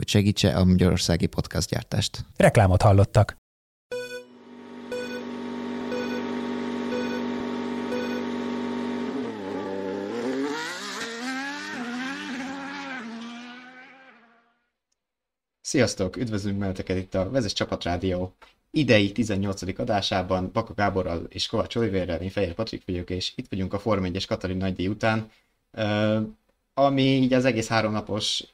hogy 0.00 0.08
segítse 0.08 0.56
a 0.56 0.64
magyarországi 0.64 1.28
gyártást. 1.68 2.24
Reklámot 2.36 2.82
hallottak. 2.82 3.36
Sziasztok! 15.60 16.16
Üdvözlünk 16.16 16.58
Meleteket 16.58 16.96
itt 16.96 17.14
a 17.14 17.30
Vezes 17.30 17.52
Csapat 17.52 17.84
Rádió 17.84 18.34
idei 18.70 19.12
18. 19.12 19.78
adásában 19.78 20.50
Baka 20.52 20.74
Gáborral 20.74 21.26
és 21.28 21.46
Kovács 21.46 21.76
Olivérrel, 21.76 22.20
én 22.20 22.30
Fehér 22.30 22.54
Patrik 22.54 22.82
vagyok, 22.86 23.10
és 23.10 23.32
itt 23.36 23.48
vagyunk 23.50 23.72
a 23.72 23.78
Form 23.78 24.04
1-es 24.06 24.24
Katalin 24.28 24.56
nagydíj 24.56 24.88
után, 24.88 25.30
ami 26.74 27.02
így 27.02 27.32
az 27.32 27.44
egész 27.44 27.68
háromnapos 27.68 28.44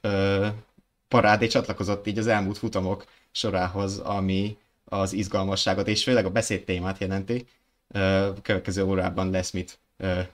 parádé 1.16 1.47
csatlakozott 1.47 2.06
így 2.06 2.19
az 2.19 2.27
elmúlt 2.27 2.59
futamok 2.59 3.05
sorához, 3.30 3.98
ami 3.98 4.56
az 4.84 5.12
izgalmasságot 5.12 5.89
és 5.89 6.02
főleg 6.02 6.25
a 6.25 6.30
beszéd 6.30 6.65
témát 6.65 6.98
jelenti. 6.98 7.47
Következő 8.42 8.84
órában 8.84 9.31
lesz 9.31 9.50
mit 9.50 9.78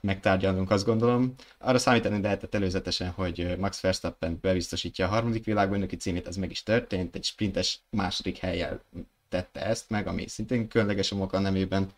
megtárgyalnunk, 0.01 0.71
azt 0.71 0.85
gondolom. 0.85 1.33
Arra 1.57 1.77
számítani 1.77 2.21
lehetett 2.21 2.55
előzetesen, 2.55 3.09
hogy 3.09 3.55
Max 3.59 3.81
Verstappen 3.81 4.37
bebiztosítja 4.41 5.05
a 5.05 5.09
harmadik 5.09 5.45
világbajnoki 5.45 5.95
címét, 5.95 6.27
ez 6.27 6.35
meg 6.35 6.51
is 6.51 6.63
történt, 6.63 7.15
egy 7.15 7.23
sprintes 7.23 7.79
második 7.89 8.37
helyjel 8.37 8.81
tette 9.29 9.65
ezt 9.65 9.89
meg, 9.89 10.07
ami 10.07 10.27
szintén 10.27 10.67
különleges 10.67 11.11
a 11.11 11.15
Moka 11.15 11.39
nemében. 11.39 11.89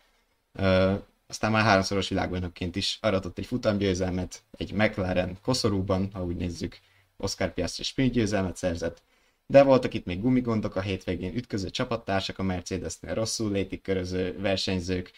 Aztán 1.26 1.50
már 1.50 1.64
háromszoros 1.64 2.08
világbajnokként 2.08 2.76
is 2.76 2.98
aratott 3.02 3.38
egy 3.38 3.46
futamgyőzelmet, 3.46 4.42
egy 4.56 4.72
McLaren 4.72 5.38
koszorúban, 5.42 6.10
ha 6.12 6.24
úgy 6.24 6.36
nézzük, 6.36 6.78
Oscar 7.16 7.52
Piastri 7.52 7.82
sprint 7.82 8.12
győzelmet 8.12 8.56
szerzett, 8.56 9.02
de 9.46 9.62
voltak 9.62 9.94
itt 9.94 10.04
még 10.04 10.20
gumigondok 10.20 10.76
a 10.76 10.80
hétvégén, 10.80 11.34
ütköző 11.34 11.70
csapattársak 11.70 12.38
a 12.38 12.42
Mercedesnél, 12.42 13.14
rosszul 13.14 13.52
létik 13.52 13.82
köröző 13.82 14.38
versenyzők, 14.40 15.12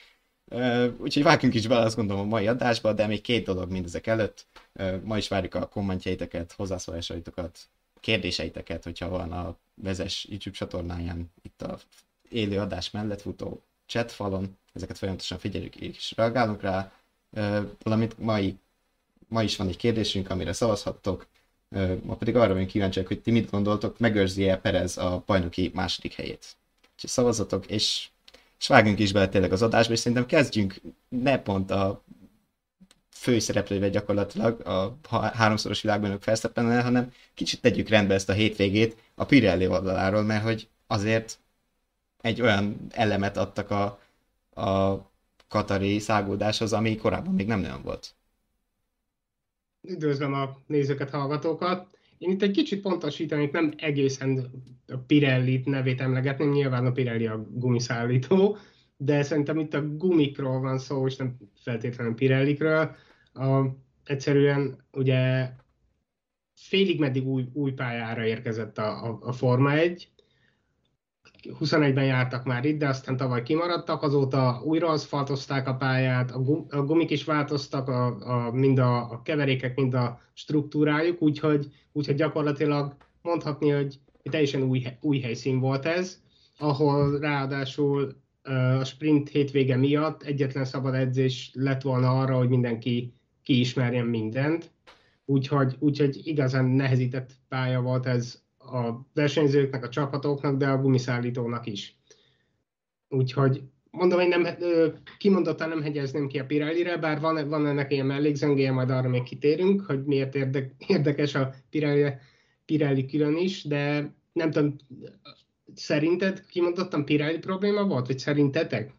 úgyhogy 0.98 1.22
vágjunk 1.22 1.54
is 1.54 1.66
bele 1.66 1.84
azt 1.84 1.96
gondolom 1.96 2.22
a 2.22 2.28
mai 2.28 2.46
adásba, 2.46 2.92
de 2.92 3.06
még 3.06 3.20
két 3.20 3.44
dolog 3.44 3.70
mindezek 3.70 4.06
előtt. 4.06 4.46
Ma 5.02 5.16
is 5.16 5.28
várjuk 5.28 5.54
a 5.54 5.68
kommentjeiteket, 5.68 6.52
hozzászólásaitokat, 6.52 7.58
kérdéseiteket, 8.00 8.84
hogyha 8.84 9.08
van 9.08 9.32
a 9.32 9.56
vezes 9.74 10.26
YouTube 10.28 10.56
csatornáján 10.56 11.32
itt 11.42 11.62
a 11.62 11.78
élő 12.28 12.58
adás 12.58 12.90
mellett 12.90 13.20
futó 13.20 13.62
chatfalon, 13.86 14.56
ezeket 14.72 14.98
folyamatosan 14.98 15.38
figyeljük 15.38 15.76
és 15.76 16.12
reagálunk 16.16 16.60
rá, 16.60 16.92
valamint 17.82 18.18
mai, 18.18 18.58
ma 19.28 19.42
is 19.42 19.56
van 19.56 19.68
egy 19.68 19.76
kérdésünk, 19.76 20.30
amire 20.30 20.52
szavazhattok, 20.52 21.26
Ma 22.02 22.14
pedig 22.14 22.36
arra 22.36 22.52
vagyunk 22.52 22.68
kíváncsiak, 22.70 23.06
hogy 23.06 23.20
ti 23.20 23.30
mit 23.30 23.50
gondoltok, 23.50 23.98
megőrzi-e 23.98 24.56
Perez 24.56 24.96
a 24.96 25.22
bajnoki 25.26 25.70
második 25.74 26.12
helyét. 26.12 26.56
Úgyhogy 26.94 27.10
szavazatok, 27.10 27.66
és, 27.66 28.08
és 28.58 28.66
vágjunk 28.66 28.98
is 28.98 29.12
bele 29.12 29.28
tényleg 29.28 29.52
az 29.52 29.62
adásba, 29.62 29.92
és 29.92 29.98
szerintem 29.98 30.26
kezdjünk 30.26 30.80
ne 31.08 31.38
pont 31.38 31.70
a 31.70 32.02
főszereplővel 33.10 33.90
gyakorlatilag 33.90 34.60
a 34.60 34.98
háromszoros 35.18 35.82
világbajnok 35.82 36.24
Verstappennel, 36.24 36.82
hanem 36.82 37.12
kicsit 37.34 37.60
tegyük 37.60 37.88
rendbe 37.88 38.14
ezt 38.14 38.28
a 38.28 38.32
hétvégét 38.32 38.96
a 39.14 39.24
Pirelli 39.24 39.66
oldaláról, 39.66 40.22
mert 40.22 40.42
hogy 40.42 40.68
azért 40.86 41.38
egy 42.20 42.40
olyan 42.40 42.76
elemet 42.90 43.36
adtak 43.36 43.70
a, 43.70 44.00
a 44.62 45.00
katari 45.48 45.98
szágódáshoz, 45.98 46.72
ami 46.72 46.96
korábban 46.96 47.34
még 47.34 47.46
nem 47.46 47.60
nagyon 47.60 47.82
volt. 47.82 48.14
Üdvözlöm 49.88 50.32
a 50.32 50.56
nézőket, 50.66 51.10
hallgatókat. 51.10 51.86
Én 52.18 52.30
itt 52.30 52.42
egy 52.42 52.50
kicsit 52.50 52.80
pontosítanék, 52.80 53.52
nem 53.52 53.72
egészen 53.76 54.50
a 54.86 54.96
Pirelli 54.96 55.62
nevét 55.64 56.00
emlegetném, 56.00 56.50
nyilván 56.50 56.86
a 56.86 56.92
Pirelli 56.92 57.26
a 57.26 57.46
gumiszállító, 57.50 58.56
de 58.96 59.22
szerintem 59.22 59.58
itt 59.58 59.74
a 59.74 59.88
gumikról 59.96 60.60
van 60.60 60.78
szó, 60.78 61.06
és 61.06 61.16
nem 61.16 61.36
feltétlenül 61.54 62.14
Pirellikről. 62.14 62.96
A, 63.32 63.64
egyszerűen 64.04 64.84
ugye 64.92 65.50
félig 66.54 66.98
meddig 66.98 67.26
új, 67.26 67.48
új 67.52 67.72
pályára 67.72 68.24
érkezett 68.24 68.78
a, 68.78 69.04
a, 69.04 69.18
a 69.20 69.32
Forma 69.32 69.72
1, 69.72 70.08
21-ben 71.42 72.04
jártak 72.04 72.44
már 72.44 72.64
itt, 72.64 72.78
de 72.78 72.88
aztán 72.88 73.16
tavaly 73.16 73.42
kimaradtak, 73.42 74.02
azóta 74.02 74.62
újra 74.64 74.88
aszfaltozták 74.88 75.68
a 75.68 75.74
pályát, 75.74 76.30
a, 76.30 76.38
gum, 76.38 76.66
a 76.70 76.82
gumik 76.82 77.10
is 77.10 77.24
változtak, 77.24 77.88
a, 77.88 78.06
a, 78.06 78.52
mind 78.52 78.78
a, 78.78 79.10
a 79.10 79.22
keverékek, 79.22 79.76
mind 79.76 79.94
a 79.94 80.20
struktúrájuk, 80.32 81.22
úgyhogy, 81.22 81.66
úgyhogy 81.92 82.14
gyakorlatilag 82.14 82.96
mondhatni, 83.22 83.70
hogy 83.70 83.98
teljesen 84.30 84.62
új, 84.62 84.86
új 85.00 85.20
helyszín 85.20 85.60
volt 85.60 85.86
ez, 85.86 86.20
ahol 86.58 87.18
ráadásul 87.18 88.16
a 88.78 88.84
sprint 88.84 89.28
hétvége 89.28 89.76
miatt 89.76 90.22
egyetlen 90.22 90.64
szabad 90.64 90.94
edzés 90.94 91.50
lett 91.54 91.82
volna 91.82 92.20
arra, 92.20 92.36
hogy 92.36 92.48
mindenki 92.48 93.12
kiismerjen 93.42 94.06
mindent. 94.06 94.70
Úgyhogy, 95.24 95.76
úgyhogy 95.78 96.20
igazán 96.26 96.64
nehezített 96.64 97.30
pálya 97.48 97.80
volt 97.80 98.06
ez 98.06 98.42
a 98.72 99.06
versenyzőknek, 99.14 99.84
a 99.84 99.88
csapatoknak, 99.88 100.56
de 100.56 100.68
a 100.68 100.80
gumiszállítónak 100.80 101.66
is. 101.66 101.98
Úgyhogy 103.08 103.62
mondom, 103.90 104.18
hogy 104.18 104.28
nem, 104.28 104.46
kimondottan 105.18 105.68
nem 105.68 105.82
hegyezném 105.82 106.28
ki 106.28 106.38
a 106.38 106.46
Pirelli-re, 106.46 106.96
bár 106.96 107.20
van, 107.20 107.48
van 107.48 107.66
ennek 107.66 107.92
ilyen 107.92 108.06
mellékzöngéje, 108.06 108.72
majd 108.72 108.90
arra 108.90 109.08
még 109.08 109.22
kitérünk, 109.22 109.80
hogy 109.80 110.04
miért 110.04 110.34
érdek, 110.34 110.74
érdekes 110.86 111.34
a 111.34 111.54
Pirelli, 111.70 112.12
Pirelli 112.64 113.06
külön 113.06 113.36
is, 113.36 113.64
de 113.64 114.12
nem 114.32 114.50
tudom, 114.50 114.76
szerinted 115.74 116.46
kimondottan 116.46 117.04
Pirelli 117.04 117.38
probléma 117.38 117.84
volt, 117.84 118.06
vagy 118.06 118.18
szerintetek? 118.18 118.92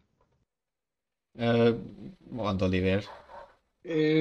Uh, 1.32 1.78
Oliver. 2.60 3.02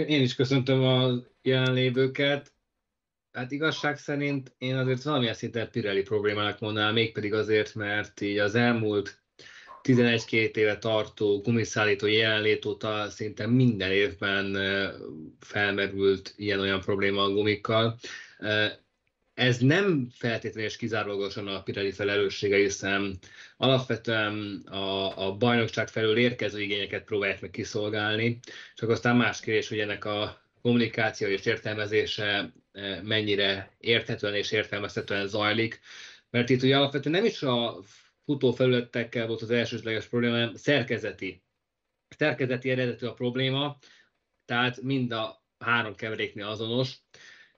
Én 0.07 0.21
is 0.21 0.35
köszöntöm 0.35 0.83
a 0.83 1.11
jelenlévőket. 1.41 2.53
Hát 3.31 3.51
igazság 3.51 3.97
szerint 3.97 4.53
én 4.57 4.75
azért 4.75 5.03
valamilyen 5.03 5.33
szinten 5.33 5.69
Pirelli 5.71 6.01
problémának 6.01 6.59
mondanám, 6.59 6.93
mégpedig 6.93 7.33
azért, 7.33 7.75
mert 7.75 8.21
így 8.21 8.37
az 8.37 8.55
elmúlt 8.55 9.21
11-2 9.83 10.55
éve 10.55 10.77
tartó 10.77 11.41
gumiszállító 11.41 12.07
jelenlét 12.07 12.65
óta 12.65 13.09
szinte 13.09 13.47
minden 13.47 13.91
évben 13.91 14.57
felmerült 15.39 16.33
ilyen-olyan 16.35 16.79
probléma 16.79 17.23
a 17.23 17.29
gumikkal. 17.29 17.99
Ez 19.33 19.57
nem 19.57 20.09
feltétlenül 20.11 20.69
és 20.69 20.75
kizárólagosan 20.75 21.47
a 21.47 21.63
Pirelli 21.63 21.91
felelőssége, 21.91 22.57
hiszen 22.57 23.17
alapvetően 23.57 24.63
a, 24.65 25.27
a 25.27 25.35
bajnokság 25.35 25.87
felől 25.87 26.17
érkező 26.17 26.61
igényeket 26.61 27.03
próbálják 27.03 27.41
meg 27.41 27.49
kiszolgálni, 27.49 28.39
csak 28.75 28.89
aztán 28.89 29.15
más 29.15 29.39
kérdés, 29.39 29.69
hogy 29.69 29.79
ennek 29.79 30.05
a 30.05 30.48
kommunikáció 30.61 31.27
és 31.27 31.45
értelmezése 31.45 32.53
eh, 32.71 33.01
mennyire 33.01 33.75
érthetően 33.77 34.35
és 34.35 34.51
értelmezhetően 34.51 35.27
zajlik, 35.27 35.79
mert 36.29 36.49
itt 36.49 36.61
ugye 36.63 36.77
alapvetően 36.77 37.15
nem 37.15 37.25
is 37.25 37.41
a 37.41 37.79
futófelületekkel 38.25 39.27
volt 39.27 39.41
az 39.41 39.51
elsősleges 39.51 40.05
probléma, 40.05 40.33
hanem 40.33 40.55
szerkezeti. 40.55 41.43
Szerkezeti 42.17 42.69
eredetű 42.69 43.05
a 43.05 43.13
probléma, 43.13 43.77
tehát 44.45 44.81
mind 44.81 45.11
a 45.11 45.43
három 45.59 45.95
keveréknél 45.95 46.45
azonos, 46.45 46.97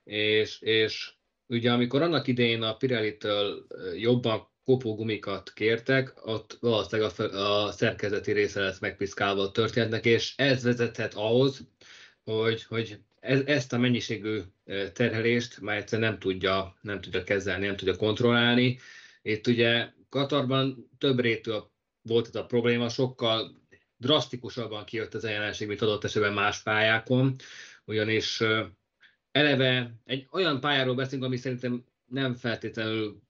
és, 0.04 0.60
és 0.60 1.12
ugye 1.46 1.72
amikor 1.72 2.02
annak 2.02 2.26
idején 2.26 2.62
a 2.62 2.76
Pirelli-től 2.76 3.66
eh, 3.68 4.00
jobban 4.00 4.50
kopógumikat 4.64 5.52
kértek, 5.52 6.26
ott 6.26 6.56
valószínűleg 6.60 7.12
a, 7.18 7.64
a 7.64 7.72
szerkezeti 7.72 8.32
része 8.32 8.60
lesz 8.60 8.78
megpiszkálva 8.78 9.42
a 9.42 9.50
történetnek, 9.50 10.04
és 10.04 10.34
ez 10.36 10.62
vezethet 10.62 11.14
ahhoz, 11.14 11.60
hogy, 12.24 12.62
hogy 12.62 12.98
ez, 13.20 13.40
ezt 13.40 13.72
a 13.72 13.78
mennyiségű 13.78 14.40
terhelést 14.92 15.60
már 15.60 15.76
egyszerűen 15.76 16.10
nem 16.10 16.18
tudja, 16.18 16.76
nem 16.80 17.00
tudja 17.00 17.24
kezelni, 17.24 17.66
nem 17.66 17.76
tudja 17.76 17.96
kontrollálni. 17.96 18.78
Itt 19.22 19.46
ugye 19.46 19.90
Katarban 20.08 20.90
több 20.98 21.20
rétű 21.20 21.52
volt 22.02 22.26
ez 22.26 22.34
a 22.34 22.46
probléma, 22.46 22.88
sokkal 22.88 23.60
drasztikusabban 23.96 24.84
kijött 24.84 25.14
ez 25.14 25.24
a 25.24 25.28
jelenség, 25.28 25.68
mint 25.68 25.82
adott 25.82 26.04
esetben 26.04 26.32
más 26.32 26.62
pályákon, 26.62 27.36
ugyanis 27.84 28.42
eleve 29.30 29.94
egy 30.04 30.26
olyan 30.30 30.60
pályáról 30.60 30.94
beszélünk, 30.94 31.24
ami 31.24 31.36
szerintem 31.36 31.84
nem 32.06 32.34
feltétlenül 32.34 33.22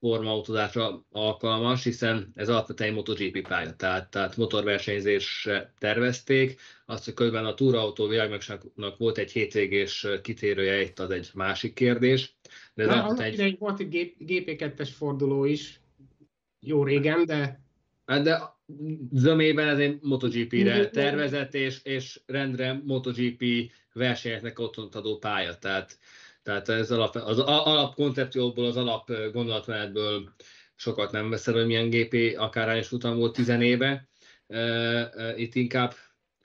formautózásra 0.00 1.04
alkalmas, 1.10 1.84
hiszen 1.84 2.32
ez 2.34 2.48
alapvetően 2.48 2.90
egy 2.90 2.96
MotoGP 2.96 3.48
pálya, 3.48 3.74
tehát, 3.74 4.10
tehát 4.10 4.36
motorversenyzésre 4.36 5.72
tervezték. 5.78 6.60
Azt, 6.86 7.04
hogy 7.04 7.14
közben 7.14 7.44
a 7.44 7.54
túrautó 7.54 8.06
világmegságnak 8.06 8.98
volt 8.98 9.18
egy 9.18 9.32
hétvégés 9.32 10.06
kitérője, 10.22 10.82
itt 10.82 10.98
az 10.98 11.10
egy 11.10 11.30
másik 11.34 11.74
kérdés. 11.74 12.36
De 12.74 12.82
ez 12.82 12.88
Na, 12.88 13.24
egy... 13.24 13.58
volt 13.58 13.80
egy 13.80 14.14
GP2-es 14.20 14.88
forduló 14.96 15.44
is, 15.44 15.80
jó 16.60 16.84
régen, 16.84 17.26
de... 17.26 17.64
Hát 18.06 18.22
de 18.22 18.54
zömében 19.12 19.68
ez 19.68 19.78
egy 19.78 19.98
MotoGP-re 20.02 20.88
tervezett, 20.88 21.54
és, 21.54 21.80
és 21.82 22.20
rendre 22.26 22.80
MotoGP 22.84 23.44
versenyeknek 23.92 24.58
otthont 24.58 24.94
adó 24.94 25.18
pálya. 25.18 25.58
Tehát, 25.58 25.98
tehát 26.46 26.68
ez 26.68 26.90
alap, 26.90 27.14
az 27.14 27.38
alapkoncepcióból, 27.38 28.64
az 28.64 28.76
alap 28.76 29.12
gondolatmenetből 29.32 30.34
sokat 30.74 31.12
nem 31.12 31.30
veszel, 31.30 31.54
hogy 31.54 31.66
milyen 31.66 31.90
GP 31.90 32.38
akárányos 32.38 32.92
utam 32.92 33.16
volt 33.16 33.34
tizen 33.34 33.62
éve. 33.62 34.08
Itt 35.36 35.54
inkább 35.54 35.94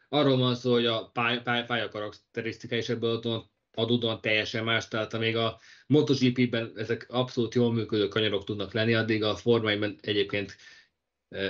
arról 0.10 0.38
van 0.38 0.56
szó, 0.56 0.72
hogy 0.72 0.86
a 0.86 1.10
pálya, 1.14 1.42
pálya 1.42 1.90
karakterisztika 1.90 2.76
is 2.76 2.90
ebből 2.90 3.46
adódóan 3.74 4.22
teljesen 4.22 4.64
más, 4.64 4.88
tehát 4.88 5.14
amíg 5.14 5.36
a 5.36 5.60
MotoGP-ben 5.88 6.72
ezek 6.76 7.06
abszolút 7.10 7.54
jól 7.54 7.74
működő 7.74 8.08
kanyarok 8.08 8.44
tudnak 8.44 8.74
lenni, 8.74 8.94
addig 8.94 9.24
a 9.24 9.36
formaiban 9.36 9.96
egyébként 10.02 10.58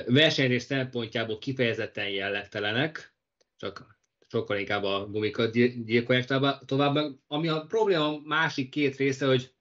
versenyrés 0.05 0.63
szempontjából 0.63 1.37
kifejezetten 1.37 2.09
jellegtelenek, 2.09 3.15
csak 3.57 3.99
sokkal 4.31 4.57
inkább 4.57 4.83
a 4.83 5.07
gumikat 5.09 5.51
gyilkolják 5.85 6.25
tovább. 6.65 6.97
Ami 7.27 7.47
a 7.47 7.65
probléma 7.67 8.19
másik 8.23 8.69
két 8.69 8.95
része, 8.95 9.25
hogy 9.25 9.51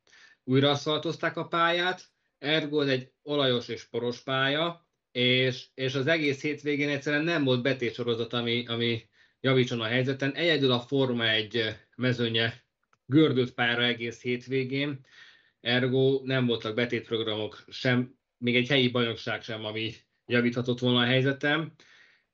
újra 0.45 0.71
aszfaltozták 0.71 1.37
a 1.37 1.47
pályát, 1.47 2.05
ergo 2.39 2.81
egy 2.81 3.13
olajos 3.23 3.69
és 3.69 3.85
poros 3.85 4.21
pálya, 4.21 4.89
és, 5.13 5.67
és 5.75 5.95
az 5.95 6.07
egész 6.07 6.43
hétvégén 6.43 6.89
egyszerűen 6.89 7.25
nem 7.25 7.45
volt 7.45 7.63
betétsorozat, 7.63 8.33
ami, 8.33 8.67
ami 8.67 9.09
javítson 9.41 9.81
a 9.81 9.85
helyzeten. 9.85 10.35
Egyedül 10.35 10.71
a 10.71 10.81
Forma 10.81 11.29
egy 11.29 11.77
mezőnye 11.97 12.65
gördült 13.07 13.53
pályára 13.53 13.85
egész 13.85 14.23
hétvégén, 14.23 15.07
ergo 15.61 16.21
nem 16.25 16.47
voltak 16.47 16.75
betétprogramok 16.75 17.65
sem, 17.69 18.19
még 18.39 18.57
egy 18.57 18.69
helyi 18.69 18.89
bajnokság 18.89 19.43
sem, 19.43 19.65
ami 19.65 19.93
javíthatott 20.27 20.79
volna 20.79 21.01
a 21.01 21.05
helyzetem. 21.05 21.73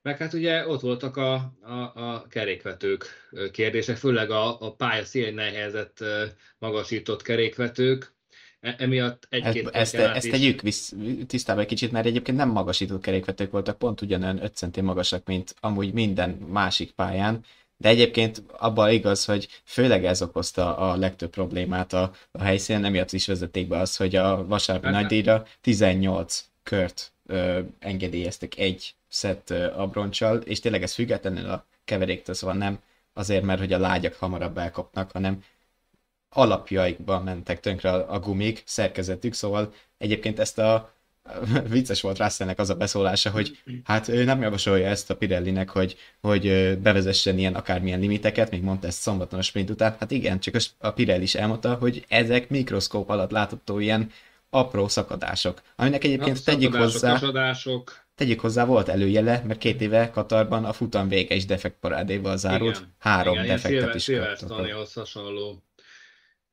Meg 0.07 0.17
hát 0.17 0.33
ugye 0.33 0.67
ott 0.67 0.81
voltak 0.81 1.17
a, 1.17 1.33
a, 1.61 1.73
a 1.95 2.25
kerékvetők 2.29 3.05
kérdése, 3.51 3.95
főleg 3.95 4.31
a, 4.31 4.61
a 4.61 4.75
pálya 4.75 5.05
szélén 5.05 5.37
helyezett 5.37 6.03
magasított 6.59 7.21
kerékvetők, 7.21 8.13
e, 8.59 8.75
emiatt 8.77 9.27
egy-két 9.29 9.67
ezt, 9.67 9.95
ezt, 9.95 10.15
ezt 10.15 10.29
tegyük 10.29 10.61
visz, 10.61 10.93
tisztába 11.27 11.59
egy 11.59 11.67
kicsit, 11.67 11.91
mert 11.91 12.05
egyébként 12.05 12.37
nem 12.37 12.49
magasított 12.49 13.01
kerékvetők 13.01 13.51
voltak, 13.51 13.77
pont 13.77 14.01
ugyanolyan 14.01 14.43
5 14.43 14.55
centi 14.55 14.81
magasak, 14.81 15.25
mint 15.25 15.55
amúgy 15.59 15.93
minden 15.93 16.29
másik 16.29 16.91
pályán, 16.91 17.43
de 17.77 17.89
egyébként 17.89 18.43
abban 18.57 18.91
igaz, 18.91 19.25
hogy 19.25 19.47
főleg 19.63 20.05
ez 20.05 20.21
okozta 20.21 20.77
a 20.77 20.95
legtöbb 20.95 21.29
problémát 21.29 21.93
a, 21.93 22.11
a 22.31 22.43
helyszínen, 22.43 22.85
emiatt 22.85 23.11
is 23.11 23.27
vezették 23.27 23.67
be 23.67 23.77
az, 23.77 23.95
hogy 23.95 24.15
a 24.15 24.45
vasárnapi 24.45 24.93
hát, 24.93 25.01
nagydíjra 25.01 25.45
18 25.61 26.45
kört 26.63 27.11
ö, 27.27 27.59
engedélyeztek 27.79 28.57
egy 28.57 28.95
szett 29.07 29.49
ö, 29.49 29.73
abroncsal, 29.73 30.37
és 30.37 30.59
tényleg 30.59 30.83
ez 30.83 30.93
függetlenül 30.93 31.49
a 31.49 31.65
keveréktől, 31.85 32.35
szóval 32.35 32.55
nem 32.55 32.79
azért, 33.13 33.43
mert 33.43 33.59
hogy 33.59 33.73
a 33.73 33.79
lágyak 33.79 34.13
hamarabb 34.13 34.57
elkapnak, 34.57 35.11
hanem 35.11 35.43
alapjaikba 36.29 37.21
mentek 37.21 37.59
tönkre 37.59 37.91
a, 37.91 38.13
a 38.13 38.19
gumik, 38.19 38.63
szerkezetük, 38.65 39.33
szóval 39.33 39.73
egyébként 39.97 40.39
ezt 40.39 40.59
a 40.59 40.95
vicces 41.69 42.01
volt 42.01 42.19
Russellnek 42.19 42.59
az 42.59 42.69
a 42.69 42.75
beszólása, 42.75 43.29
hogy 43.29 43.57
hát 43.83 44.07
ő 44.07 44.23
nem 44.23 44.41
javasolja 44.41 44.87
ezt 44.87 45.09
a 45.09 45.15
Pirellinek, 45.15 45.69
hogy, 45.69 45.97
hogy 46.21 46.77
bevezessen 46.79 47.37
ilyen 47.37 47.55
akármilyen 47.55 47.99
limiteket, 47.99 48.51
még 48.51 48.61
mondta 48.61 48.87
ezt 48.87 49.01
szombaton 49.01 49.39
a 49.39 49.41
sprint 49.41 49.69
után. 49.69 49.95
Hát 49.99 50.11
igen, 50.11 50.39
csak 50.39 50.55
a 50.77 50.91
Pirelli 50.91 51.23
is 51.23 51.35
elmondta, 51.35 51.73
hogy 51.73 52.05
ezek 52.07 52.49
mikroszkóp 52.49 53.09
alatt 53.09 53.31
látható 53.31 53.79
ilyen 53.79 54.11
apró 54.49 54.87
szakadások, 54.87 55.61
aminek 55.75 56.03
egyébként 56.03 56.45
tegyük 56.45 56.75
hozzá, 56.75 57.11
kasadások. 57.11 57.91
tegyük 58.15 58.39
hozzá, 58.39 58.65
volt 58.65 58.87
előjele, 58.87 59.43
mert 59.47 59.59
két 59.59 59.81
éve 59.81 60.09
Katarban 60.09 60.65
a 60.65 60.73
futam 60.73 61.07
vége 61.07 61.35
is 61.35 61.45
defekt 61.45 61.79
parádéval 61.79 62.37
zárult, 62.37 62.75
igen, 62.75 62.93
három 62.99 63.33
igen, 63.33 63.45
defektet 63.45 63.95
is 63.95 64.05
kaptak. 64.05 64.87
hasonló. 64.93 65.63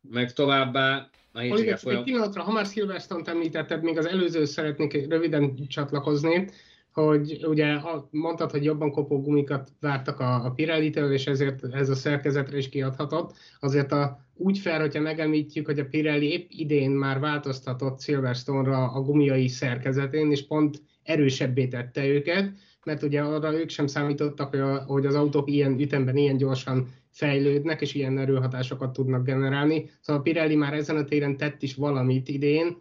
Meg 0.01 0.33
továbbá 0.33 1.09
a 1.33 1.41
Oliver, 1.41 1.79
folyam... 1.79 1.99
egy 1.99 2.05
pillanatra, 2.05 2.43
ha 2.43 2.53
már 2.53 2.67
Silverstone-t 2.67 3.29
említetted, 3.29 3.83
még 3.83 3.99
az 3.99 4.07
előző 4.07 4.45
szeretnék 4.45 5.09
röviden 5.09 5.67
csatlakozni, 5.69 6.49
hogy 6.93 7.47
ugye 7.47 7.81
mondtad, 8.11 8.51
hogy 8.51 8.65
jobban 8.65 8.91
kopó 8.91 9.21
gumikat 9.21 9.73
vártak 9.81 10.21
a, 10.21 10.45
a 10.45 10.51
Pirelli-től, 10.51 11.13
és 11.13 11.27
ezért 11.27 11.65
ez 11.73 11.89
a 11.89 11.95
szerkezetre 11.95 12.57
is 12.57 12.69
kiadhatott. 12.69 13.37
Azért 13.61 13.93
a, 13.93 14.24
úgy 14.37 14.59
fel, 14.59 14.81
hogyha 14.81 15.01
megemlítjük, 15.01 15.67
hogy 15.67 15.79
a 15.79 15.87
Pirelli 15.87 16.31
épp 16.31 16.47
idén 16.49 16.91
már 16.91 17.21
változtatott 17.21 18.01
Silverstone-ra 18.01 18.91
a 18.91 19.03
gumiai 19.03 19.49
szerkezetén, 19.49 20.31
és 20.31 20.47
pont 20.47 20.83
erősebbé 21.03 21.67
tette 21.67 22.07
őket, 22.07 22.53
mert 22.85 23.03
ugye 23.03 23.21
arra 23.21 23.55
ők 23.55 23.69
sem 23.69 23.87
számítottak, 23.87 24.57
hogy, 24.87 25.07
az 25.07 25.15
autók 25.15 25.51
ilyen 25.51 25.81
ütemben, 25.81 26.17
ilyen 26.17 26.37
gyorsan 26.37 26.89
fejlődnek, 27.11 27.81
és 27.81 27.95
ilyen 27.95 28.19
erőhatásokat 28.19 28.93
tudnak 28.93 29.25
generálni. 29.25 29.91
Szóval 30.01 30.21
a 30.21 30.25
Pirelli 30.25 30.55
már 30.55 30.73
ezen 30.73 30.97
a 30.97 31.05
téren 31.05 31.37
tett 31.37 31.63
is 31.63 31.75
valamit 31.75 32.29
idén, 32.29 32.77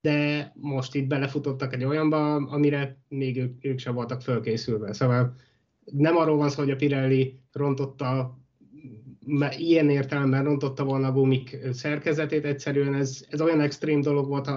de 0.00 0.52
most 0.56 0.94
itt 0.94 1.06
belefutottak 1.06 1.74
egy 1.74 1.84
olyanba, 1.84 2.34
amire 2.34 2.96
még 3.08 3.36
ők, 3.36 3.64
ők 3.64 3.78
sem 3.78 3.94
voltak 3.94 4.22
fölkészülve. 4.22 4.92
Szóval 4.92 5.34
nem 5.84 6.16
arról 6.16 6.36
van 6.36 6.48
szó, 6.48 6.62
hogy 6.62 6.70
a 6.70 6.76
Pirelli 6.76 7.40
rontotta, 7.52 8.38
ilyen 9.58 9.90
értelemben 9.90 10.44
rontotta 10.44 10.84
volna 10.84 11.06
a 11.06 11.12
gumik 11.12 11.58
szerkezetét, 11.72 12.44
egyszerűen 12.44 12.94
ez, 12.94 13.24
ez 13.30 13.40
olyan 13.40 13.60
extrém 13.60 14.00
dolog 14.00 14.28
volt, 14.28 14.48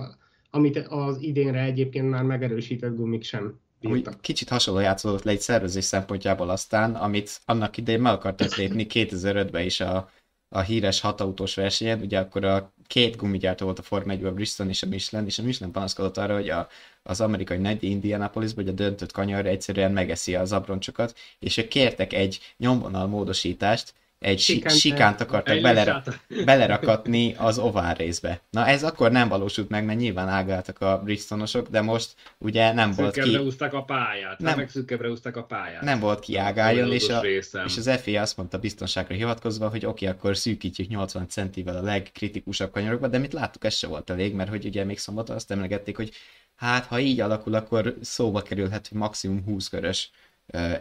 amit 0.50 0.77
az 0.77 1.21
idénre 1.21 1.63
egyébként 1.63 2.09
már 2.09 2.23
megerősített 2.23 2.95
gumik 2.95 3.23
sem 3.23 3.59
úgy 3.81 4.07
kicsit 4.21 4.50
hasonló 4.50 4.79
játszódott 4.79 5.23
le 5.23 5.31
egy 5.31 5.41
szervezés 5.41 5.83
szempontjából 5.83 6.50
aztán, 6.50 6.95
amit 6.95 7.41
annak 7.45 7.77
idején 7.77 8.01
meg 8.01 8.13
akartak 8.13 8.56
lépni 8.56 8.85
2005-ben 8.89 9.65
is 9.65 9.79
a, 9.79 10.09
a 10.50 10.59
híres 10.59 11.00
hatautós 11.00 11.56
versenyen, 11.56 12.01
ugye 12.01 12.19
akkor 12.19 12.45
a 12.45 12.73
két 12.88 13.15
gumigyártó 13.15 13.65
volt 13.65 13.79
a 13.79 13.81
Form 13.81 14.09
1 14.09 14.23
a 14.23 14.33
Bristol 14.33 14.67
és 14.67 14.83
a 14.83 14.88
Michelin, 14.88 15.25
és 15.25 15.39
a 15.39 15.44
Michelin 15.44 15.73
panaszkodott 15.73 16.17
arra, 16.17 16.33
hogy 16.33 16.50
a, 16.50 16.67
az 17.03 17.21
amerikai 17.21 17.57
nagy 17.57 17.83
Indianapolisban, 17.83 18.63
hogy 18.63 18.73
a 18.73 18.75
döntött 18.75 19.12
kanyar 19.12 19.45
egyszerűen 19.45 19.91
megeszi 19.91 20.36
az 20.36 20.51
abroncsokat, 20.51 21.15
és 21.39 21.57
ők 21.57 21.67
kértek 21.67 22.13
egy 22.13 22.39
nyomvonal 22.57 23.07
módosítást, 23.07 23.93
egy 24.25 24.39
Sikánt, 24.39 24.77
sikánt 24.77 25.22
akartak 25.22 25.62
belera, 25.62 26.03
belerakatni 26.46 27.36
az 27.38 27.60
ovál 27.60 27.94
részbe. 27.94 28.41
Na 28.50 28.67
ez 28.67 28.84
akkor 28.84 29.12
nem 29.12 29.27
valósult 29.27 29.70
meg, 29.70 29.86
mert 29.86 30.00
nyilván 30.00 30.27
ágáltak 30.27 30.82
a 30.82 31.01
Bristonosok, 31.03 31.67
de 31.67 31.82
most 31.82 32.15
ugye 32.38 32.74
nem 32.74 32.91
volt 32.91 33.13
ki... 33.13 33.22
Szűkebbre 33.22 33.77
a 33.77 33.84
pályát, 33.84 34.39
nem, 34.39 34.58
meg 34.58 34.70
szűkebbre 34.70 35.10
a 35.34 35.44
pályát. 35.44 35.82
Nem 35.82 36.00
volt 36.00 36.20
ki 36.20 36.38
ágáljon, 36.38 36.91
és, 36.91 37.10
a, 37.10 37.20
és 37.65 37.77
az 37.77 38.00
FIA 38.01 38.22
azt 38.22 38.38
mondta 38.38 38.58
biztonságra 38.58 39.15
hivatkozva, 39.15 39.70
hogy 39.70 39.86
oké, 39.86 40.05
okay, 40.05 40.17
akkor 40.17 40.38
szűkítjük 40.38 40.88
80 40.88 41.27
centivel 41.27 41.75
a 41.75 41.82
legkritikusabb 41.82 42.72
kanyarokba, 42.72 43.08
de 43.08 43.17
mit 43.17 43.34
láttuk, 43.34 43.63
ez 43.63 43.74
se 43.74 43.88
volt 43.88 44.10
elég, 44.10 44.34
mert 44.34 44.50
hogy 44.50 44.65
ugye 44.65 44.84
még 44.84 45.00
szombaton 45.00 45.36
azt 45.36 45.51
emlegették, 45.51 45.96
hogy 45.96 46.12
hát 46.55 46.86
ha 46.86 47.00
így 47.00 47.20
alakul, 47.20 47.53
akkor 47.53 47.96
szóba 48.01 48.41
kerülhet, 48.41 48.88
hogy 48.88 48.98
maximum 48.98 49.44
20 49.44 49.67
körös 49.67 50.12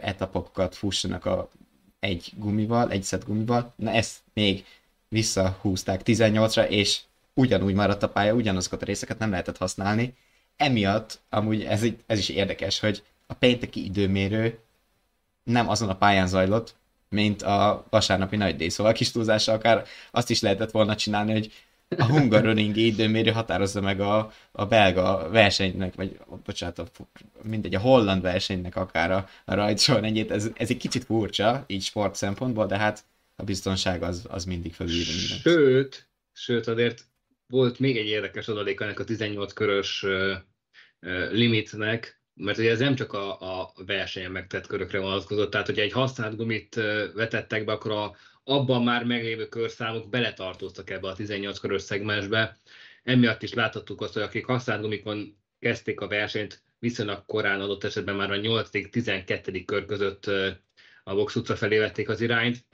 etapokat 0.01 0.75
fussanak 0.75 1.25
a 1.25 1.49
egy 2.05 2.31
gumival, 2.35 2.91
egy 2.91 3.03
szett 3.03 3.25
gumival, 3.25 3.73
na 3.75 3.91
ezt 3.91 4.17
még 4.33 4.65
visszahúzták 5.07 6.01
18-ra, 6.05 6.67
és 6.67 6.99
ugyanúgy 7.33 7.73
maradt 7.73 8.03
a 8.03 8.09
pálya, 8.09 8.33
ugyanazokat 8.33 8.81
a 8.81 8.85
részeket 8.85 9.19
nem 9.19 9.29
lehetett 9.29 9.57
használni. 9.57 10.13
Emiatt, 10.55 11.19
amúgy 11.29 11.63
ez, 11.63 11.83
ez 12.05 12.19
is 12.19 12.29
érdekes, 12.29 12.79
hogy 12.79 13.03
a 13.27 13.33
pénteki 13.33 13.83
időmérő 13.85 14.59
nem 15.43 15.69
azon 15.69 15.89
a 15.89 15.95
pályán 15.97 16.27
zajlott, 16.27 16.75
mint 17.09 17.41
a 17.41 17.85
vasárnapi 17.89 18.35
nagy 18.35 18.55
díj. 18.55 18.69
Szóval 18.69 18.93
kis 18.93 19.11
túlzással 19.11 19.55
akár 19.55 19.85
azt 20.11 20.29
is 20.29 20.41
lehetett 20.41 20.71
volna 20.71 20.95
csinálni, 20.95 21.31
hogy 21.31 21.51
a 21.97 22.05
Hungaroring 22.05 22.75
időmérő 22.75 23.31
határozza 23.31 23.81
meg 23.81 23.99
a, 23.99 24.31
a 24.51 24.65
belga 24.65 25.29
versenynek, 25.29 25.95
vagy 25.95 26.17
bocsánat, 26.45 26.79
a, 26.79 26.87
mindegy, 27.41 27.75
a 27.75 27.79
holland 27.79 28.21
versenynek 28.21 28.75
akár 28.75 29.11
a, 29.11 29.29
a 29.45 29.53
rajtsorrendjét. 29.53 30.31
Ez, 30.31 30.49
ez 30.53 30.69
egy 30.69 30.77
kicsit 30.77 31.03
furcsa, 31.03 31.63
így 31.67 31.83
sport 31.83 32.15
szempontból, 32.15 32.65
de 32.65 32.77
hát 32.77 33.03
a 33.35 33.43
biztonság 33.43 34.03
az, 34.03 34.25
az 34.29 34.45
mindig 34.45 34.73
fölül 34.73 35.03
Sőt, 35.41 36.07
sőt, 36.33 36.67
azért 36.67 37.05
volt 37.47 37.79
még 37.79 37.97
egy 37.97 38.07
érdekes 38.07 38.47
adalék 38.47 38.79
ennek 38.79 38.99
a 38.99 39.03
18 39.03 39.53
körös 39.53 40.03
uh, 40.03 40.31
uh, 41.01 41.31
limitnek, 41.31 42.21
mert 42.33 42.57
ugye 42.57 42.71
ez 42.71 42.79
nem 42.79 42.95
csak 42.95 43.13
a, 43.13 43.61
a 43.61 43.73
versenyen 43.85 44.31
megtett 44.31 44.67
körökre 44.67 44.99
vonatkozott, 44.99 45.51
tehát 45.51 45.65
hogyha 45.65 45.81
egy 45.81 45.91
használt 45.91 46.35
gumit 46.35 46.75
vetettek 47.13 47.65
be, 47.65 47.71
akkor 47.71 47.91
a, 47.91 48.15
abban 48.45 48.83
már 48.83 49.03
meglévő 49.03 49.47
körszámok 49.47 50.09
beletartoztak 50.09 50.89
ebbe 50.89 51.07
a 51.07 51.15
18 51.15 51.59
körös 51.59 51.81
szegmensbe. 51.81 52.57
emiatt 53.03 53.43
is 53.43 53.53
láthattuk 53.53 54.01
azt, 54.01 54.13
hogy 54.13 54.21
akik 54.21 54.45
használt 54.45 54.81
gumikon 54.81 55.37
kezdték 55.59 55.99
a 55.99 56.07
versenyt, 56.07 56.63
viszonylag 56.79 57.25
korán 57.25 57.61
adott 57.61 57.83
esetben 57.83 58.15
már 58.15 58.31
a 58.31 58.35
8.-12. 58.35 59.63
kör 59.65 59.85
között 59.85 60.25
a 61.03 61.15
box 61.15 61.35
utca 61.35 61.55
felé 61.55 61.77
vették 61.77 62.09
az 62.09 62.21
irányt. 62.21 62.65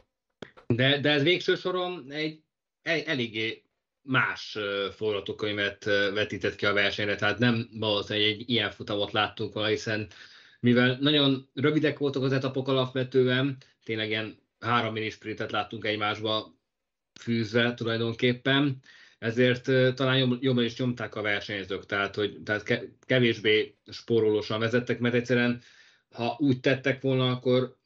De, 0.68 1.00
de 1.00 1.10
ez 1.10 1.24
végső 1.24 1.56
soron 1.56 2.12
egy, 2.12 2.44
egy 2.82 3.04
eléggé 3.08 3.64
más 4.02 4.58
forgatókönyvet 4.96 5.84
vetített 6.14 6.56
ki 6.56 6.66
a 6.66 6.74
versenyre, 6.74 7.16
tehát 7.16 7.40
nem 7.40 7.70
valószínűleg 7.80 8.30
egy 8.30 8.50
ilyen 8.50 8.72
futamot 8.72 9.12
láttunk 9.12 9.54
volna, 9.54 9.70
hiszen 9.70 10.08
mivel 10.60 10.98
nagyon 11.00 11.50
rövidek 11.54 11.98
voltak 11.98 12.24
az 12.24 12.32
etapok 12.32 12.68
alapvetően, 12.68 13.58
tényleg 13.84 14.10
ilyen 14.10 14.41
három 14.62 14.94
minisprintet 14.94 15.52
láttunk 15.52 15.86
egymásba 15.86 16.56
fűzve 17.20 17.74
tulajdonképpen, 17.74 18.80
ezért 19.20 19.96
talán 19.96 20.38
jobban 20.42 20.64
is 20.64 20.78
nyomták 20.78 21.16
a 21.16 21.22
versenyzők, 21.22 21.86
tehát, 21.86 22.16
hogy, 22.16 22.42
tehát 22.44 22.90
kevésbé 23.06 23.76
spórolósan 23.92 24.60
vezettek, 24.60 25.00
mert 25.00 25.16
egyszerűen 25.16 25.62
ha 26.16 26.36
úgy 26.40 26.60
tettek 26.60 27.02
volna, 27.02 27.30
akkor 27.30 27.78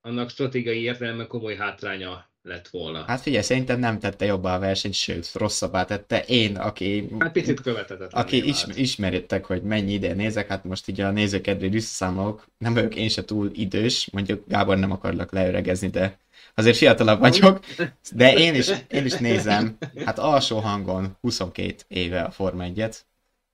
annak 0.00 0.30
stratégiai 0.30 0.82
értelemben 0.82 1.26
komoly 1.26 1.56
hátránya 1.56 2.32
lett 2.42 2.68
volna. 2.68 3.04
Hát 3.06 3.20
figyelj, 3.20 3.42
szerintem 3.42 3.78
nem 3.78 3.98
tette 3.98 4.24
jobban 4.24 4.52
a 4.52 4.58
versenyt, 4.58 4.94
sőt, 4.94 5.32
rosszabbá 5.32 5.84
tette. 5.84 6.24
Én, 6.26 6.56
aki... 6.56 7.08
Hát 7.18 7.32
picit 7.32 7.60
követetett. 7.60 8.12
Aki 8.12 8.48
is, 8.48 8.64
ismeritek, 8.74 9.44
hogy 9.44 9.62
mennyi 9.62 9.92
ide 9.92 10.14
nézek, 10.14 10.48
hát 10.48 10.64
most 10.64 10.88
így 10.88 11.00
a 11.00 11.10
nézőkedvé 11.10 11.68
visszaszámolok, 11.68 12.46
nem 12.58 12.74
vagyok 12.74 12.94
én 12.94 13.08
se 13.08 13.24
túl 13.24 13.50
idős, 13.52 14.08
mondjuk 14.12 14.44
Gábor 14.48 14.78
nem 14.78 14.90
akarlak 14.90 15.32
leöregezni, 15.32 15.88
de 15.88 16.18
azért 16.54 16.76
fiatalabb 16.76 17.20
vagyok, 17.20 17.64
de 18.12 18.32
én 18.32 18.54
is, 18.54 18.70
én 18.88 19.04
is 19.04 19.14
nézem, 19.14 19.76
hát 20.04 20.18
alsó 20.18 20.58
hangon 20.58 21.16
22 21.20 21.74
éve 21.88 22.22
a 22.22 22.30
Forma 22.30 22.64
1-et, 22.66 22.96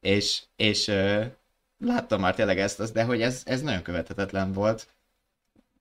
és, 0.01 0.43
és 0.57 0.89
uh, 0.89 1.25
láttam 1.79 2.21
már 2.21 2.35
tényleg 2.35 2.59
ezt, 2.59 2.93
de 2.93 3.05
hogy 3.05 3.23
ez, 3.23 3.43
ez 3.45 3.63
nagyon 3.63 3.83
követhetetlen 3.83 4.53
volt. 4.53 4.89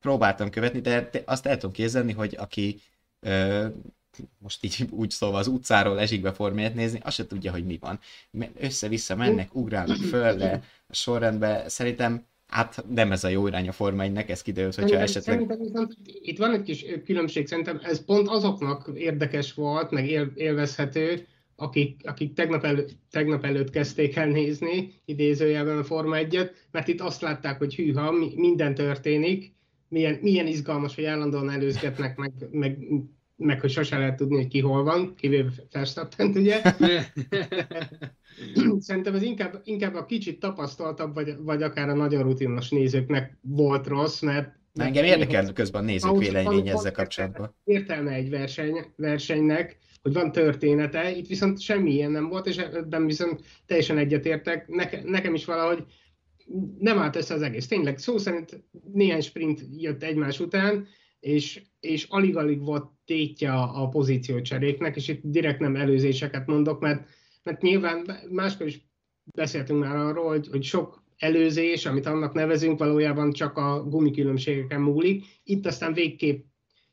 Próbáltam 0.02 0.50
követni, 0.50 0.82
de 0.82 1.10
azt 1.26 1.46
el 1.46 1.58
tudom 1.58 1.72
képzelni, 1.72 2.14
hogy 2.14 2.36
aki 2.40 2.82
uh, 3.22 3.66
most 4.38 4.64
így 4.64 4.88
úgy 4.92 5.10
szóval 5.10 5.40
az 5.40 5.48
utcáról 5.48 6.00
esik 6.00 6.22
be 6.22 6.34
formát 6.34 6.74
nézni, 6.74 7.00
azt 7.04 7.16
se 7.16 7.28
tudja, 7.28 7.52
hogy 7.52 7.66
mi 7.66 7.78
van. 7.78 8.00
Össze-vissza 8.60 9.16
mennek, 9.16 9.56
ugrálnak 9.56 9.98
föl, 9.98 10.36
de 10.36 10.64
a 10.88 10.94
sorrendben 10.94 11.70
szerintem 11.70 12.26
Hát 12.50 12.86
nem 12.90 13.12
ez 13.12 13.24
a 13.24 13.28
jó 13.28 13.48
irány 13.48 13.68
a 13.68 13.72
Forma 13.72 14.04
1 14.04 14.18
ez 14.18 14.42
kiderült, 14.42 14.76
hogyha 14.76 14.90
szerintem, 14.90 15.10
esetleg... 15.10 15.36
Szerintem 15.36 15.60
viszont 15.60 15.98
itt 16.04 16.38
van 16.38 16.54
egy 16.54 16.62
kis 16.62 16.86
különbség, 17.06 17.48
szerintem 17.48 17.80
ez 17.84 18.06
pont 18.06 18.28
azoknak 18.28 18.92
érdekes 18.96 19.54
volt, 19.54 19.92
meg 19.92 20.10
él, 20.10 20.32
élvezhető, 20.36 21.28
akik, 21.56 22.02
akik 22.04 22.34
tegnap, 22.34 22.64
elő, 22.64 22.86
tegnap 23.12 23.46
előtt 23.46 23.70
kezdték 23.70 24.16
el 24.16 24.28
nézni 24.28 24.94
idézőjelben 25.06 25.78
a 25.78 25.84
Forma 25.84 26.16
1-et, 26.20 26.52
mert 26.72 26.88
itt 26.88 27.02
azt 27.02 27.22
látták, 27.22 27.58
hogy 27.58 27.76
hűha, 27.76 28.12
minden 28.36 28.76
történik, 28.76 29.54
milyen, 29.88 30.18
milyen 30.22 30.48
izgalmas, 30.48 30.96
hogy 30.96 31.06
állandóan 31.06 31.50
előzgetnek, 31.50 32.18
meg, 32.18 32.32
meg, 32.52 32.78
meg 33.40 33.60
hogy 33.60 33.70
sose 33.70 33.98
lehet 33.98 34.16
tudni, 34.16 34.36
hogy 34.36 34.48
ki 34.48 34.60
hol 34.60 34.84
van, 34.84 35.16
kivéve 35.16 35.50
Verstappen, 35.72 36.28
ugye? 36.28 36.62
Szerintem 38.80 39.16
ez 39.16 39.22
inkább, 39.22 39.62
inkább 39.64 39.96
a 39.96 40.06
kicsit 40.06 40.40
tapasztaltabb, 40.40 41.14
vagy, 41.14 41.36
vagy 41.40 41.64
akár 41.64 41.90
a 41.90 41.94
nagyon 41.94 42.24
rutinos 42.24 42.70
nézőknek 42.70 43.38
volt 43.42 43.88
rossz, 43.88 44.22
mert 44.22 44.58
engem 44.74 45.04
érdekel 45.04 45.54
közben 45.54 45.82
a 45.82 45.86
nézők 45.86 46.18
vélemény 46.18 46.68
ezzel 46.68 46.92
kapcsolatban. 46.92 47.56
Értelme 47.64 48.12
egy 48.12 48.30
verseny, 48.30 48.86
versenynek, 48.96 49.78
hogy 50.02 50.14
van 50.14 50.32
története, 50.32 51.12
itt 51.12 51.28
viszont 51.28 51.62
semmi 51.62 51.92
ilyen 51.92 52.12
nem 52.12 52.30
volt, 52.30 52.48
és 52.48 52.58
ebben 52.58 53.06
viszont 53.06 53.42
teljesen 53.66 53.98
egyetértek. 53.98 54.68
Neke, 54.68 55.02
nekem 55.06 55.34
is 55.34 55.46
valahogy 55.46 55.84
nem 56.80 56.98
állt 56.98 57.16
össze 57.16 57.34
az 57.34 57.42
egész. 57.42 57.68
Tényleg 57.68 57.98
szó 57.98 58.18
szerint 58.18 58.64
néhány 58.94 59.22
sprint 59.22 59.62
jött 59.78 60.04
egymás 60.04 60.40
után, 60.40 60.88
és, 61.20 61.62
és 61.80 62.06
alig-alig 62.10 62.64
volt 62.64 62.90
tétje 63.06 63.52
a, 63.54 63.84
a 63.84 63.88
pozíciócseréknek, 63.88 64.96
és 64.96 65.08
itt 65.08 65.22
direkt 65.24 65.60
nem 65.60 65.76
előzéseket 65.76 66.48
mondok, 66.48 66.80
mert 66.80 67.08
mert 67.44 67.62
nyilván 67.62 68.06
máskor 68.30 68.68
is 68.68 68.88
beszéltünk 69.36 69.80
már 69.80 69.96
arról, 69.96 70.28
hogy, 70.28 70.48
hogy 70.52 70.64
sok 70.64 71.04
előzés, 71.18 71.86
amit 71.86 72.06
annak 72.06 72.34
nevezünk, 72.34 72.80
valójában 72.80 73.32
csak 73.32 73.58
a 73.58 73.84
gumikülönbségeken 73.84 74.82
múlik. 74.82 75.26
Itt 75.44 75.66
aztán 75.66 75.94
végképp, 75.94 76.46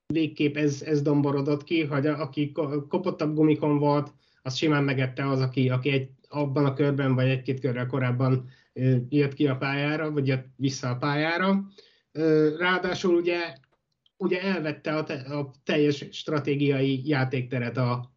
végképp 0.07 0.57
ez, 0.57 0.83
ez 0.83 1.03
domborodott 1.03 1.65
ki, 1.65 1.85
hogy 1.85 2.07
a, 2.07 2.21
aki 2.21 2.53
kopottabb 2.89 3.35
gumikon 3.35 3.79
volt, 3.79 4.13
az 4.43 4.57
simán 4.57 4.85
megette 4.85 5.29
az, 5.29 5.41
aki, 5.41 5.69
aki 5.69 5.91
egy, 5.91 6.09
abban 6.29 6.65
a 6.65 6.75
körben 6.75 7.15
vagy 7.15 7.29
egy-két 7.29 7.61
körrel 7.61 7.87
korábban 7.87 8.49
jött 9.09 9.35
ki 9.35 9.47
a 9.47 9.57
pályára, 9.57 10.11
vagy 10.11 10.27
jött 10.27 10.47
vissza 10.57 10.89
a 10.89 10.97
pályára. 10.97 11.65
Ráadásul 12.59 13.15
ugye, 13.15 13.39
ugye 14.17 14.43
elvette 14.43 14.97
a, 14.97 15.05
te, 15.05 15.15
a 15.15 15.51
teljes 15.65 16.05
stratégiai 16.11 17.09
játékteret 17.09 17.77
a, 17.77 18.15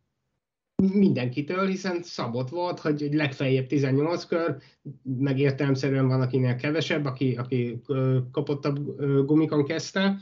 mindenkitől, 0.82 1.68
hiszen 1.68 2.04
szabott 2.04 2.50
volt, 2.50 2.80
hogy 2.80 3.10
legfeljebb 3.12 3.68
18 3.68 4.26
kör, 4.26 4.58
meg 5.04 5.40
értelemszerűen 5.40 6.08
van, 6.08 6.22
akinél 6.22 6.56
kevesebb, 6.56 7.06
aki, 7.06 7.36
aki 7.36 7.82
kapottabb 8.32 8.78
gumikon 9.26 9.66
kezdte, 9.66 10.20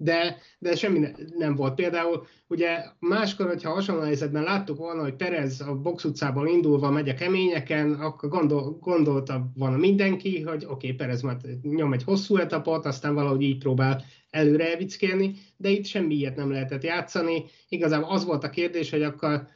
de, 0.00 0.36
de 0.58 0.76
semmi 0.76 0.98
ne, 0.98 1.10
nem 1.36 1.54
volt. 1.54 1.74
Például 1.74 2.26
ugye 2.46 2.84
máskor, 2.98 3.46
hogyha 3.46 3.72
hasonló 3.72 4.02
helyzetben 4.02 4.42
láttuk 4.42 4.76
volna, 4.76 5.02
hogy 5.02 5.14
Perez 5.14 5.60
a 5.60 5.74
box 5.74 6.04
utcából 6.04 6.48
indulva 6.48 6.90
megy 6.90 7.08
a 7.08 7.14
keményeken, 7.14 7.92
akkor 7.92 8.28
gondol, 8.28 8.78
gondolta 8.80 9.50
volna 9.54 9.76
mindenki, 9.76 10.42
hogy 10.42 10.64
oké, 10.64 10.70
okay, 10.70 10.92
Perez 10.92 11.22
már 11.22 11.36
nyom 11.62 11.92
egy 11.92 12.04
hosszú 12.04 12.36
etapot, 12.36 12.86
aztán 12.86 13.14
valahogy 13.14 13.42
így 13.42 13.58
próbál 13.58 14.04
előre 14.30 14.70
elvickélni, 14.70 15.34
de 15.56 15.68
itt 15.68 15.84
semmi 15.84 16.14
ilyet 16.14 16.36
nem 16.36 16.50
lehetett 16.50 16.82
játszani. 16.82 17.44
Igazából 17.68 18.10
az 18.10 18.24
volt 18.24 18.44
a 18.44 18.50
kérdés, 18.50 18.90
hogy 18.90 19.02
akkor 19.02 19.48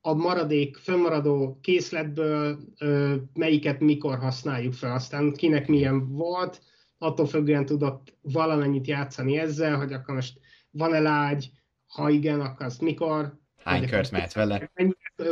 a 0.00 0.14
maradék, 0.14 0.76
fönnmaradó 0.76 1.58
készletből 1.62 2.58
ö, 2.78 3.14
melyiket 3.34 3.80
mikor 3.80 4.18
használjuk 4.18 4.72
fel, 4.72 4.92
aztán 4.92 5.32
kinek 5.32 5.68
milyen 5.68 6.08
volt, 6.08 6.62
attól 6.98 7.26
függően 7.26 7.66
tudott 7.66 8.16
valamennyit 8.22 8.86
játszani 8.86 9.38
ezzel, 9.38 9.76
hogy 9.76 9.92
akkor 9.92 10.14
most 10.14 10.38
van-e 10.70 11.00
lágy, 11.00 11.50
ha 11.86 12.10
igen, 12.10 12.40
akkor 12.40 12.66
azt 12.66 12.80
mikor. 12.80 13.38
Hány 13.56 13.88
kört 13.88 14.10
mehet 14.10 14.32
vele? 14.32 14.70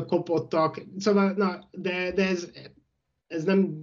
Kopottak, 0.07 0.83
szóval, 0.99 1.33
na, 1.33 1.69
de, 1.71 2.12
de 2.12 2.28
ez, 2.28 2.50
ez 3.26 3.45
nem, 3.45 3.76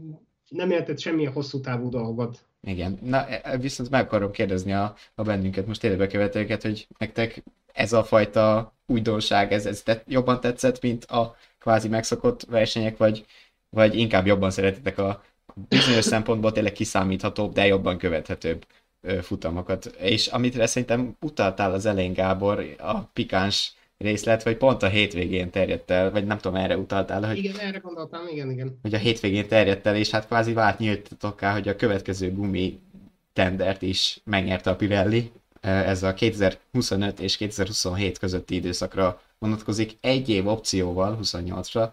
nem 0.50 0.72
értett 0.72 1.00
semmilyen 1.00 1.32
hosszú 1.32 1.60
távú 1.60 1.90
dolgot. 1.90 2.48
Igen, 2.66 3.00
na 3.02 3.28
e, 3.28 3.58
viszont 3.58 3.90
meg 3.90 4.06
akarom 4.06 4.32
kérdezni 4.32 4.74
a, 4.74 4.96
a 5.16 5.22
bennünket, 5.24 5.68
most 5.68 5.84
életbekövetőket, 5.84 6.62
hogy 6.62 6.88
nektek 6.98 7.44
ez 7.74 7.94
a 7.94 8.04
fajta 8.04 8.74
újdonság, 8.86 9.52
ez, 9.52 9.66
ez 9.66 9.82
tett, 9.82 10.04
jobban 10.08 10.40
tetszett, 10.40 10.82
mint 10.82 11.06
a 11.06 11.36
kvázi 11.60 11.88
megszokott 11.88 12.44
versenyek, 12.44 12.98
vagy, 12.98 13.26
vagy 13.70 13.98
inkább 13.98 14.26
jobban 14.26 14.52
szeretitek 14.52 14.98
a 14.98 15.24
bizonyos 15.70 16.06
szempontból 16.06 16.52
tényleg 16.52 16.72
kiszámíthatóbb, 16.72 17.54
de 17.54 17.66
jobban 17.66 17.98
követhetőbb 17.98 18.66
futamokat. 19.22 19.86
És 19.86 20.28
amit 20.28 20.68
szerintem 20.68 21.16
utaltál 21.22 21.74
az 21.74 21.86
elején, 21.86 22.14
Gábor, 22.14 22.76
a 22.78 23.00
pikáns 23.00 23.74
részlet, 23.98 24.44
vagy 24.44 24.58
pont 24.58 24.84
a 24.84 24.88
hétvégén 24.88 25.50
terjedt 25.50 25.92
el, 25.92 26.12
vagy 26.12 26.26
nem 26.26 26.38
tudom, 26.38 26.58
erre 26.58 26.78
utaltál, 26.78 27.24
hogy... 27.28 27.38
Igen, 27.38 27.60
erre 27.60 27.78
gondoltam, 27.78 28.28
igen, 28.28 28.52
igen. 28.52 28.80
Hogy 28.82 28.94
a 28.94 28.98
hétvégén 28.98 29.48
terjedt 29.48 29.86
el, 29.86 29.96
és 29.96 30.10
hát 30.10 30.28
kvázi 30.28 30.54
vált 30.54 30.80
nyíltatok 30.80 31.40
hogy 31.40 31.68
a 31.68 31.76
következő 31.76 32.34
gumi 32.34 32.80
tendert 33.34 33.82
is 33.82 34.20
megnyerte 34.24 34.70
a 34.70 34.76
Pirelli, 34.76 35.32
ez 35.62 36.04
a 36.04 36.14
2025 36.14 37.20
és 37.20 37.38
2027 37.38 38.18
közötti 38.18 38.56
időszakra 38.56 39.22
vonatkozik, 39.38 39.98
egy 40.02 40.30
év 40.30 40.48
opcióval 40.48 41.20
28-ra, 41.22 41.90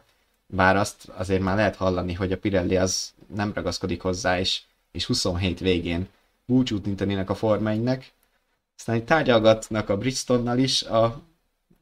bár 0.47 0.77
azt 0.77 1.09
azért 1.09 1.43
már 1.43 1.57
lehet 1.57 1.77
hallani, 1.77 2.13
hogy 2.13 2.33
a 2.33 2.39
Pirelli 2.39 2.77
az 2.77 3.13
nem 3.35 3.53
ragaszkodik 3.55 4.01
hozzá, 4.01 4.39
és, 4.39 4.61
és 4.91 5.05
27 5.05 5.61
végén 5.61 6.09
búcsút 6.45 6.87
intenének 6.87 7.31
a 7.31 7.35
Forma 7.35 7.71
1 7.71 8.13
Aztán 8.77 8.97
itt 8.97 9.07
tárgyalgatnak 9.07 9.89
a 9.89 9.97
Bridgestonnal 9.97 10.59
is, 10.59 10.83
a 10.83 11.23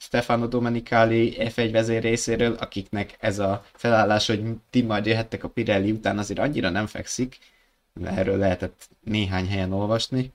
Stefano 0.00 0.46
Domenicali 0.46 1.36
F1 1.38 1.68
vezér 1.72 2.02
részéről, 2.02 2.54
akiknek 2.54 3.16
ez 3.20 3.38
a 3.38 3.64
felállás, 3.72 4.26
hogy 4.26 4.42
ti 4.70 4.82
majd 4.82 5.06
jöhettek 5.06 5.44
a 5.44 5.48
Pirelli 5.48 5.90
után, 5.90 6.18
azért 6.18 6.38
annyira 6.38 6.70
nem 6.70 6.86
fekszik, 6.86 7.38
erről 8.04 8.36
lehetett 8.36 8.88
néhány 9.04 9.48
helyen 9.48 9.72
olvasni 9.72 10.32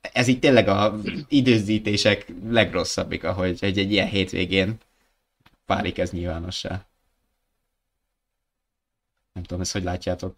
ez 0.00 0.26
így 0.26 0.38
tényleg 0.38 0.68
a 0.68 1.00
időzítések 1.28 2.32
legrosszabbik, 2.44 3.24
ahogy 3.24 3.58
egy, 3.60 3.78
egy 3.78 3.92
ilyen 3.92 4.08
hétvégén 4.08 4.78
válik 5.66 5.98
ez 5.98 6.10
nyilvánossá. 6.10 6.86
Nem 9.32 9.42
tudom, 9.42 9.60
ezt 9.60 9.72
hogy 9.72 9.82
látjátok? 9.82 10.36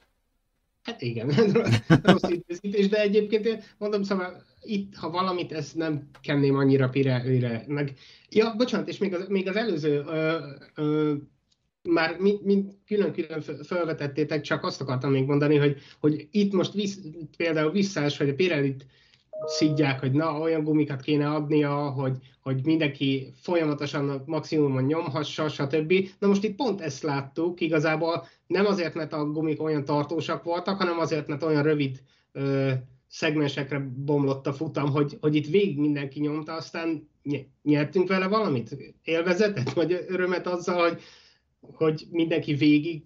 Hát 0.83 1.03
igen, 1.03 1.29
rossz 2.03 2.29
időzítés, 2.29 2.89
de 2.89 3.01
egyébként 3.01 3.47
én 3.47 3.63
mondom, 3.79 4.03
szóval 4.03 4.43
itt, 4.61 4.95
ha 4.95 5.11
valamit, 5.11 5.53
ezt 5.53 5.75
nem 5.77 6.09
kenném 6.21 6.57
annyira 6.57 6.89
Pirelli-re. 6.89 7.65
Meg, 7.67 7.95
ja, 8.29 8.55
bocsánat, 8.57 8.89
és 8.89 8.99
még 8.99 9.15
az, 9.15 9.27
még 9.29 9.49
az 9.49 9.57
előző 9.57 10.03
ö, 10.07 10.39
ö, 10.75 11.15
már 11.83 12.17
mint 12.43 12.75
külön-külön 12.87 13.41
felvetettétek, 13.63 14.41
csak 14.41 14.65
azt 14.65 14.81
akartam 14.81 15.11
még 15.11 15.27
mondani, 15.27 15.57
hogy, 15.57 15.77
hogy 16.01 16.29
itt 16.31 16.53
most 16.53 16.73
visz, 16.73 16.99
például 17.37 17.71
visszás, 17.71 18.17
hogy 18.17 18.29
a 18.29 18.35
Pirellit 18.35 18.87
szidják, 19.47 20.01
hogy 20.01 20.13
na, 20.13 20.39
olyan 20.39 20.65
gumikat 20.65 21.01
kéne 21.01 21.31
adnia, 21.31 21.91
hogy, 21.91 22.17
hogy 22.43 22.65
mindenki 22.65 23.33
folyamatosan 23.35 24.23
maximumon 24.27 24.83
nyomhassa, 24.83 25.49
stb. 25.49 25.93
Na 26.19 26.27
most 26.27 26.45
itt 26.45 26.57
pont 26.57 26.81
ezt 26.81 27.03
láttuk, 27.03 27.61
igazából 27.61 28.27
nem 28.47 28.67
azért, 28.67 28.95
mert 28.95 29.13
a 29.13 29.25
gumik 29.25 29.63
olyan 29.63 29.85
tartósak 29.85 30.45
voltak, 30.45 30.79
hanem 30.79 30.99
azért, 30.99 31.27
mert 31.27 31.43
olyan 31.43 31.63
rövid 31.63 32.03
ö, 32.33 32.73
szegmensekre 33.09 33.91
bomlott 33.97 34.47
a 34.47 34.53
futam, 34.53 34.91
hogy, 34.91 35.19
hogy 35.21 35.35
itt 35.35 35.47
végig 35.47 35.79
mindenki 35.79 36.21
nyomta, 36.21 36.53
aztán 36.53 37.09
nyertünk 37.63 38.09
vele 38.09 38.27
valamit? 38.27 38.77
Élvezetet, 39.03 39.73
vagy 39.73 40.05
örömet 40.09 40.47
azzal, 40.47 40.89
hogy, 40.89 41.03
hogy 41.61 42.07
mindenki 42.11 42.55
végig 42.55 43.03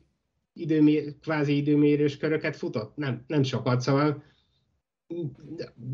időmér, 0.52 1.14
kvázi 1.22 1.56
időmérős 1.56 2.16
köröket 2.16 2.56
futott? 2.56 2.96
Nem, 2.96 3.24
nem 3.26 3.42
sokat, 3.42 3.80
szóval 3.80 4.22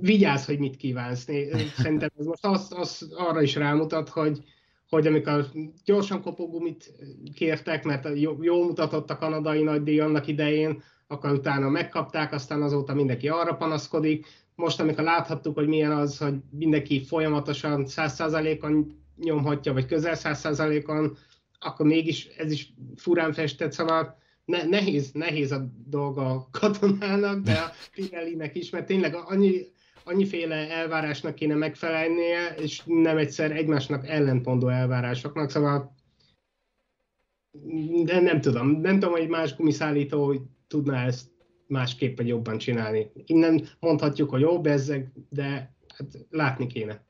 vigyázz, 0.00 0.47
hogy 0.47 0.59
mit 0.59 0.76
kívánsz. 0.76 1.28
Szerintem 1.76 2.11
ez 2.19 2.26
most 2.26 2.45
az, 2.45 2.73
az 2.76 3.12
arra 3.16 3.42
is 3.42 3.54
rámutat, 3.54 4.09
hogy, 4.09 4.45
hogy 4.88 5.07
amikor 5.07 5.47
gyorsan 5.85 6.23
kopogumit 6.23 6.92
kértek, 7.35 7.85
mert 7.85 8.09
jó, 8.19 8.42
jó 8.42 8.64
mutatott 8.64 9.11
a 9.11 9.19
kanadai 9.19 9.62
nagydíj 9.62 10.00
annak 10.00 10.26
idején, 10.26 10.83
akkor 11.07 11.31
utána 11.31 11.69
megkapták, 11.69 12.33
aztán 12.33 12.62
azóta 12.62 12.95
mindenki 12.95 13.28
arra 13.28 13.54
panaszkodik. 13.54 14.26
Most, 14.54 14.81
amikor 14.81 15.04
láthattuk, 15.04 15.54
hogy 15.54 15.66
milyen 15.66 15.92
az, 15.92 16.19
hogy 16.19 16.35
mindenki 16.50 17.04
folyamatosan 17.04 17.85
100%-on 17.88 19.00
nyomhatja, 19.16 19.73
vagy 19.73 19.87
közel 19.87 20.14
100%-on, 20.16 21.16
akkor 21.59 21.87
mégis 21.87 22.26
ez 22.26 22.52
is 22.52 22.73
furán 22.97 23.33
festett, 23.33 23.73
szóval 23.73 24.21
ne, 24.44 24.64
nehéz, 24.64 25.12
nehéz 25.12 25.52
a 25.52 25.72
dolga 25.87 26.30
a 26.30 26.49
katonának, 26.50 27.40
de 27.40 27.52
a 27.52 27.72
Pirellinek 27.94 28.54
is, 28.54 28.70
mert 28.70 28.87
tényleg 28.87 29.14
annyi, 29.14 29.66
annyiféle 30.04 30.70
elvárásnak 30.70 31.34
kéne 31.34 31.54
megfelelnie, 31.54 32.54
és 32.54 32.82
nem 32.87 33.16
egyszer 33.16 33.50
egymásnak 33.50 34.08
ellentmondó 34.08 34.68
elvárásoknak, 34.68 35.50
szóval 35.50 35.94
de 38.04 38.20
nem 38.20 38.40
tudom, 38.40 38.80
nem 38.80 38.99
tudom, 38.99 39.14
hogy 39.14 39.28
más 39.28 39.56
gumiszállító 39.56 40.34
tudná 40.66 41.06
ezt 41.06 41.30
másképp 41.66 42.16
vagy 42.16 42.28
jobban 42.28 42.58
csinálni. 42.58 43.11
Innen 43.26 43.68
mondhatjuk, 43.80 44.30
hogy 44.30 44.40
jó, 44.40 44.61
bezzeg, 44.61 45.12
de 45.28 45.75
hát 45.96 46.26
látni 46.30 46.66
kéne. 46.66 47.06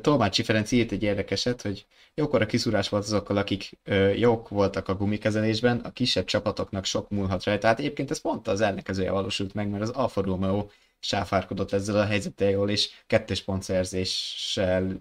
Tolmácsi 0.00 0.42
Ferenc 0.42 0.72
írt 0.72 0.92
egy 0.92 1.02
érdekeset, 1.02 1.62
hogy 1.62 1.86
jókora 2.14 2.46
kiszúrás 2.46 2.88
volt 2.88 3.04
azokkal, 3.04 3.36
akik 3.36 3.78
ö, 3.84 4.08
jók 4.08 4.48
voltak 4.48 4.88
a 4.88 4.94
gumikezelésben, 4.94 5.78
a 5.78 5.92
kisebb 5.92 6.24
csapatoknak 6.24 6.84
sok 6.84 7.10
múlhat 7.10 7.44
rajta. 7.44 7.60
Tehát 7.60 7.78
egyébként 7.78 8.10
ez 8.10 8.20
pont 8.20 8.48
az 8.48 8.60
ellenkezője 8.60 9.10
valósult 9.10 9.54
meg, 9.54 9.68
mert 9.68 9.82
az 9.82 9.90
Alfa 9.90 10.22
Romeo 10.22 10.66
sáfárkodott 10.98 11.72
ezzel 11.72 11.96
a 11.96 12.04
helyzettel 12.04 12.50
jól, 12.50 12.70
és 12.70 12.90
kettős 13.06 13.42
pontszerzéssel 13.42 14.96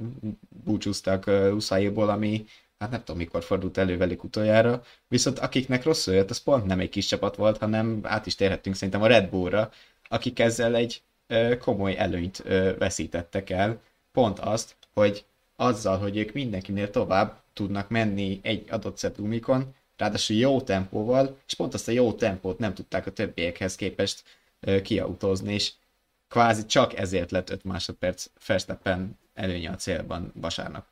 búcsúztak 0.63 1.27
Usain-ból, 1.53 2.09
ami 2.09 2.45
hát 2.79 2.91
nem 2.91 2.99
tudom 2.99 3.17
mikor 3.17 3.43
fordult 3.43 3.77
elő 3.77 3.97
velük 3.97 4.23
utoljára, 4.23 4.83
viszont 5.07 5.39
akiknek 5.39 5.83
rosszul 5.83 6.13
jött, 6.13 6.29
az 6.29 6.43
pont 6.43 6.65
nem 6.65 6.79
egy 6.79 6.89
kis 6.89 7.05
csapat 7.05 7.35
volt, 7.35 7.57
hanem 7.57 7.99
át 8.03 8.25
is 8.25 8.35
térhettünk 8.35 8.75
szerintem 8.75 9.01
a 9.01 9.07
Red 9.07 9.29
Bullra, 9.29 9.71
akik 10.09 10.39
ezzel 10.39 10.75
egy 10.75 11.01
uh, 11.29 11.57
komoly 11.57 11.97
előnyt 11.97 12.43
uh, 12.45 12.77
veszítettek 12.77 13.49
el, 13.49 13.81
pont 14.11 14.39
azt, 14.39 14.75
hogy 14.93 15.25
azzal, 15.55 15.97
hogy 15.97 16.17
ők 16.17 16.33
mindenkinél 16.33 16.89
tovább 16.89 17.41
tudnak 17.53 17.89
menni 17.89 18.39
egy 18.43 18.65
adott 18.69 18.97
szetumikon, 18.97 19.75
ráadásul 19.97 20.35
jó 20.35 20.61
tempóval, 20.61 21.37
és 21.47 21.53
pont 21.53 21.73
azt 21.73 21.87
a 21.87 21.91
jó 21.91 22.13
tempót 22.13 22.57
nem 22.59 22.73
tudták 22.73 23.05
a 23.05 23.11
többiekhez 23.11 23.75
képest 23.75 24.23
uh, 24.61 24.81
kiautózni, 24.81 25.53
és 25.53 25.73
kvázi 26.27 26.65
csak 26.65 26.97
ezért 26.97 27.31
lett 27.31 27.49
5 27.49 27.63
másodperc 27.63 28.27
Verstappen 28.47 29.17
előnye 29.33 29.69
a 29.69 29.75
célban 29.75 30.31
vasárnap. 30.35 30.85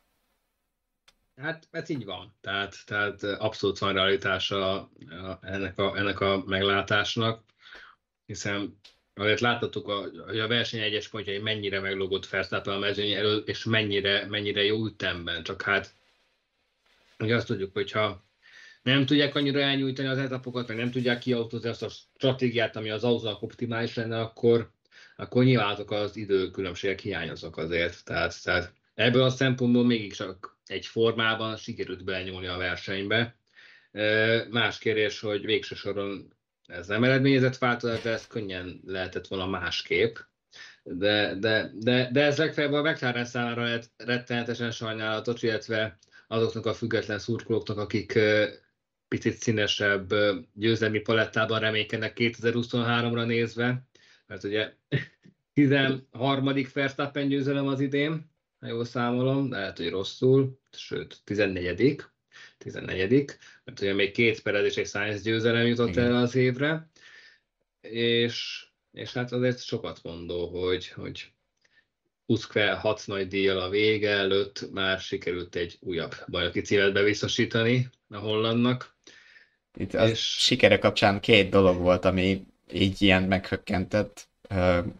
Hát 1.36 1.68
ez 1.70 1.88
így 1.88 2.04
van. 2.04 2.34
Tehát, 2.40 2.76
tehát 2.86 3.22
abszolút 3.22 3.78
van 3.78 3.92
realitása 3.92 4.90
ennek 5.40 5.78
a, 5.78 5.96
ennek 5.96 6.20
a 6.20 6.42
meglátásnak, 6.46 7.42
hiszen 8.26 8.78
azért 9.18 9.40
láthattuk, 9.40 9.90
hogy 10.26 10.38
a 10.38 10.46
verseny 10.46 10.80
egyes 10.80 11.08
pontjai 11.08 11.38
mennyire 11.38 11.80
meglogott 11.80 12.28
Verstappen 12.28 12.74
a 12.74 12.78
mezőny 12.78 13.12
elő, 13.12 13.36
és 13.36 13.64
mennyire, 13.64 14.26
mennyire 14.26 14.64
jó 14.64 14.86
ütemben. 14.86 15.42
Csak 15.42 15.62
hát 15.62 15.94
ugye 17.18 17.34
azt 17.34 17.46
tudjuk, 17.46 17.72
hogyha 17.72 18.24
nem 18.82 19.06
tudják 19.06 19.34
annyira 19.34 19.60
elnyújtani 19.60 20.08
az 20.08 20.18
etapokat, 20.18 20.68
meg 20.68 20.76
nem 20.76 20.90
tudják 20.90 21.18
kiautózni 21.18 21.68
azt 21.68 21.82
a 21.82 21.88
stratégiát, 21.88 22.76
ami 22.76 22.90
az 22.90 23.04
autónak 23.04 23.42
optimális 23.42 23.94
lenne, 23.94 24.20
akkor, 24.20 24.70
akkor 25.16 25.44
nyilván 25.44 25.72
azok 25.72 25.90
az 25.90 26.16
időkülönbségek 26.16 27.00
hiányoznak 27.00 27.56
azért. 27.56 28.04
Tehát, 28.04 28.42
tehát 28.42 28.72
ebből 28.94 29.22
a 29.22 29.30
szempontból 29.30 29.84
mégis 29.84 30.16
csak 30.16 30.58
egy 30.66 30.86
formában 30.86 31.56
sikerült 31.56 32.04
benyúlni 32.04 32.46
a 32.46 32.56
versenybe. 32.56 33.36
Más 34.50 34.78
kérdés, 34.78 35.20
hogy 35.20 35.44
végső 35.44 35.74
soron 35.74 36.32
ez 36.68 36.86
nem 36.86 37.04
eredményezett 37.04 37.58
változás, 37.58 38.02
de 38.02 38.10
ez 38.10 38.26
könnyen 38.26 38.80
lehetett 38.86 39.26
volna 39.26 39.46
másképp. 39.46 40.16
De, 40.82 41.34
de, 41.34 41.70
de, 41.74 42.08
de 42.12 42.22
ez 42.22 42.38
legfeljebb 42.38 42.72
a 42.72 42.82
McLaren 42.82 43.24
számára 43.24 43.78
rettenetesen 43.96 44.70
sajnálatos, 44.70 45.42
illetve 45.42 45.98
azoknak 46.26 46.66
a 46.66 46.74
független 46.74 47.18
szurkolóknak, 47.18 47.78
akik 47.78 48.18
picit 49.08 49.36
színesebb 49.36 50.14
győzelmi 50.54 50.98
palettában 50.98 51.60
reménykednek 51.60 52.16
2023-ra 52.16 53.26
nézve, 53.26 53.86
mert 54.26 54.44
ugye 54.44 54.72
13. 55.52 56.66
Verstappen 56.72 57.28
győzelem 57.28 57.66
az 57.66 57.80
idén, 57.80 58.30
ha 58.60 58.66
jól 58.66 58.84
számolom, 58.84 59.50
lehet, 59.50 59.76
hogy 59.76 59.90
rosszul, 59.90 60.60
sőt, 60.70 61.16
14 61.24 62.04
14 62.58 63.36
mert 63.68 63.80
ugye 63.80 63.94
még 63.94 64.10
két 64.12 64.42
Perez 64.42 64.64
és 64.64 64.76
egy 64.76 64.86
Sainz 64.86 65.22
győzelem 65.22 65.66
jutott 65.66 65.96
el 65.96 66.16
az 66.16 66.34
évre, 66.34 66.88
és, 67.80 68.66
és 68.92 69.12
hát 69.12 69.32
azért 69.32 69.62
sokat 69.62 69.98
mondó, 70.02 70.46
hogy, 70.46 70.88
hogy 70.88 71.32
Uszkve 72.26 72.72
hat 72.72 73.02
nagy 73.06 73.28
díjjal 73.28 73.58
a 73.58 73.68
vége 73.68 74.10
előtt 74.10 74.68
már 74.72 74.98
sikerült 74.98 75.54
egy 75.54 75.76
újabb 75.80 76.14
bajnoki 76.28 76.60
címet 76.60 76.92
bebiztosítani 76.92 77.90
a 78.10 78.16
hollandnak. 78.16 78.96
Itt 79.76 79.94
az 79.94 80.10
és... 80.10 80.36
sikere 80.38 80.78
kapcsán 80.78 81.20
két 81.20 81.50
dolog 81.50 81.76
volt, 81.76 82.04
ami 82.04 82.46
így 82.72 83.02
ilyen 83.02 83.22
meghökkentett. 83.22 84.28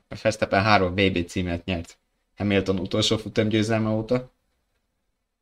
Fesztepen 0.09 0.63
három 0.63 0.95
BB 0.95 1.27
címet 1.27 1.65
nyert 1.65 1.99
Hamilton 2.37 2.79
utolsó 2.79 3.17
futamgyőzelme 3.17 3.89
óta, 3.89 4.33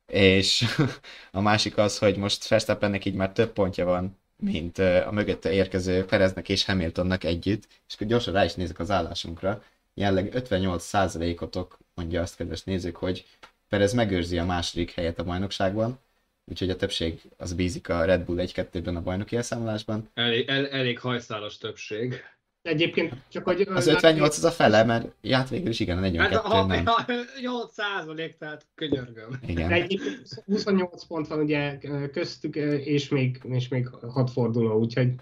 és 0.07 0.65
a 1.33 1.41
másik 1.41 1.77
az, 1.77 1.99
hogy 1.99 2.17
most 2.17 2.49
Verstappennek 2.49 3.05
így 3.05 3.15
már 3.15 3.33
több 3.33 3.53
pontja 3.53 3.85
van, 3.85 4.19
mint 4.37 4.79
a 4.79 5.11
mögötte 5.13 5.53
érkező 5.53 6.05
Pereznek 6.05 6.49
és 6.49 6.65
Hamiltonnak 6.65 7.25
együtt, 7.25 7.67
és 7.89 7.95
akkor 7.95 8.07
gyorsan 8.07 8.33
rá 8.33 8.45
is 8.45 8.55
nézek 8.55 8.79
az 8.79 8.91
állásunkra. 8.91 9.63
Jelenleg 9.95 10.33
58%-otok 10.35 11.79
mondja 11.95 12.23
azt, 12.23 12.37
kedves 12.37 12.63
nézők, 12.65 12.97
hogy 12.97 13.25
Perez 13.69 13.93
megőrzi 13.93 14.39
a 14.39 14.45
második 14.45 14.91
helyet 14.91 15.19
a 15.19 15.25
bajnokságban, 15.25 15.99
úgyhogy 16.45 16.71
a 16.71 16.77
többség 16.77 17.21
az 17.37 17.53
bízik 17.53 17.89
a 17.89 18.05
Red 18.05 18.25
Bull 18.25 18.37
1-2-ben 18.39 18.97
a 18.97 19.03
bajnoki 19.03 19.37
elszámolásban. 19.37 20.11
Elég, 20.15 20.49
el, 20.49 20.69
elég 20.69 20.99
hajszálos 20.99 21.59
többség. 21.59 22.25
Egyébként 22.67 23.15
csak 23.29 23.45
hogy... 23.45 23.61
Az 23.61 23.87
58 23.87 24.37
az 24.37 24.45
a 24.45 24.51
fele, 24.51 24.85
mert 24.85 25.13
hát 25.31 25.49
végül 25.49 25.69
is 25.69 25.81
igen, 25.81 25.99
a 25.99 26.01
42 26.01 26.35
hát, 26.35 26.45
ha, 26.45 26.67
nem. 26.67 26.85
8 27.41 27.73
százalék, 27.73 28.37
tehát 28.37 28.67
könyörgöm. 28.75 29.39
Igen. 29.47 29.69
De 29.69 29.75
egyébként 29.75 30.43
28 30.47 31.05
pont 31.05 31.27
van 31.27 31.39
ugye 31.39 31.79
köztük, 32.13 32.57
és 32.85 33.09
még, 33.09 33.41
és 33.43 33.69
még 33.69 33.89
6 33.89 34.31
forduló, 34.31 34.79
úgyhogy... 34.79 35.15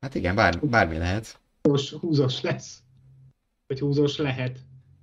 Hát 0.00 0.14
igen, 0.14 0.34
bár, 0.34 0.60
bármi 0.62 0.96
lehet. 0.96 1.38
Húzós, 1.62 1.92
húzós 1.92 2.40
lesz. 2.40 2.78
Vagy 3.66 3.78
húzós 3.78 4.16
lehet. 4.16 4.58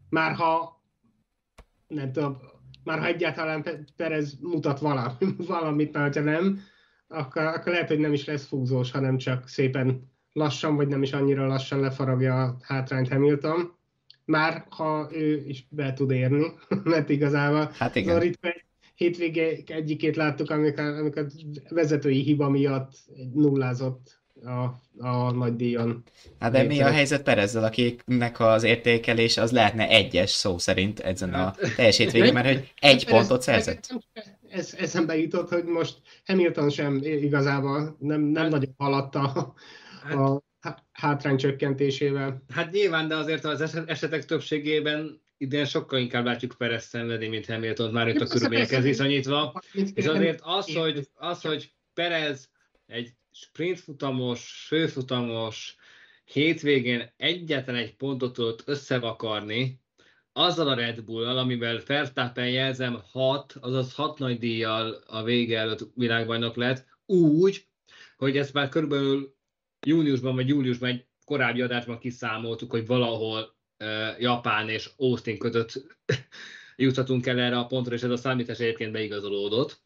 Már 0.09 0.35
ha 0.35 0.81
nem 1.87 2.11
tudom, 2.11 2.37
már 2.83 2.99
ha 2.99 3.05
egyáltalán 3.05 3.85
Perez 3.95 4.37
mutat 4.41 4.79
valami, 4.79 5.15
valamit, 5.47 5.93
mert 5.93 6.15
ha 6.15 6.21
nem, 6.21 6.59
akkor, 7.07 7.41
akkor 7.41 7.71
lehet, 7.71 7.87
hogy 7.87 7.99
nem 7.99 8.13
is 8.13 8.25
lesz 8.25 8.45
fúzós, 8.45 8.91
hanem 8.91 9.17
csak 9.17 9.47
szépen 9.47 10.15
lassan, 10.37 10.75
vagy 10.75 10.87
nem 10.87 11.03
is 11.03 11.13
annyira 11.13 11.47
lassan 11.47 11.79
lefaragja 11.79 12.41
a 12.43 12.57
hátrányt 12.61 13.07
Hamilton, 13.09 13.75
már 14.25 14.65
ha 14.69 15.09
ő 15.11 15.43
is 15.47 15.65
be 15.69 15.93
tud 15.93 16.11
érni, 16.11 16.45
mert 16.83 17.09
igazából 17.09 17.71
hát 17.73 17.95
igen. 17.95 18.15
az 18.15 18.23
egy 18.23 18.37
hétvége 18.95 19.57
egyikét 19.65 20.15
láttuk, 20.15 20.49
amikor, 20.49 20.83
amikor 20.85 21.25
vezetői 21.69 22.21
hiba 22.21 22.49
miatt 22.49 22.91
nullázott 23.33 24.19
a, 24.43 24.63
a 25.07 25.31
nagy 25.31 25.55
díjon. 25.55 26.03
Hát 26.39 26.51
de 26.51 26.63
mi 26.63 26.81
a 26.81 26.91
helyzet 26.91 27.23
Perezzel, 27.23 27.63
akiknek 27.63 28.39
az 28.39 28.63
értékelés 28.63 29.37
az 29.37 29.51
lehetne 29.51 29.87
egyes 29.87 30.29
szó 30.29 30.57
szerint 30.57 30.99
ezen 30.99 31.33
a 31.33 31.37
Hát- 31.37 31.75
teljes 31.75 31.97
hétvégén, 31.97 32.33
mert 32.33 32.47
hogy 32.47 32.73
egy 32.79 33.05
pontot 33.05 33.41
szerzett. 33.41 33.95
Ez, 34.49 34.73
eszembe 34.77 35.17
jutott, 35.17 35.49
hogy 35.49 35.63
most 35.63 36.01
Hamilton 36.25 36.69
sem 36.69 36.99
igazából 37.03 37.95
nem, 37.99 38.21
nem 38.21 38.43
Hát- 38.43 38.51
nagyon 38.51 38.73
haladta 38.77 39.53
a, 40.03 40.07
Hát- 40.07 40.17
a 40.17 40.43
há- 40.59 40.83
hátrány 40.91 41.37
csökkentésével. 41.37 42.43
Hát 42.53 42.71
nyilván, 42.71 43.07
de 43.07 43.15
azért 43.15 43.45
az 43.45 43.61
eset- 43.61 43.89
esetek 43.89 44.25
többségében 44.25 45.21
idén 45.37 45.65
sokkal 45.65 45.99
inkább 45.99 46.25
látjuk 46.25 46.55
Perez 46.57 46.85
szenvedni, 46.85 47.27
mint 47.27 47.45
Hamilton 47.45 47.91
már 47.91 48.07
itt 48.07 48.21
a 48.21 48.25
körülményekhez 48.27 48.83
viszonyítva. 48.83 49.61
És 49.93 50.05
azért 50.05 50.39
az, 50.43 50.75
hogy, 50.75 51.07
az, 51.13 51.41
hogy 51.41 51.73
Perez 51.93 52.49
egy 52.85 53.13
sprintfutamos, 53.31 54.65
főfutamos 54.67 55.75
hétvégén 56.23 57.13
egyetlen 57.17 57.75
egy 57.75 57.95
pontot 57.95 58.33
tudott 58.33 58.63
összevakarni, 58.65 59.81
azzal 60.33 60.67
a 60.67 60.75
Red 60.75 61.03
Bull-al, 61.03 61.37
amivel 61.37 61.81
Verstappen 61.85 62.49
jelzem 62.49 62.99
6, 63.11 63.55
azaz 63.59 63.93
6 63.93 64.19
nagy 64.19 64.39
díjjal 64.39 65.03
a 65.07 65.23
vége 65.23 65.59
előtt 65.59 65.89
világbajnok 65.95 66.55
lett, 66.55 66.85
úgy, 67.05 67.67
hogy 68.17 68.37
ezt 68.37 68.53
már 68.53 68.69
körülbelül 68.69 69.35
júniusban 69.85 70.35
vagy 70.35 70.47
júliusban 70.47 70.89
egy 70.89 71.05
korábbi 71.25 71.61
adásban 71.61 71.99
kiszámoltuk, 71.99 72.71
hogy 72.71 72.85
valahol 72.87 73.55
uh, 73.79 74.19
Japán 74.19 74.69
és 74.69 74.89
Austin 74.97 75.37
között 75.37 75.83
juthatunk 76.75 77.25
el 77.25 77.39
erre 77.39 77.57
a 77.57 77.65
pontra, 77.65 77.93
és 77.93 78.03
ez 78.03 78.09
a 78.09 78.17
számítás 78.17 78.59
egyébként 78.59 78.91
beigazolódott. 78.91 79.81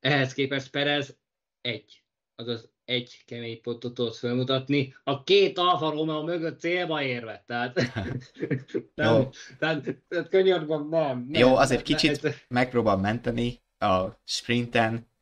Ehhez 0.00 0.32
képest 0.32 0.70
Perez 0.70 1.18
egy, 1.60 2.04
azaz 2.34 2.72
egy 2.84 3.22
kemény 3.26 3.60
pontot 3.60 3.94
tudott 3.94 4.16
felmutatni, 4.16 4.94
a 5.04 5.22
két 5.22 5.58
Alfa 5.58 5.90
Romeo 5.90 6.22
mögött 6.22 6.60
célba 6.60 7.02
érve, 7.02 7.44
tehát, 7.46 7.74
nem, 8.94 9.28
tehát, 9.58 10.02
tehát 10.08 10.28
könyörgöm, 10.28 10.88
nem, 10.88 11.26
nem. 11.28 11.40
Jó, 11.42 11.56
azért 11.56 11.88
nem, 11.88 11.98
kicsit 11.98 12.24
ez- 12.24 12.36
megpróbál 12.48 12.96
menteni 12.96 13.62
a 13.78 14.20
sprinten. 14.24 15.12